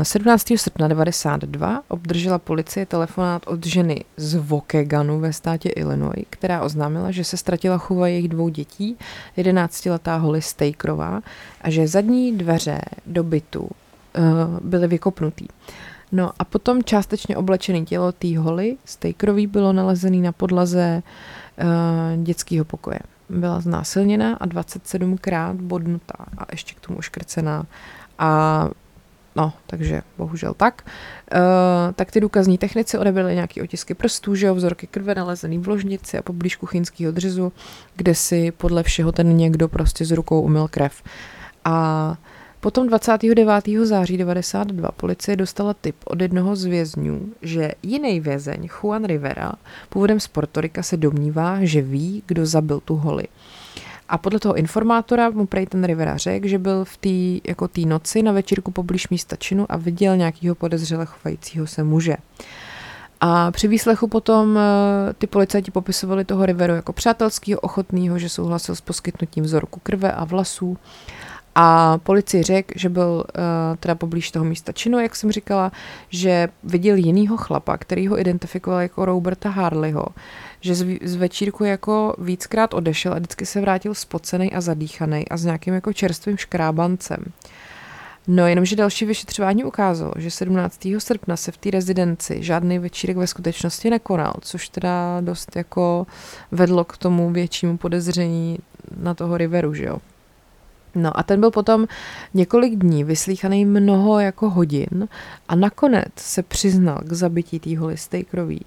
17. 0.03 0.51
Eh, 0.55 0.59
srpna 0.59 0.89
92 0.89 1.83
obdržela 1.89 2.39
policie 2.39 2.87
telefonát 2.87 3.43
od 3.47 3.67
ženy 3.67 4.05
z 4.17 4.35
Wokeganu 4.35 5.21
ve 5.21 5.33
státě 5.33 5.69
Illinois, 5.69 6.27
která 6.31 6.63
oznámila, 6.63 7.11
že 7.11 7.25
se 7.25 7.37
ztratila 7.37 7.79
chuva 7.79 8.09
jejich 8.09 8.29
dvou 8.29 8.49
dětí, 8.49 8.97
11-letá 9.39 10.17
Holly 10.17 10.43
Stakerová, 10.43 11.21
a 11.61 11.71
že 11.71 11.89
zadní 11.89 12.39
dveře 12.39 12.81
do 13.07 13.25
bytu 13.25 13.61
uh, 13.61 13.71
byly 14.63 14.89
vykopnutý. 14.89 15.47
No 16.13 16.31
a 16.39 16.45
potom 16.45 16.83
částečně 16.85 17.37
oblečený 17.37 17.85
tělo 17.85 18.13
té 18.13 18.39
Holly 18.39 18.77
Stakerový 18.85 19.47
bylo 19.47 19.73
nalezený 19.73 20.21
na 20.21 20.33
podlaze 20.33 21.03
uh, 21.63 22.25
dětského 22.25 22.65
pokoje 22.65 22.99
byla 23.31 23.61
znásilněna 23.61 24.35
a 24.35 24.47
27krát 24.47 25.57
bodnutá 25.57 26.27
a 26.39 26.47
ještě 26.51 26.75
k 26.75 26.81
tomu 26.81 26.99
uškrcená. 26.99 27.67
A 28.19 28.69
no, 29.37 29.53
takže 29.67 30.03
bohužel 30.19 30.55
tak. 30.55 30.83
Uh, 31.35 31.41
tak 31.95 32.11
ty 32.11 32.21
důkazní 32.21 32.59
technici 32.59 32.99
odebrali 32.99 33.35
nějaké 33.35 33.63
otisky 33.63 33.95
prstů, 33.95 34.35
že 34.35 34.47
jo, 34.47 34.55
vzorky 34.55 34.87
krve 34.87 35.15
nalezený 35.15 35.59
v 35.59 35.69
ložnici 35.69 36.19
a 36.19 36.23
poblíž 36.23 36.57
kuchyňského 36.57 37.13
dřezu, 37.13 37.53
kde 37.97 38.15
si 38.15 38.53
podle 38.53 38.83
všeho 38.83 39.13
ten 39.13 39.37
někdo 39.37 39.69
prostě 39.69 40.05
s 40.05 40.11
rukou 40.11 40.41
umyl 40.41 40.69
krev. 40.69 41.03
A 41.65 42.17
Potom 42.61 42.89
29. 42.89 43.65
září 43.83 44.17
92 44.17 44.93
policie 44.93 45.37
dostala 45.37 45.75
tip 45.75 45.97
od 46.05 46.21
jednoho 46.21 46.57
z 46.57 46.65
vězňů, 46.65 47.29
že 47.43 47.73
jiný 47.83 48.21
vězeň, 48.21 48.69
Juan 48.69 49.05
Rivera, 49.05 49.53
původem 49.89 50.21
z 50.21 50.29
Portorika, 50.29 50.83
se 50.83 50.97
domnívá, 50.97 51.59
že 51.63 51.83
ví, 51.83 52.23
kdo 52.27 52.47
zabil 52.47 52.81
tu 52.81 52.97
holi. 52.97 53.25
A 54.09 54.19
podle 54.19 54.41
toho 54.41 54.57
informátora 54.57 55.31
mu 55.31 55.47
prej 55.47 55.67
ten 55.67 55.85
Rivera 55.85 56.17
řekl, 56.17 56.49
že 56.49 56.59
byl 56.59 56.85
v 56.85 56.97
té 56.97 57.49
jako 57.51 57.69
tý 57.69 57.87
noci 57.87 58.23
na 58.23 58.33
večírku 58.33 58.71
poblíž 58.71 59.09
místa 59.09 59.37
činu 59.37 59.67
a 59.69 59.77
viděl 59.77 60.17
nějakého 60.17 60.55
podezřele 60.55 61.07
chovajícího 61.07 61.67
se 61.67 61.85
muže. 61.85 62.17
A 63.21 63.51
při 63.51 63.69
výslechu 63.69 64.09
potom 64.09 64.59
eh, 64.59 65.13
ty 65.13 65.27
policajti 65.27 65.71
popisovali 65.71 66.25
toho 66.25 66.47
Riveru 66.47 66.75
jako 66.75 66.93
přátelského, 66.93 67.61
ochotného, 67.61 68.19
že 68.19 68.29
souhlasil 68.29 68.75
s 68.75 68.81
poskytnutím 68.81 69.45
vzorku 69.45 69.81
krve 69.83 70.13
a 70.13 70.25
vlasů 70.25 70.79
a 71.63 71.99
policii 71.99 72.43
řekl, 72.43 72.73
že 72.77 72.89
byl 72.89 73.25
uh, 73.39 73.77
teda 73.81 73.95
poblíž 73.95 74.31
toho 74.31 74.45
místa 74.45 74.73
činu, 74.73 74.99
jak 74.99 75.17
jsem 75.17 75.33
říkala, 75.33 75.73
že 76.09 76.49
viděl 76.65 76.97
jinýho 76.97 77.37
chlapa, 77.37 77.77
který 77.77 78.09
ho 78.09 78.21
identifikoval 78.21 78.81
jako 78.81 79.05
Roberta 79.05 79.49
Harleyho, 79.49 80.07
že 80.61 80.75
z, 80.75 80.99
z 81.03 81.17
večírku 81.17 81.65
jako 81.65 82.15
víckrát 82.19 82.75
odešel 82.75 83.13
a 83.13 83.17
vždycky 83.17 83.47
se 83.47 83.61
vrátil 83.61 83.95
spocený 83.95 84.53
a 84.53 84.61
zadýchaný 84.61 85.29
a 85.29 85.37
s 85.37 85.45
nějakým 85.45 85.75
jako 85.75 85.93
čerstvým 85.93 86.37
škrábancem. 86.37 87.25
No, 88.29 88.47
jenomže 88.47 88.77
další 88.77 89.05
vyšetřování 89.05 89.65
ukázalo, 89.65 90.13
že 90.17 90.31
17. 90.31 90.81
srpna 90.99 91.37
se 91.37 91.53
v 91.53 91.57
té 91.57 91.71
rezidenci 91.71 92.43
žádný 92.43 92.79
večírek 92.79 93.17
ve 93.17 93.27
skutečnosti 93.27 93.91
nekonal, 93.91 94.35
což 94.41 94.69
teda 94.69 95.21
dost 95.21 95.57
jako 95.57 96.07
vedlo 96.51 96.85
k 96.85 96.97
tomu 96.97 97.31
většímu 97.31 97.77
podezření 97.77 98.59
na 98.97 99.15
toho 99.15 99.37
Riveru, 99.37 99.75
že 99.75 99.85
jo. 99.85 99.99
No 100.95 101.19
a 101.19 101.23
ten 101.23 101.41
byl 101.41 101.51
potom 101.51 101.87
několik 102.35 102.77
dní 102.77 103.05
vyslíchaný 103.05 103.65
mnoho 103.65 104.21
jako 104.21 104.51
hodin 104.51 105.09
a 105.49 105.55
nakonec 105.55 106.13
se 106.17 106.43
přiznal 106.43 106.99
k 107.05 107.13
zabití 107.13 107.61
té 107.61 107.79
holy 107.79 107.97
Stakerový. 107.97 108.61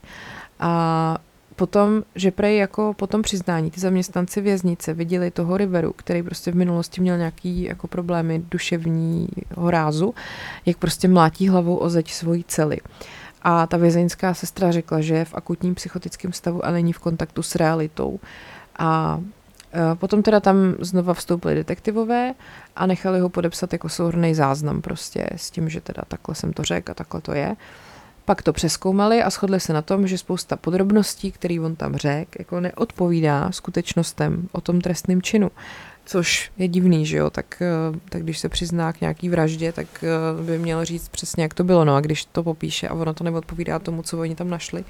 A 0.60 1.18
potom, 1.56 2.04
že 2.16 2.32
prej 2.32 2.58
jako 2.58 2.94
po 2.94 3.08
tom 3.08 3.22
přiznání 3.22 3.72
ty 3.72 3.80
zaměstnanci 3.80 4.42
věznice 4.42 4.94
viděli 4.94 5.32
toho 5.32 5.58
Riveru, 5.58 5.94
který 5.94 6.24
prostě 6.24 6.52
v 6.52 6.56
minulosti 6.56 7.02
měl 7.02 7.18
nějaký 7.18 7.64
jako 7.64 7.88
problémy 7.88 8.44
duševního 8.52 9.72
rázu, 9.72 10.14
jak 10.66 10.78
prostě 10.78 11.08
mlátí 11.08 11.50
hlavou 11.50 11.76
o 11.76 11.90
zeď 11.90 12.12
svojí 12.12 12.44
cely. 12.44 12.78
A 13.42 13.68
ta 13.68 13.78
vězeňská 13.78 14.34
sestra 14.34 14.72
řekla, 14.72 15.02
že 15.02 15.16
je 15.16 15.26
v 15.26 15.36
akutním 15.36 15.76
psychotickém 15.76 16.34
stavu 16.34 16.66
a 16.66 16.72
není 16.72 16.94
v 16.94 17.00
kontaktu 17.00 17.44
s 17.44 17.56
realitou. 17.56 18.20
A 18.80 19.22
potom 19.96 20.24
teda 20.24 20.40
tam 20.40 20.76
znova 20.80 21.14
vstoupili 21.14 21.56
detektivové 21.56 22.34
a 22.76 22.86
nechali 22.86 23.20
ho 23.20 23.30
podepsat 23.30 23.74
jako 23.74 23.90
souhrný 23.90 24.36
záznam 24.36 24.82
prostě 24.82 25.28
s 25.36 25.52
tím, 25.52 25.70
že 25.70 25.82
teda 25.82 26.04
takhle 26.08 26.36
jsem 26.36 26.54
to 26.54 26.64
řekl 26.64 26.92
a 26.92 26.96
takhle 26.96 27.22
to 27.22 27.34
je. 27.34 27.56
Pak 28.26 28.42
to 28.42 28.54
přeskoumali 28.54 29.24
a 29.24 29.30
shodli 29.30 29.60
se 29.60 29.74
na 29.74 29.82
tom, 29.82 30.08
že 30.08 30.18
spousta 30.18 30.56
podrobností, 30.56 31.32
který 31.32 31.60
on 31.60 31.76
tam 31.76 31.96
řekl, 31.96 32.32
jako 32.40 32.60
neodpovídá 32.60 33.52
skutečnostem 33.52 34.48
o 34.52 34.62
tom 34.62 34.82
trestném 34.82 35.22
činu. 35.22 35.52
Což 36.06 36.52
je 36.58 36.68
divný, 36.68 37.06
že 37.06 37.18
jo, 37.18 37.30
tak, 37.30 37.62
eh, 37.62 38.00
tak 38.10 38.24
když 38.24 38.40
se 38.40 38.50
přizná 38.50 38.94
k 38.94 39.02
nějaký 39.02 39.30
vraždě, 39.30 39.72
tak 39.72 39.88
eh, 40.04 40.44
by 40.44 40.60
měl 40.60 40.86
říct 40.86 41.10
přesně, 41.10 41.44
jak 41.44 41.54
to 41.54 41.64
bylo, 41.64 41.86
no 41.86 41.96
a 41.96 42.02
když 42.02 42.26
to 42.26 42.44
popíše 42.44 42.88
a 42.88 42.94
ono 42.94 43.14
to 43.14 43.24
neodpovídá 43.24 43.80
tomu, 43.80 44.02
co 44.04 44.20
oni 44.20 44.36
tam 44.36 44.50
našli, 44.50 44.84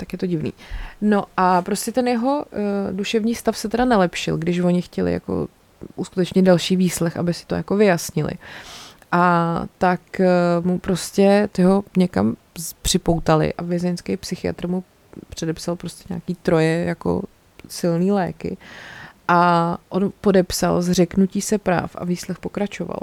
tak 0.00 0.12
je 0.12 0.18
to 0.18 0.26
divný. 0.26 0.52
No 1.00 1.24
a 1.36 1.62
prostě 1.62 1.92
ten 1.92 2.08
jeho 2.08 2.44
uh, 2.44 2.96
duševní 2.96 3.34
stav 3.34 3.58
se 3.58 3.68
teda 3.68 3.84
nelepšil, 3.84 4.36
když 4.36 4.58
oni 4.58 4.82
chtěli 4.82 5.12
jako 5.12 5.48
uskutečnit 5.96 6.42
další 6.42 6.76
výslech, 6.76 7.16
aby 7.16 7.34
si 7.34 7.46
to 7.46 7.54
jako 7.54 7.76
vyjasnili. 7.76 8.32
A 9.12 9.64
tak 9.78 10.00
uh, 10.18 10.66
mu 10.66 10.78
prostě 10.78 11.48
toho 11.52 11.84
někam 11.96 12.36
připoutali 12.82 13.54
a 13.54 13.62
vězeňský 13.62 14.16
psychiatr 14.16 14.68
mu 14.68 14.84
předepsal 15.28 15.76
prostě 15.76 16.04
nějaký 16.08 16.34
troje 16.34 16.84
jako 16.84 17.22
silný 17.68 18.12
léky 18.12 18.56
a 19.28 19.78
on 19.88 20.12
podepsal 20.20 20.82
zřeknutí 20.82 21.40
se 21.40 21.58
práv 21.58 21.96
a 21.98 22.04
výslech 22.04 22.38
pokračoval. 22.38 23.00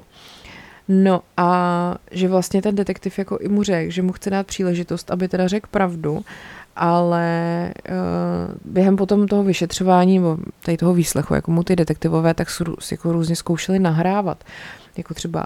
No 0.88 1.22
a 1.38 1.96
že 2.12 2.28
vlastně 2.28 2.62
ten 2.62 2.76
detektiv 2.76 3.20
jako 3.20 3.38
i 3.38 3.48
mu 3.48 3.64
řekl, 3.64 3.92
že 3.92 4.02
mu 4.02 4.12
chce 4.12 4.30
dát 4.30 4.48
příležitost, 4.48 5.12
aby 5.12 5.28
teda 5.28 5.48
řekl 5.48 5.68
pravdu 5.72 6.26
ale 6.78 7.72
uh, 7.90 8.56
během 8.66 8.96
potom 8.96 9.28
toho 9.28 9.44
vyšetřování 9.44 10.20
nebo 10.20 10.38
tady 10.66 10.78
toho 10.78 10.94
výslechu, 10.94 11.34
jako 11.34 11.52
mu 11.52 11.64
ty 11.64 11.76
detektivové 11.76 12.34
tak 12.34 12.48
jako 12.92 13.12
různě 13.12 13.36
zkoušeli 13.36 13.80
nahrávat. 13.80 14.44
Jako 14.98 15.14
třeba 15.14 15.46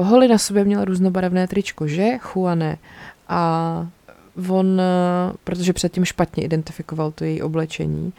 uh, 0.00 0.06
Holly 0.06 0.28
na 0.28 0.38
sobě 0.38 0.64
měla 0.64 0.84
různobarevné 0.84 1.48
tričko, 1.48 1.86
že, 1.86 2.18
Juane? 2.34 2.78
A 3.28 3.86
on, 4.48 4.66
uh, 4.66 5.36
protože 5.44 5.72
předtím 5.72 6.04
špatně 6.04 6.44
identifikoval 6.44 7.10
to 7.10 7.24
její 7.24 7.42
oblečení, 7.42 8.12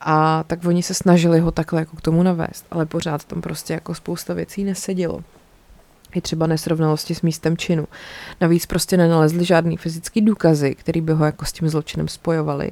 a 0.00 0.44
tak 0.46 0.64
oni 0.64 0.82
se 0.82 0.94
snažili 0.94 1.40
ho 1.40 1.50
takhle 1.50 1.80
jako 1.80 1.96
k 1.96 2.00
tomu 2.00 2.22
navést, 2.22 2.66
ale 2.70 2.86
pořád 2.86 3.24
tam 3.24 3.40
prostě 3.40 3.72
jako 3.72 3.94
spousta 3.94 4.34
věcí 4.34 4.64
nesedělo 4.64 5.20
i 6.14 6.20
třeba 6.20 6.46
nesrovnalosti 6.46 7.14
s 7.14 7.22
místem 7.22 7.56
činu. 7.56 7.86
Navíc 8.40 8.66
prostě 8.66 8.96
nenalezli 8.96 9.44
žádný 9.44 9.76
fyzický 9.76 10.20
důkazy, 10.20 10.74
který 10.74 11.00
by 11.00 11.12
ho 11.12 11.24
jako 11.24 11.44
s 11.44 11.52
tím 11.52 11.68
zločinem 11.68 12.08
spojovali. 12.08 12.70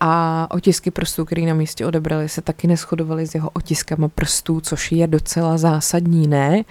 A 0.00 0.46
otisky 0.50 0.90
prstů, 0.90 1.24
který 1.24 1.46
na 1.46 1.54
místě 1.54 1.86
odebrali, 1.86 2.28
se 2.28 2.42
taky 2.42 2.66
neschodovaly 2.66 3.26
s 3.26 3.34
jeho 3.34 3.50
otiskama 3.50 4.08
prstů, 4.08 4.60
což 4.60 4.92
je 4.92 5.06
docela 5.06 5.58
zásadní, 5.58 6.26
ne? 6.26 6.62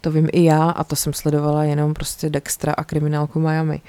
To 0.00 0.10
vím 0.10 0.28
i 0.32 0.44
já 0.44 0.70
a 0.70 0.84
to 0.84 0.96
jsem 0.96 1.12
sledovala 1.12 1.64
jenom 1.64 1.94
prostě 1.94 2.30
Dextra 2.30 2.72
a 2.72 2.84
kriminálku 2.84 3.40
Miami. 3.40 3.80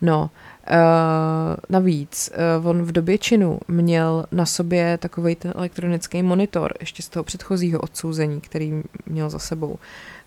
No, 0.00 0.30
Uh, 0.70 1.56
navíc, 1.68 2.30
uh, 2.60 2.66
on 2.68 2.82
v 2.82 2.92
době 2.92 3.18
činu 3.18 3.58
měl 3.68 4.26
na 4.32 4.46
sobě 4.46 4.98
takový 4.98 5.34
ten 5.34 5.52
elektronický 5.56 6.22
monitor 6.22 6.74
ještě 6.80 7.02
z 7.02 7.08
toho 7.08 7.24
předchozího 7.24 7.80
odsouzení, 7.80 8.40
který 8.40 8.82
měl 9.06 9.30
za 9.30 9.38
sebou. 9.38 9.78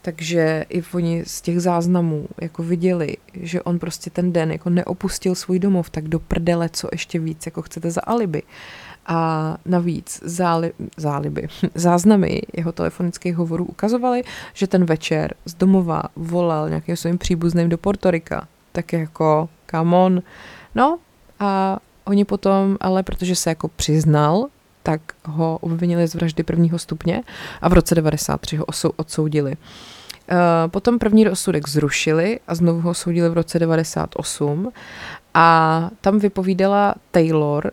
Takže 0.02 0.66
i 0.70 0.84
oni 0.94 1.24
z 1.26 1.42
těch 1.42 1.62
záznamů 1.62 2.28
jako 2.42 2.64
viděli, 2.64 3.18
že 3.34 3.62
on 3.62 3.80
prostě 3.80 4.10
ten 4.10 4.34
den 4.34 4.52
jako 4.52 4.70
neopustil 4.70 5.36
svůj 5.36 5.60
domov, 5.60 5.90
tak 5.90 6.08
do 6.08 6.20
prdele, 6.20 6.70
co 6.70 6.88
ještě 6.92 7.20
víc, 7.20 7.46
jako 7.46 7.62
chcete 7.62 7.92
za 7.92 8.02
alibi. 8.04 8.44
A 9.06 9.58
navíc 9.66 10.20
záli, 10.24 10.74
záliby, 10.98 11.48
záznamy 11.76 12.42
jeho 12.54 12.72
telefonických 12.72 13.36
hovorů 13.36 13.66
ukazovaly, 13.66 14.24
že 14.54 14.68
ten 14.68 14.86
večer 14.86 15.34
z 15.46 15.54
domova 15.54 16.04
volal 16.16 16.70
nějakým 16.70 16.96
svým 16.96 17.18
příbuzným 17.18 17.70
do 17.70 17.78
Portorika. 17.78 18.48
Tak 18.72 18.94
jako, 18.94 19.50
come 19.72 19.98
on. 19.98 20.22
No 20.76 21.00
a 21.40 21.80
oni 22.06 22.26
potom, 22.26 22.78
ale 22.80 23.04
protože 23.04 23.36
se 23.36 23.50
jako 23.50 23.68
přiznal, 23.68 24.48
tak 24.88 25.02
ho 25.26 25.58
obvinili 25.58 26.08
z 26.08 26.16
vraždy 26.16 26.44
prvního 26.44 26.80
stupně 26.80 27.24
a 27.62 27.70
v 27.70 27.74
roce 27.74 27.96
93 27.96 28.58
ho 28.58 28.66
odsoudili. 28.96 29.54
Eh, 29.56 30.36
potom 30.68 31.00
první 31.00 31.24
rozsudek 31.24 31.70
zrušili 31.70 32.40
a 32.48 32.56
znovu 32.56 32.82
ho 32.82 32.94
soudili 32.94 33.30
v 33.30 33.34
roce 33.34 33.60
98 33.60 34.72
a 35.34 35.90
tam 36.02 36.20
vypovídala 36.20 36.96
Taylor, 37.12 37.72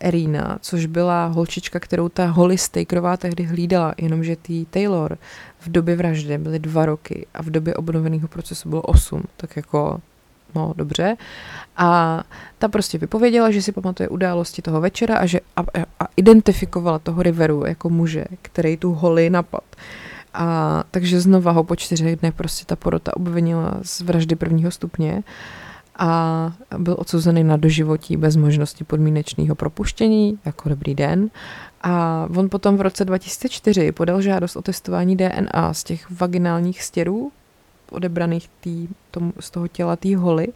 Erina, 0.00 0.58
což 0.60 0.86
byla 0.86 1.26
holčička, 1.26 1.80
kterou 1.80 2.08
ta 2.08 2.26
Holly 2.26 2.58
Stakerová 2.58 3.16
tehdy 3.16 3.44
hlídala, 3.44 3.94
jenomže 3.96 4.36
tý 4.36 4.64
Taylor 4.64 5.18
v 5.60 5.68
době 5.68 5.96
vraždy 5.96 6.38
byly 6.38 6.58
dva 6.58 6.86
roky 6.86 7.26
a 7.34 7.42
v 7.42 7.50
době 7.50 7.74
obnoveného 7.74 8.28
procesu 8.28 8.68
bylo 8.68 8.82
osm, 8.82 9.22
tak 9.36 9.56
jako 9.56 10.00
no 10.54 10.72
dobře. 10.76 11.16
A 11.76 12.22
ta 12.58 12.68
prostě 12.68 12.98
vypověděla, 12.98 13.50
že 13.50 13.62
si 13.62 13.72
pamatuje 13.72 14.08
události 14.08 14.62
toho 14.62 14.80
večera 14.80 15.16
a 15.16 15.26
že 15.26 15.40
a, 15.56 15.60
a 16.00 16.06
identifikovala 16.16 16.98
toho 16.98 17.22
Riveru 17.22 17.66
jako 17.66 17.90
muže, 17.90 18.24
který 18.42 18.76
tu 18.76 18.92
Holly 18.92 19.30
napad. 19.30 19.64
A 20.34 20.84
takže 20.90 21.20
znova 21.20 21.52
ho 21.52 21.64
po 21.64 21.76
čtyřech 21.76 22.16
dnech 22.16 22.34
prostě 22.34 22.64
ta 22.64 22.76
porota 22.76 23.16
obvinila 23.16 23.74
z 23.82 24.00
vraždy 24.00 24.36
prvního 24.36 24.70
stupně 24.70 25.22
a 25.98 26.52
byl 26.78 26.96
odsouzený 26.98 27.44
na 27.44 27.56
doživotí 27.56 28.16
bez 28.16 28.36
možnosti 28.36 28.84
podmínečného 28.84 29.54
propuštění, 29.54 30.38
jako 30.44 30.68
dobrý 30.68 30.94
den. 30.94 31.30
A 31.82 32.26
on 32.36 32.50
potom 32.50 32.76
v 32.76 32.80
roce 32.80 33.04
2004 33.04 33.92
podal 33.92 34.22
žádost 34.22 34.56
o 34.56 34.62
testování 34.62 35.16
DNA 35.16 35.72
z 35.72 35.84
těch 35.84 36.10
vaginálních 36.10 36.82
stěrů, 36.82 37.32
odebraných 37.90 38.50
tý, 38.60 38.88
tomu, 39.10 39.32
z 39.40 39.50
toho 39.50 39.68
těla 39.68 39.96
té 39.96 40.16
holy. 40.16 40.46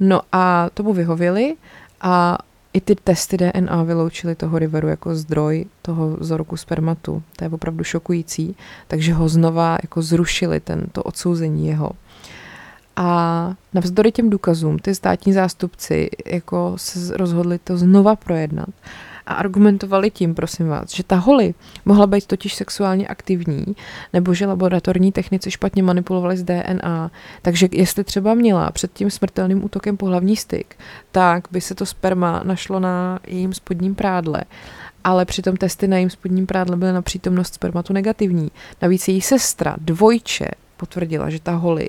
No 0.00 0.20
a 0.32 0.70
tomu 0.74 0.92
vyhověli 0.92 1.56
a 2.00 2.38
i 2.72 2.80
ty 2.80 2.94
testy 2.94 3.36
DNA 3.36 3.82
vyloučily 3.82 4.34
toho 4.34 4.58
Riveru 4.58 4.88
jako 4.88 5.14
zdroj 5.14 5.64
toho 5.82 6.16
vzorku 6.16 6.56
spermatu. 6.56 7.22
To 7.36 7.44
je 7.44 7.50
opravdu 7.50 7.84
šokující. 7.84 8.56
Takže 8.88 9.14
ho 9.14 9.28
znova 9.28 9.78
jako 9.82 10.02
zrušili, 10.02 10.60
tento 10.60 11.02
odsouzení 11.02 11.66
jeho. 11.66 11.90
A 12.96 13.54
navzdory 13.74 14.12
těm 14.12 14.30
důkazům 14.30 14.78
ty 14.78 14.94
státní 14.94 15.32
zástupci 15.32 16.10
jako 16.26 16.72
se 16.76 17.16
rozhodli 17.16 17.58
to 17.58 17.76
znova 17.76 18.16
projednat 18.16 18.68
a 19.26 19.34
argumentovali 19.34 20.10
tím, 20.10 20.34
prosím 20.34 20.68
vás, 20.68 20.94
že 20.94 21.04
ta 21.04 21.16
Holly 21.16 21.54
mohla 21.84 22.06
být 22.06 22.26
totiž 22.26 22.54
sexuálně 22.54 23.06
aktivní, 23.06 23.64
nebo 24.12 24.34
že 24.34 24.46
laboratorní 24.46 25.12
technici 25.12 25.50
špatně 25.50 25.82
manipulovali 25.82 26.36
s 26.36 26.42
DNA, 26.42 27.10
takže 27.42 27.68
jestli 27.72 28.04
třeba 28.04 28.34
měla 28.34 28.70
před 28.70 28.92
tím 28.92 29.10
smrtelným 29.10 29.64
útokem 29.64 29.96
pohlavní 29.96 30.36
styk, 30.36 30.76
tak 31.12 31.48
by 31.50 31.60
se 31.60 31.74
to 31.74 31.86
sperma 31.86 32.42
našlo 32.44 32.80
na 32.80 33.18
jejím 33.26 33.54
spodním 33.54 33.94
prádle 33.94 34.42
ale 35.04 35.24
přitom 35.24 35.56
testy 35.56 35.88
na 35.88 35.96
jejím 35.96 36.10
spodním 36.10 36.46
prádle 36.46 36.76
byly 36.76 36.92
na 36.92 37.02
přítomnost 37.02 37.54
spermatu 37.54 37.92
negativní. 37.92 38.50
Navíc 38.82 39.08
její 39.08 39.20
sestra, 39.20 39.76
dvojče, 39.80 40.48
potvrdila, 40.76 41.30
že 41.30 41.40
ta 41.40 41.52
Holly 41.52 41.88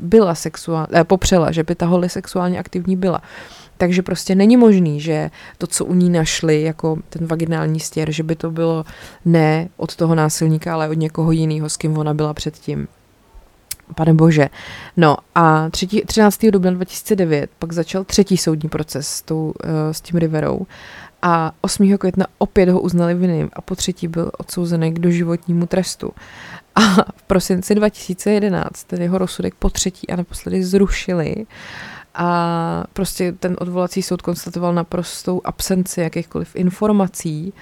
byla 0.00 0.34
sexuálně, 0.34 0.88
eh, 0.92 1.04
popřela, 1.04 1.52
že 1.52 1.62
by 1.62 1.74
ta 1.74 1.86
Holly 1.86 2.08
sexuálně 2.08 2.58
aktivní 2.58 2.96
byla. 2.96 3.22
Takže 3.76 4.02
prostě 4.02 4.34
není 4.34 4.56
možný, 4.56 5.00
že 5.00 5.30
to, 5.58 5.66
co 5.66 5.84
u 5.84 5.94
ní 5.94 6.10
našli, 6.10 6.62
jako 6.62 6.98
ten 7.08 7.26
vaginální 7.26 7.80
stěr, 7.80 8.10
že 8.10 8.22
by 8.22 8.36
to 8.36 8.50
bylo 8.50 8.84
ne 9.24 9.68
od 9.76 9.96
toho 9.96 10.14
násilníka, 10.14 10.74
ale 10.74 10.88
od 10.88 10.98
někoho 10.98 11.32
jiného, 11.32 11.68
s 11.68 11.76
kým 11.76 11.98
ona 11.98 12.14
byla 12.14 12.34
předtím. 12.34 12.88
Pane 13.94 14.14
bože. 14.14 14.48
No 14.96 15.16
a 15.34 15.70
3, 15.70 15.86
13. 16.06 16.46
dubna 16.46 16.70
2009 16.70 17.50
pak 17.58 17.72
začal 17.72 18.04
třetí 18.04 18.36
soudní 18.36 18.68
proces 18.68 19.08
s, 19.08 19.22
tou, 19.22 19.44
uh, 19.44 19.52
s 19.92 20.00
tím 20.00 20.18
Riverou 20.18 20.66
a 21.22 21.52
8. 21.60 21.98
května 21.98 22.26
opět 22.38 22.68
ho 22.68 22.80
uznali 22.80 23.14
vinným 23.14 23.50
a 23.52 23.60
po 23.60 23.74
třetí 23.74 24.08
byl 24.08 24.30
odsouzený 24.38 24.92
k 24.92 24.98
doživotnímu 24.98 25.66
trestu. 25.66 26.10
A 26.74 26.80
v 27.16 27.22
prosinci 27.22 27.74
2011 27.74 28.84
ten 28.84 29.02
jeho 29.02 29.18
rozsudek 29.18 29.54
po 29.54 29.70
třetí 29.70 30.08
a 30.08 30.16
naposledy 30.16 30.64
zrušili 30.64 31.46
a 32.16 32.84
prostě 32.92 33.32
ten 33.32 33.56
odvolací 33.58 34.02
soud 34.02 34.22
konstatoval 34.22 34.74
naprostou 34.74 35.40
absenci 35.44 36.00
jakýchkoliv 36.00 36.56
informací 36.56 37.52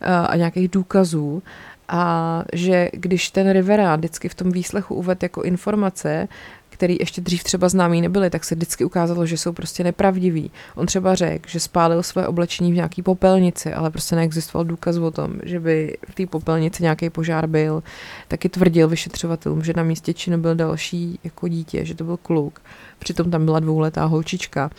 eh, 0.00 0.12
a 0.12 0.36
nějakých 0.36 0.68
důkazů. 0.68 1.42
A 1.88 2.42
že 2.52 2.88
když 2.92 3.30
ten 3.30 3.50
Rivera 3.50 3.96
vždycky 3.96 4.28
v 4.28 4.34
tom 4.34 4.50
výslechu 4.50 4.94
uved 4.94 5.22
jako 5.22 5.42
informace, 5.42 6.28
který 6.76 6.96
ještě 7.00 7.20
dřív 7.20 7.44
třeba 7.44 7.68
známý 7.68 8.00
nebyly, 8.00 8.30
tak 8.30 8.44
se 8.44 8.54
vždycky 8.54 8.84
ukázalo, 8.84 9.26
že 9.26 9.36
jsou 9.36 9.52
prostě 9.52 9.84
nepravdiví. 9.84 10.50
On 10.74 10.86
třeba 10.86 11.14
řekl, 11.14 11.48
že 11.48 11.60
spálil 11.60 12.02
své 12.02 12.26
oblečení 12.28 12.72
v 12.72 12.74
nějaký 12.74 13.02
popelnici, 13.02 13.72
ale 13.72 13.90
prostě 13.90 14.16
neexistoval 14.16 14.64
důkaz 14.64 14.96
o 14.96 15.10
tom, 15.10 15.32
že 15.42 15.60
by 15.60 15.96
v 16.10 16.14
té 16.14 16.26
popelnici 16.26 16.82
nějaký 16.82 17.10
požár 17.10 17.46
byl. 17.46 17.82
Taky 18.28 18.48
tvrdil 18.48 18.88
vyšetřovatelům, 18.88 19.64
že 19.64 19.72
na 19.76 19.82
místě 19.82 20.14
činu 20.14 20.38
byl 20.38 20.54
další 20.54 21.18
jako 21.24 21.48
dítě, 21.48 21.84
že 21.84 21.94
to 21.94 22.04
byl 22.04 22.16
kluk. 22.16 22.60
Přitom 22.98 23.30
tam 23.30 23.44
byla 23.44 23.60
dvouletá 23.60 24.04
holčička. 24.04 24.70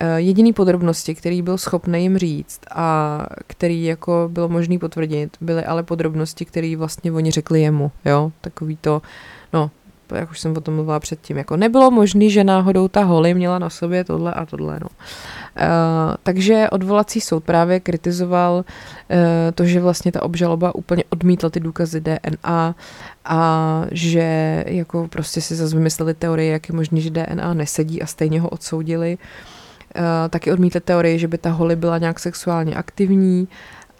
Eh, 0.00 0.20
jediný 0.20 0.52
podrobnosti, 0.52 1.14
který 1.14 1.42
byl 1.42 1.58
schopný 1.58 2.02
jim 2.02 2.18
říct 2.18 2.60
a 2.70 3.26
který 3.46 3.84
jako 3.84 4.28
bylo 4.32 4.48
možné 4.48 4.78
potvrdit, 4.78 5.36
byly 5.40 5.64
ale 5.64 5.82
podrobnosti, 5.82 6.44
které 6.44 6.76
vlastně 6.76 7.12
oni 7.12 7.30
řekli 7.30 7.60
jemu, 7.60 7.90
jo, 8.04 8.32
takový 8.40 8.76
to, 8.80 9.02
no, 9.52 9.70
jak 10.14 10.30
už 10.30 10.40
jsem 10.40 10.56
o 10.56 10.60
tom 10.60 10.74
mluvila 10.74 11.00
předtím, 11.00 11.36
jako 11.36 11.56
nebylo 11.56 11.90
možné, 11.90 12.28
že 12.28 12.44
náhodou 12.44 12.88
ta 12.88 13.02
Holly 13.04 13.34
měla 13.34 13.58
na 13.58 13.70
sobě 13.70 14.04
tohle 14.04 14.34
a 14.34 14.46
tohle, 14.46 14.80
no. 14.80 14.88
Uh, 14.88 16.14
takže 16.22 16.70
odvolací 16.70 17.20
soud 17.20 17.44
právě 17.44 17.80
kritizoval 17.80 18.54
uh, 18.54 18.64
to, 19.54 19.64
že 19.64 19.80
vlastně 19.80 20.12
ta 20.12 20.22
obžaloba 20.22 20.74
úplně 20.74 21.04
odmítla 21.10 21.50
ty 21.50 21.60
důkazy 21.60 22.00
DNA 22.00 22.74
a 23.24 23.84
že 23.90 24.64
jako 24.66 25.08
prostě 25.08 25.40
si 25.40 25.54
zase 25.54 25.76
vymysleli 25.76 26.14
teorie, 26.14 26.52
jak 26.52 26.68
je 26.68 26.74
možné, 26.74 27.00
že 27.00 27.10
DNA 27.10 27.54
nesedí 27.54 28.02
a 28.02 28.06
stejně 28.06 28.40
ho 28.40 28.48
odsoudili. 28.48 29.18
Uh, 29.96 30.02
taky 30.30 30.52
odmítli 30.52 30.80
teorie, 30.80 31.18
že 31.18 31.28
by 31.28 31.38
ta 31.38 31.50
Holly 31.50 31.76
byla 31.76 31.98
nějak 31.98 32.18
sexuálně 32.18 32.74
aktivní 32.74 33.48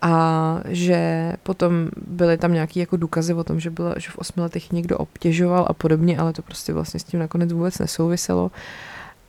a 0.03 0.61
že 0.65 1.33
potom 1.43 1.73
byly 2.07 2.39
tam 2.39 2.53
nějaké 2.53 2.81
jako 2.81 2.97
důkazy 2.97 3.35
o 3.35 3.45
tom, 3.45 3.61
že, 3.61 3.71
bylo, 3.71 3.95
že 3.97 4.11
v 4.11 4.19
osmi 4.19 4.43
letech 4.43 4.73
někdo 4.73 4.99
obtěžoval 4.99 5.67
a 5.69 5.73
podobně, 5.73 6.19
ale 6.19 6.33
to 6.33 6.43
prostě 6.43 6.73
vlastně 6.73 7.01
s 7.01 7.05
tím 7.05 7.21
nakonec 7.21 7.53
vůbec 7.53 7.79
nesouviselo. 7.79 8.51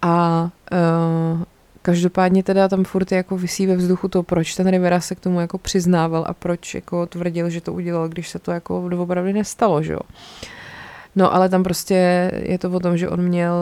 A 0.01 0.43
uh, 0.71 1.43
každopádně 1.81 2.43
teda 2.43 2.67
tam 2.67 2.83
furt 2.83 3.11
jako 3.11 3.37
vysí 3.37 3.67
ve 3.67 3.75
vzduchu 3.75 4.07
to, 4.07 4.23
proč 4.23 4.55
ten 4.55 4.67
Rivera 4.67 4.99
se 4.99 5.15
k 5.15 5.19
tomu 5.19 5.39
jako 5.39 5.57
přiznával 5.57 6.25
a 6.27 6.33
proč 6.33 6.75
jako 6.75 7.05
tvrdil, 7.05 7.49
že 7.49 7.61
to 7.61 7.73
udělal, 7.73 8.09
když 8.09 8.29
se 8.29 8.39
to 8.39 8.51
jako 8.51 8.85
opravdu 8.97 9.31
nestalo, 9.31 9.83
že 9.83 9.93
jo. 9.93 9.99
No 11.15 11.33
ale 11.33 11.49
tam 11.49 11.63
prostě 11.63 12.31
je 12.43 12.57
to 12.57 12.71
o 12.71 12.79
tom, 12.79 12.97
že 12.97 13.09
on 13.09 13.21
měl 13.21 13.53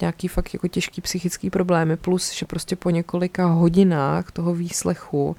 nějaký 0.00 0.28
fakt 0.28 0.54
jako 0.54 0.68
těžký 0.68 1.00
psychický 1.00 1.50
problémy, 1.50 1.96
plus, 1.96 2.32
že 2.32 2.46
prostě 2.46 2.76
po 2.76 2.90
několika 2.90 3.46
hodinách 3.46 4.32
toho 4.32 4.54
výslechu 4.54 5.36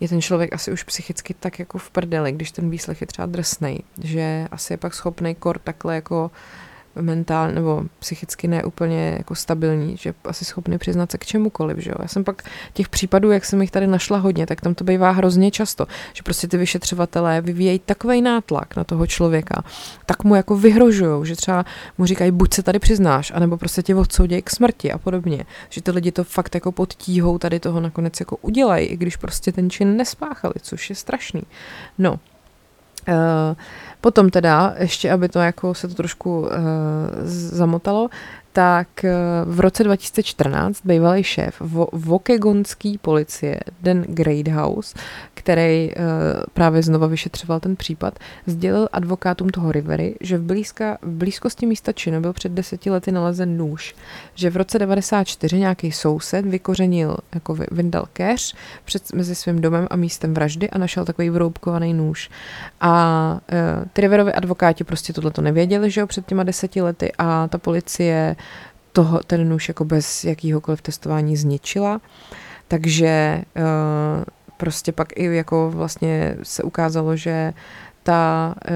je 0.00 0.08
ten 0.08 0.20
člověk 0.20 0.52
asi 0.52 0.72
už 0.72 0.82
psychicky 0.82 1.34
tak 1.34 1.58
jako 1.58 1.78
v 1.78 1.90
prdeli, 1.90 2.32
když 2.32 2.50
ten 2.50 2.70
výslech 2.70 3.00
je 3.00 3.06
třeba 3.06 3.26
drsnej, 3.26 3.82
že 4.02 4.48
asi 4.50 4.72
je 4.72 4.76
pak 4.76 4.94
schopný 4.94 5.34
kor 5.34 5.58
takhle 5.58 5.94
jako 5.94 6.30
mentálně 6.94 7.54
nebo 7.54 7.82
psychicky 7.98 8.48
ne 8.48 8.64
úplně 8.64 9.14
jako 9.18 9.34
stabilní, 9.34 9.96
že 9.96 10.14
asi 10.24 10.44
schopný 10.44 10.78
přiznat 10.78 11.10
se 11.10 11.18
k 11.18 11.26
čemukoliv, 11.26 11.78
že 11.78 11.90
jo. 11.90 11.96
Já 12.02 12.08
jsem 12.08 12.24
pak 12.24 12.42
těch 12.72 12.88
případů, 12.88 13.30
jak 13.30 13.44
jsem 13.44 13.60
jich 13.60 13.70
tady 13.70 13.86
našla 13.86 14.18
hodně, 14.18 14.46
tak 14.46 14.60
tam 14.60 14.74
to 14.74 14.84
bývá 14.84 15.10
hrozně 15.10 15.50
často, 15.50 15.86
že 16.12 16.22
prostě 16.22 16.48
ty 16.48 16.56
vyšetřovatelé 16.56 17.40
vyvíjejí 17.40 17.78
takový 17.78 18.22
nátlak 18.22 18.76
na 18.76 18.84
toho 18.84 19.06
člověka, 19.06 19.64
tak 20.06 20.24
mu 20.24 20.34
jako 20.34 20.56
vyhrožují, 20.56 21.26
že 21.26 21.36
třeba 21.36 21.64
mu 21.98 22.06
říkají, 22.06 22.30
buď 22.30 22.54
se 22.54 22.62
tady 22.62 22.78
přiznáš, 22.78 23.32
anebo 23.34 23.56
prostě 23.56 23.82
tě 23.82 23.94
odsoudí 23.94 24.42
k 24.42 24.50
smrti 24.50 24.92
a 24.92 24.98
podobně. 24.98 25.44
Že 25.68 25.82
ty 25.82 25.90
lidi 25.90 26.12
to 26.12 26.24
fakt 26.24 26.54
jako 26.54 26.72
pod 26.72 26.94
tíhou 26.94 27.38
tady 27.38 27.60
toho 27.60 27.80
nakonec 27.80 28.20
jako 28.20 28.36
udělají, 28.36 28.86
i 28.86 28.96
když 28.96 29.16
prostě 29.16 29.52
ten 29.52 29.70
čin 29.70 29.96
nespáchali, 29.96 30.54
což 30.62 30.90
je 30.90 30.96
strašný. 30.96 31.42
No, 31.98 32.18
Potom 34.00 34.30
teda, 34.30 34.74
ještě 34.78 35.12
aby 35.12 35.28
to 35.28 35.38
jako 35.38 35.74
se 35.74 35.88
to 35.88 35.94
trošku 35.94 36.40
uh, 36.40 36.48
zamotalo, 37.24 38.08
tak 38.52 39.04
eh, 39.04 39.12
v 39.44 39.60
roce 39.60 39.84
2014 39.84 40.80
bývalý 40.84 41.24
šéf 41.24 41.62
vokegonský 41.92 42.98
policie 42.98 43.60
Dan 43.82 44.02
Greathouse, 44.02 44.94
který 45.40 45.90
uh, 45.96 46.04
právě 46.52 46.82
znova 46.82 47.06
vyšetřoval 47.06 47.60
ten 47.60 47.76
případ, 47.76 48.18
sdělil 48.46 48.88
advokátům 48.92 49.48
toho 49.48 49.72
Rivery, 49.72 50.14
že 50.20 50.38
v, 50.38 50.42
blízka, 50.42 50.98
v 51.02 51.08
blízkosti 51.08 51.66
místa 51.66 51.92
činu 51.92 52.20
byl 52.20 52.32
před 52.32 52.52
deseti 52.52 52.90
lety 52.90 53.12
nalezen 53.12 53.56
nůž, 53.56 53.94
že 54.34 54.50
v 54.50 54.56
roce 54.56 54.78
94 54.78 55.58
nějaký 55.58 55.92
soused 55.92 56.46
vykořenil, 56.46 57.16
jako 57.34 57.56
vyndal 57.70 58.04
keř 58.12 58.54
před, 58.84 59.12
mezi 59.12 59.34
svým 59.34 59.60
domem 59.60 59.86
a 59.90 59.96
místem 59.96 60.34
vraždy 60.34 60.70
a 60.70 60.78
našel 60.78 61.04
takový 61.04 61.30
vroubkovaný 61.30 61.94
nůž. 61.94 62.30
A 62.80 63.40
uh, 63.52 63.84
ty 63.92 64.00
Riverovi 64.00 64.32
advokáti 64.32 64.84
prostě 64.84 65.12
tohle 65.12 65.30
to 65.30 65.42
nevěděli, 65.42 65.90
že 65.90 66.00
jo, 66.00 66.06
před 66.06 66.26
těma 66.26 66.42
deseti 66.42 66.82
lety 66.82 67.12
a 67.18 67.48
ta 67.48 67.58
policie 67.58 68.36
toho, 68.92 69.20
ten 69.26 69.48
nůž 69.48 69.68
jako 69.68 69.84
bez 69.84 70.24
jakýhokoliv 70.24 70.82
testování 70.82 71.36
zničila. 71.36 72.00
Takže 72.68 73.42
uh, 73.56 74.24
prostě 74.56 74.92
pak 74.92 75.08
i 75.16 75.24
jako 75.24 75.70
vlastně 75.70 76.36
se 76.42 76.62
ukázalo, 76.62 77.16
že 77.16 77.52
ta 78.02 78.54
uh, 78.70 78.74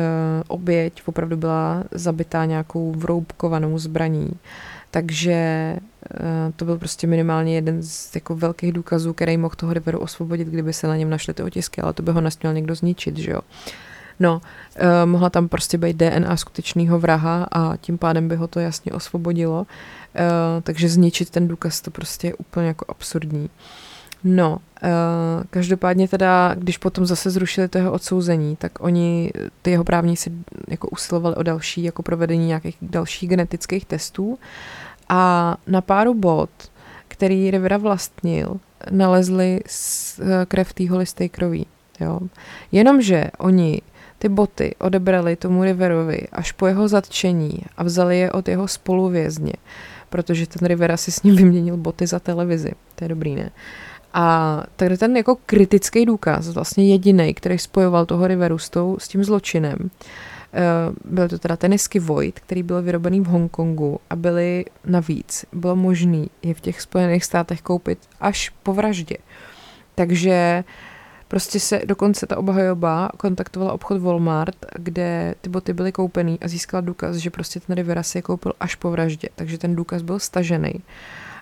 oběť 0.49 1.03
opravdu 1.07 1.37
byla 1.37 1.85
zabitá 1.91 2.45
nějakou 2.45 2.93
vroubkovanou 2.93 3.79
zbraní. 3.79 4.31
Takže 4.91 5.77
uh, 5.77 6.53
to 6.57 6.65
byl 6.65 6.79
prostě 6.79 7.07
minimálně 7.07 7.55
jeden 7.55 7.83
z 7.83 8.15
jako 8.15 8.37
velkých 8.37 8.73
důkazů, 8.73 9.13
který 9.13 9.37
mohl 9.37 9.55
toho 9.55 9.73
Riveru 9.73 9.99
osvobodit, 9.99 10.49
kdyby 10.49 10.73
se 10.73 10.87
na 10.87 10.97
něm 10.97 11.11
našly 11.11 11.35
ty 11.35 11.43
otisky, 11.43 11.81
ale 11.81 11.93
to 11.93 12.03
by 12.03 12.13
ho 12.13 12.21
nesměl 12.21 12.55
někdo 12.55 12.75
zničit, 12.75 13.17
že 13.17 13.31
jo. 13.31 13.41
No, 14.21 14.41
uh, 14.41 15.11
mohla 15.11 15.31
tam 15.31 15.49
prostě 15.49 15.79
být 15.79 15.97
DNA 15.97 16.37
skutečného 16.37 16.99
vraha 16.99 17.47
a 17.53 17.77
tím 17.77 17.99
pádem 17.99 18.29
by 18.29 18.37
ho 18.37 18.49
to 18.49 18.61
jasně 18.61 18.93
osvobodilo. 18.93 19.61
Uh, 19.61 19.67
takže 20.63 20.89
zničit 20.89 21.31
ten 21.31 21.49
důkaz 21.49 21.81
to 21.81 21.91
prostě 21.91 22.27
je 22.27 22.35
úplně 22.35 22.67
jako 22.67 22.85
absurdní. 22.89 23.51
No, 24.25 24.59
uh, 24.83 24.89
každopádně 25.51 26.09
teda, 26.09 26.55
když 26.55 26.79
potom 26.79 27.07
zase 27.07 27.31
zrušili 27.31 27.69
to 27.69 27.79
jeho 27.79 27.93
odsouzení, 27.93 28.57
tak 28.57 28.73
oni, 28.81 29.33
ty 29.63 29.71
jeho 29.71 29.85
právníci 29.85 30.33
jako 30.69 30.89
usilovali 30.89 31.37
o 31.37 31.43
další, 31.43 31.83
jako 31.83 32.03
provedení 32.03 32.47
nějakých 32.47 32.77
dalších 32.83 33.29
genetických 33.29 33.85
testů 33.85 34.39
a 35.09 35.57
na 35.67 35.81
páru 35.81 36.15
bod, 36.15 36.51
který 37.09 37.51
Rivera 37.51 37.77
vlastnil, 37.77 38.61
nalezli 38.91 39.61
krev 40.49 40.73
té 40.73 40.91
holisté 40.91 41.29
kroví. 41.29 41.67
Jo. 42.01 42.21
Jenomže 42.73 43.31
oni 43.39 43.81
ty 44.25 44.29
boty 44.29 44.75
odebrali 44.79 45.37
tomu 45.37 45.65
Riverovi 45.65 46.33
až 46.33 46.53
po 46.53 46.67
jeho 46.67 46.89
zatčení 46.89 47.61
a 47.77 47.85
vzali 47.85 48.19
je 48.19 48.33
od 48.33 48.49
jeho 48.49 48.69
spoluvězně, 48.69 49.53
protože 50.11 50.47
ten 50.47 50.69
Rivera 50.69 50.97
si 50.97 51.13
s 51.13 51.23
ním 51.23 51.37
vyměnil 51.37 51.77
boty 51.77 52.07
za 52.07 52.19
televizi. 52.19 52.73
To 52.95 53.05
je 53.05 53.09
dobrý, 53.09 53.35
ne? 53.35 53.51
A 54.15 54.63
tady 54.77 54.99
ten 54.99 55.17
jako 55.17 55.37
kritický 55.47 56.07
důkaz, 56.07 56.49
vlastně 56.49 56.89
jediný, 56.89 57.35
který 57.35 57.59
spojoval 57.59 58.07
toho 58.07 58.27
Riveru 58.27 58.59
s, 58.59 58.71
tou, 58.71 58.97
s 59.01 59.09
tím 59.09 59.25
zločinem, 59.25 59.77
eh, 60.53 60.63
byl 61.05 61.29
to 61.29 61.39
teda 61.39 61.57
tenisky 61.57 61.99
Void, 61.99 62.41
který 62.41 62.63
byl 62.63 62.83
vyrobený 62.83 63.21
v 63.21 63.27
Hongkongu 63.27 64.01
a 64.11 64.17
byly 64.17 64.65
navíc, 64.85 65.45
bylo 65.53 65.77
možné 65.77 66.27
je 66.43 66.55
v 66.55 66.61
těch 66.61 66.81
Spojených 66.81 67.25
státech 67.25 67.63
koupit 67.63 67.99
až 68.21 68.53
po 68.63 68.73
vraždě. 68.73 69.17
Takže 69.95 70.65
Prostě 71.29 71.61
se 71.61 71.81
dokonce 71.85 72.27
ta 72.27 72.39
obhajoba 72.39 73.11
kontaktovala 73.17 73.73
obchod 73.73 74.01
Walmart, 74.01 74.57
kde 74.79 75.35
ty 75.41 75.51
boty 75.51 75.73
byly 75.73 75.93
koupený 75.93 76.39
a 76.41 76.49
získala 76.49 76.81
důkaz, 76.81 77.17
že 77.17 77.31
prostě 77.31 77.61
ten 77.61 77.77
Rivera 77.77 78.03
si 78.03 78.19
je 78.19 78.23
koupil 78.23 78.53
až 78.61 78.75
po 78.75 78.91
vraždě, 78.91 79.29
takže 79.35 79.59
ten 79.59 79.77
důkaz 79.77 80.03
byl 80.03 80.19
stažený. 80.19 80.73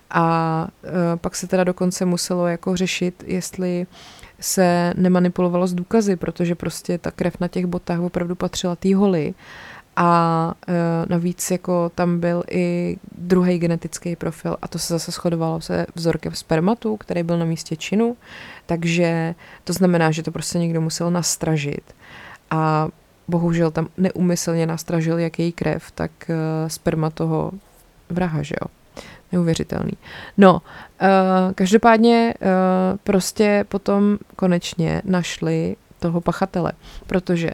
A 0.09 0.67
e, 0.83 1.17
pak 1.17 1.35
se 1.35 1.47
teda 1.47 1.63
dokonce 1.63 2.05
muselo 2.05 2.47
jako 2.47 2.75
řešit, 2.75 3.23
jestli 3.27 3.87
se 4.39 4.93
nemanipulovalo 4.97 5.67
s 5.67 5.73
důkazy, 5.73 6.15
protože 6.15 6.55
prostě 6.55 6.97
ta 6.97 7.11
krev 7.11 7.39
na 7.39 7.47
těch 7.47 7.65
botách 7.65 7.99
opravdu 7.99 8.35
patřila 8.35 8.75
té 8.75 8.95
holi 8.95 9.33
a 9.95 10.53
e, 10.67 10.73
navíc 11.09 11.51
jako 11.51 11.91
tam 11.95 12.19
byl 12.19 12.43
i 12.51 12.97
druhý 13.17 13.59
genetický 13.59 14.15
profil 14.15 14.57
a 14.61 14.67
to 14.67 14.79
se 14.79 14.93
zase 14.93 15.11
shodovalo 15.11 15.61
se 15.61 15.85
vzorkem 15.95 16.35
spermatu, 16.35 16.97
který 16.97 17.23
byl 17.23 17.37
na 17.37 17.45
místě 17.45 17.75
činu, 17.75 18.17
takže 18.65 19.35
to 19.63 19.73
znamená, 19.73 20.11
že 20.11 20.23
to 20.23 20.31
prostě 20.31 20.59
někdo 20.59 20.81
musel 20.81 21.11
nastražit 21.11 21.95
a 22.51 22.87
bohužel 23.27 23.71
tam 23.71 23.87
neumyslně 23.97 24.65
nastražil 24.65 25.19
jak 25.19 25.39
její 25.39 25.51
krev, 25.51 25.91
tak 25.91 26.11
e, 26.29 26.35
sperma 26.69 27.09
toho 27.09 27.51
vraha, 28.09 28.43
že 28.43 28.55
jo. 28.61 28.67
Neuvěřitelný. 29.31 29.91
No, 30.37 30.53
uh, 30.53 31.09
každopádně 31.55 32.33
uh, 32.41 32.47
prostě 33.03 33.65
potom 33.67 34.17
konečně 34.35 35.01
našli 35.05 35.75
toho 35.99 36.21
pachatele, 36.21 36.71
protože 37.07 37.51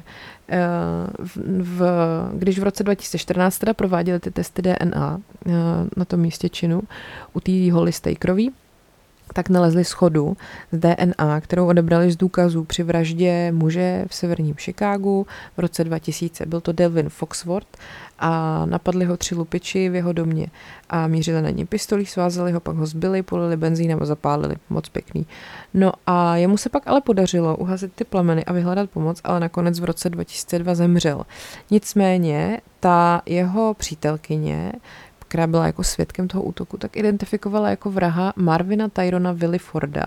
v, 1.20 1.38
v, 1.78 1.82
když 2.34 2.60
v 2.60 2.64
roce 2.64 2.84
2014 2.84 3.58
teda 3.58 3.74
prováděli 3.74 4.20
ty 4.20 4.32
testy 4.32 4.62
DNA 4.62 5.22
eh, 5.46 5.52
na 5.98 6.06
tom 6.06 6.20
místě 6.20 6.50
činu 6.50 6.82
u 7.34 7.40
té 7.40 7.72
holistej 7.72 8.16
kroví, 8.16 8.52
tak 9.34 9.50
nalezli 9.50 9.86
schodu 9.86 10.38
z 10.72 10.78
DNA, 10.78 11.42
kterou 11.42 11.68
odebrali 11.68 12.12
z 12.12 12.16
důkazů 12.16 12.64
při 12.64 12.84
vraždě 12.84 13.52
muže 13.52 14.06
v 14.08 14.16
severním 14.16 14.56
Chicagu 14.56 15.28
v 15.58 15.60
roce 15.60 15.84
2000. 15.84 16.46
Byl 16.46 16.62
to 16.62 16.72
Delvin 16.72 17.10
Foxworth 17.10 17.78
a 18.20 18.66
napadli 18.66 19.06
ho 19.06 19.18
tři 19.18 19.36
lupiči 19.36 19.90
v 19.90 19.96
jeho 19.96 20.14
domě 20.14 20.48
a 20.90 21.08
mířili 21.08 21.42
na 21.42 21.50
něj 21.50 21.66
pistolí, 21.66 22.06
svázali 22.06 22.52
ho, 22.52 22.60
pak 22.60 22.76
ho 22.76 22.86
zbyli, 22.86 23.22
polili 23.24 23.58
benzínem 23.58 24.00
a 24.02 24.06
zapálili. 24.06 24.56
Moc 24.70 24.90
pěkný. 24.90 25.26
No 25.74 25.92
a 26.08 26.36
jemu 26.36 26.58
se 26.58 26.70
pak 26.70 26.88
ale 26.88 27.02
podařilo 27.02 27.58
uhasit 27.58 27.94
ty 27.94 28.04
plameny 28.04 28.46
a 28.46 28.54
vyhledat 28.54 28.90
pomoc, 28.90 29.22
ale 29.24 29.40
nakonec 29.40 29.80
v 29.80 29.84
roce 29.84 30.10
2002 30.10 30.76
zemřel. 30.76 31.26
Nicméně 31.72 32.62
ta 32.80 33.22
jeho 33.26 33.74
přítelkyně 33.74 34.72
která 35.30 35.48
byla 35.48 35.66
jako 35.66 35.84
svědkem 35.84 36.28
toho 36.28 36.44
útoku, 36.44 36.78
tak 36.78 36.98
identifikovala 36.98 37.70
jako 37.70 37.92
vraha 37.92 38.34
Marvina 38.36 38.90
Tyrona 38.90 39.32
Williforda. 39.32 40.06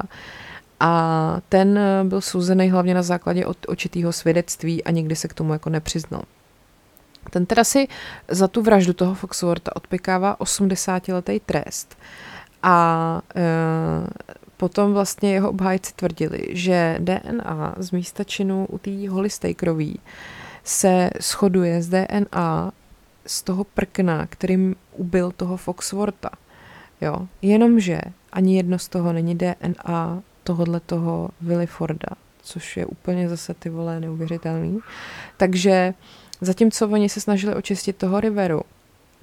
A 0.81 1.41
ten 1.49 1.81
byl 2.05 2.21
souzený 2.21 2.71
hlavně 2.71 2.95
na 2.95 3.03
základě 3.03 3.47
očitého 3.47 4.13
svědectví 4.13 4.85
a 4.85 4.91
nikdy 4.91 5.17
se 5.17 5.29
k 5.29 5.35
tomu 5.35 5.53
jako 5.53 5.71
nepřiznal. 5.71 6.23
Ten 7.31 7.47
teda 7.47 7.65
si 7.65 7.89
za 8.29 8.49
tu 8.49 8.63
vraždu 8.63 8.93
toho 8.93 9.15
Foxworta 9.15 9.77
odpikává 9.77 10.37
80-letý 10.37 11.41
trest. 11.41 11.97
A 12.63 13.21
e, 13.37 13.43
potom 14.57 14.93
vlastně 14.93 15.33
jeho 15.33 15.51
obhájci 15.51 15.93
tvrdili, 15.97 16.43
že 16.51 16.97
DNA 16.99 17.75
z 17.79 17.91
místa 17.91 18.25
činu 18.25 18.67
u 18.71 18.79
té 18.79 19.09
holisté 19.09 19.55
kroví 19.55 19.99
se 20.65 21.11
shoduje 21.21 21.83
s 21.83 21.89
DNA 21.89 22.73
z 23.27 23.43
toho 23.43 23.65
prkna, 23.65 24.27
kterým 24.27 24.77
ubil 24.93 25.31
toho 25.31 25.57
Foxworta. 25.57 26.31
Jo. 27.01 27.29
Jenomže 27.43 28.01
ani 28.33 28.57
jedno 28.57 28.79
z 28.79 28.89
toho 28.89 29.13
není 29.13 29.39
DNA 29.39 30.23
tohohle 30.45 30.81
toho 30.81 31.31
Williforda, 31.41 32.09
což 32.43 32.77
je 32.77 32.87
úplně 32.87 33.29
zase 33.29 33.55
ty 33.55 33.69
vole 33.69 34.01
neuvěřitelný. 34.01 34.81
Takže 35.37 35.95
zatímco 36.41 36.89
oni 36.89 37.09
se 37.09 37.21
snažili 37.21 37.55
očistit 37.55 37.97
toho 37.97 38.21
Riveru, 38.21 38.63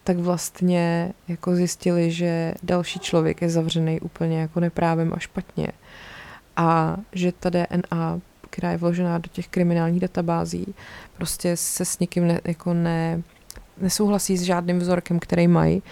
tak 0.04 0.18
vlastně 0.18 1.14
jako 1.28 1.56
zjistili, 1.56 2.12
že 2.12 2.54
další 2.64 3.00
člověk 3.00 3.42
je 3.42 3.50
zavřený 3.50 4.00
úplně 4.00 4.42
jako 4.42 4.60
neprávem 4.60 5.14
a 5.14 5.20
špatně. 5.20 5.68
A 6.56 6.98
že 7.14 7.32
ta 7.32 7.50
DNA, 7.50 8.20
která 8.50 8.72
je 8.72 8.78
vložená 8.78 9.18
do 9.18 9.30
těch 9.32 9.48
kriminálních 9.48 10.00
databází, 10.00 10.76
prostě 11.18 11.58
se 11.58 11.86
s 11.86 12.00
nikým 12.00 12.28
ne, 12.28 12.42
jako 12.46 12.74
ne, 12.74 13.22
nesouhlasí 13.82 14.38
s 14.38 14.42
žádným 14.42 14.80
vzorkem, 14.80 15.20
který 15.20 15.48
mají, 15.48 15.84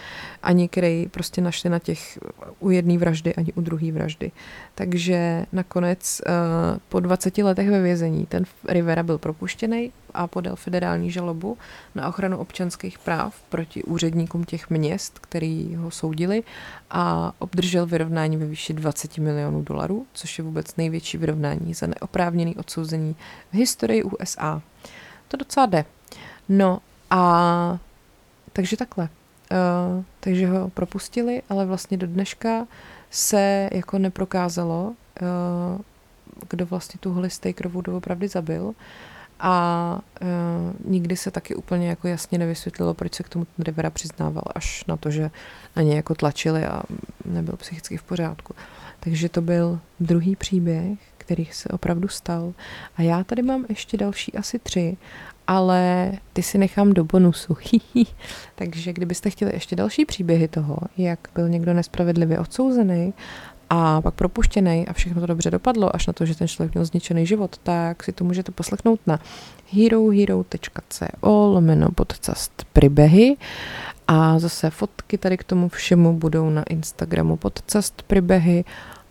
ani 0.42 0.68
který 0.68 1.06
prostě 1.10 1.40
našli 1.40 1.70
na 1.70 1.78
těch 1.78 2.18
u 2.60 2.70
jedné 2.70 2.98
vraždy, 2.98 3.34
ani 3.34 3.52
u 3.52 3.60
druhé 3.60 3.92
vraždy. 3.92 4.32
Takže 4.74 5.46
nakonec 5.52 6.20
uh, 6.26 6.78
po 6.88 7.00
20 7.00 7.38
letech 7.38 7.70
ve 7.70 7.82
vězení 7.82 8.26
ten 8.26 8.44
Rivera 8.68 9.02
byl 9.02 9.18
propuštěný 9.18 9.92
a 10.14 10.26
podal 10.26 10.56
federální 10.56 11.10
žalobu 11.10 11.58
na 11.94 12.08
ochranu 12.08 12.38
občanských 12.38 12.98
práv 12.98 13.34
proti 13.48 13.82
úředníkům 13.82 14.44
těch 14.44 14.70
měst, 14.70 15.18
který 15.18 15.76
ho 15.76 15.90
soudili 15.90 16.42
a 16.90 17.32
obdržel 17.38 17.86
vyrovnání 17.86 18.36
ve 18.36 18.46
výši 18.46 18.72
20 18.72 19.18
milionů 19.18 19.62
dolarů, 19.62 20.06
což 20.12 20.38
je 20.38 20.44
vůbec 20.44 20.76
největší 20.76 21.18
vyrovnání 21.18 21.74
za 21.74 21.86
neoprávněný 21.86 22.56
odsouzení 22.56 23.16
v 23.52 23.54
historii 23.54 24.02
USA. 24.02 24.62
To 25.28 25.36
docela 25.36 25.66
jde. 25.66 25.84
No 26.48 26.78
a 27.10 27.78
takže 28.52 28.76
takhle. 28.76 29.08
Uh, 29.50 30.04
takže 30.20 30.46
ho 30.48 30.68
propustili, 30.68 31.42
ale 31.48 31.66
vlastně 31.66 31.96
do 31.96 32.06
dneška 32.06 32.66
se 33.10 33.68
jako 33.72 33.98
neprokázalo, 33.98 34.94
uh, 35.22 35.80
kdo 36.50 36.66
vlastně 36.66 36.98
tu 37.00 37.12
holistej 37.12 37.54
krovu 37.54 37.80
doopravdy 37.80 38.28
zabil. 38.28 38.74
a 39.40 40.00
uh, 40.22 40.90
nikdy 40.90 41.16
se 41.16 41.30
taky 41.30 41.54
úplně 41.54 41.88
jako 41.88 42.08
jasně 42.08 42.38
nevysvětlilo, 42.38 42.94
proč 42.94 43.14
se 43.14 43.22
k 43.22 43.28
tomu 43.28 43.44
ten 43.44 43.64
Rivera 43.64 43.90
přiznával, 43.90 44.42
až 44.54 44.84
na 44.88 44.96
to, 44.96 45.10
že 45.10 45.30
na 45.76 45.82
ně 45.82 45.96
jako 45.96 46.14
tlačili 46.14 46.66
a 46.66 46.82
nebyl 47.24 47.56
psychicky 47.56 47.96
v 47.96 48.02
pořádku. 48.02 48.54
Takže 49.00 49.28
to 49.28 49.42
byl 49.42 49.80
druhý 50.00 50.36
příběh, 50.36 50.98
který 51.18 51.46
se 51.46 51.68
opravdu 51.68 52.08
stal. 52.08 52.52
A 52.96 53.02
já 53.02 53.24
tady 53.24 53.42
mám 53.42 53.64
ještě 53.68 53.96
další 53.96 54.34
asi 54.34 54.58
tři, 54.58 54.96
ale 55.48 56.12
ty 56.32 56.42
si 56.42 56.58
nechám 56.58 56.92
do 56.92 57.04
bonusu. 57.04 57.56
Takže 58.54 58.92
kdybyste 58.92 59.30
chtěli 59.30 59.52
ještě 59.54 59.76
další 59.76 60.04
příběhy 60.04 60.48
toho, 60.48 60.76
jak 60.96 61.18
byl 61.34 61.48
někdo 61.48 61.74
nespravedlivě 61.74 62.38
odsouzený 62.38 63.14
a 63.70 64.00
pak 64.00 64.14
propuštěný 64.14 64.88
a 64.88 64.92
všechno 64.92 65.20
to 65.20 65.26
dobře 65.26 65.50
dopadlo, 65.50 65.96
až 65.96 66.06
na 66.06 66.12
to, 66.12 66.26
že 66.26 66.34
ten 66.34 66.48
člověk 66.48 66.74
měl 66.74 66.84
zničený 66.84 67.26
život, 67.26 67.58
tak 67.62 68.02
si 68.04 68.12
to 68.12 68.24
můžete 68.24 68.52
poslechnout 68.52 69.00
na 69.06 69.20
herohero.co 69.72 71.06
lomeno 71.48 71.90
podcast 71.90 72.64
příběhy 72.72 73.36
a 74.08 74.38
zase 74.38 74.70
fotky 74.70 75.18
tady 75.18 75.36
k 75.36 75.44
tomu 75.44 75.68
všemu 75.68 76.12
budou 76.12 76.50
na 76.50 76.62
Instagramu 76.62 77.36
podcast 77.36 78.02
příběhy 78.02 78.64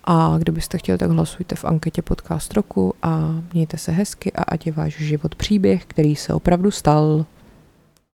a 0.10 0.38
kdybyste 0.38 0.78
chtěli, 0.78 0.98
tak 0.98 1.12
hlasujte 1.12 1.56
v 1.56 1.66
anketě 1.66 2.02
podcast 2.02 2.54
roku 2.54 2.94
a 3.02 3.42
mějte 3.54 3.78
se 3.78 3.92
hezky 3.92 4.32
a 4.34 4.44
ať 4.44 4.66
je 4.66 4.72
váš 4.72 4.98
život 4.98 5.36
příběh, 5.36 5.86
který 5.86 6.16
se 6.16 6.34
opravdu 6.34 6.72
stal. 6.72 7.26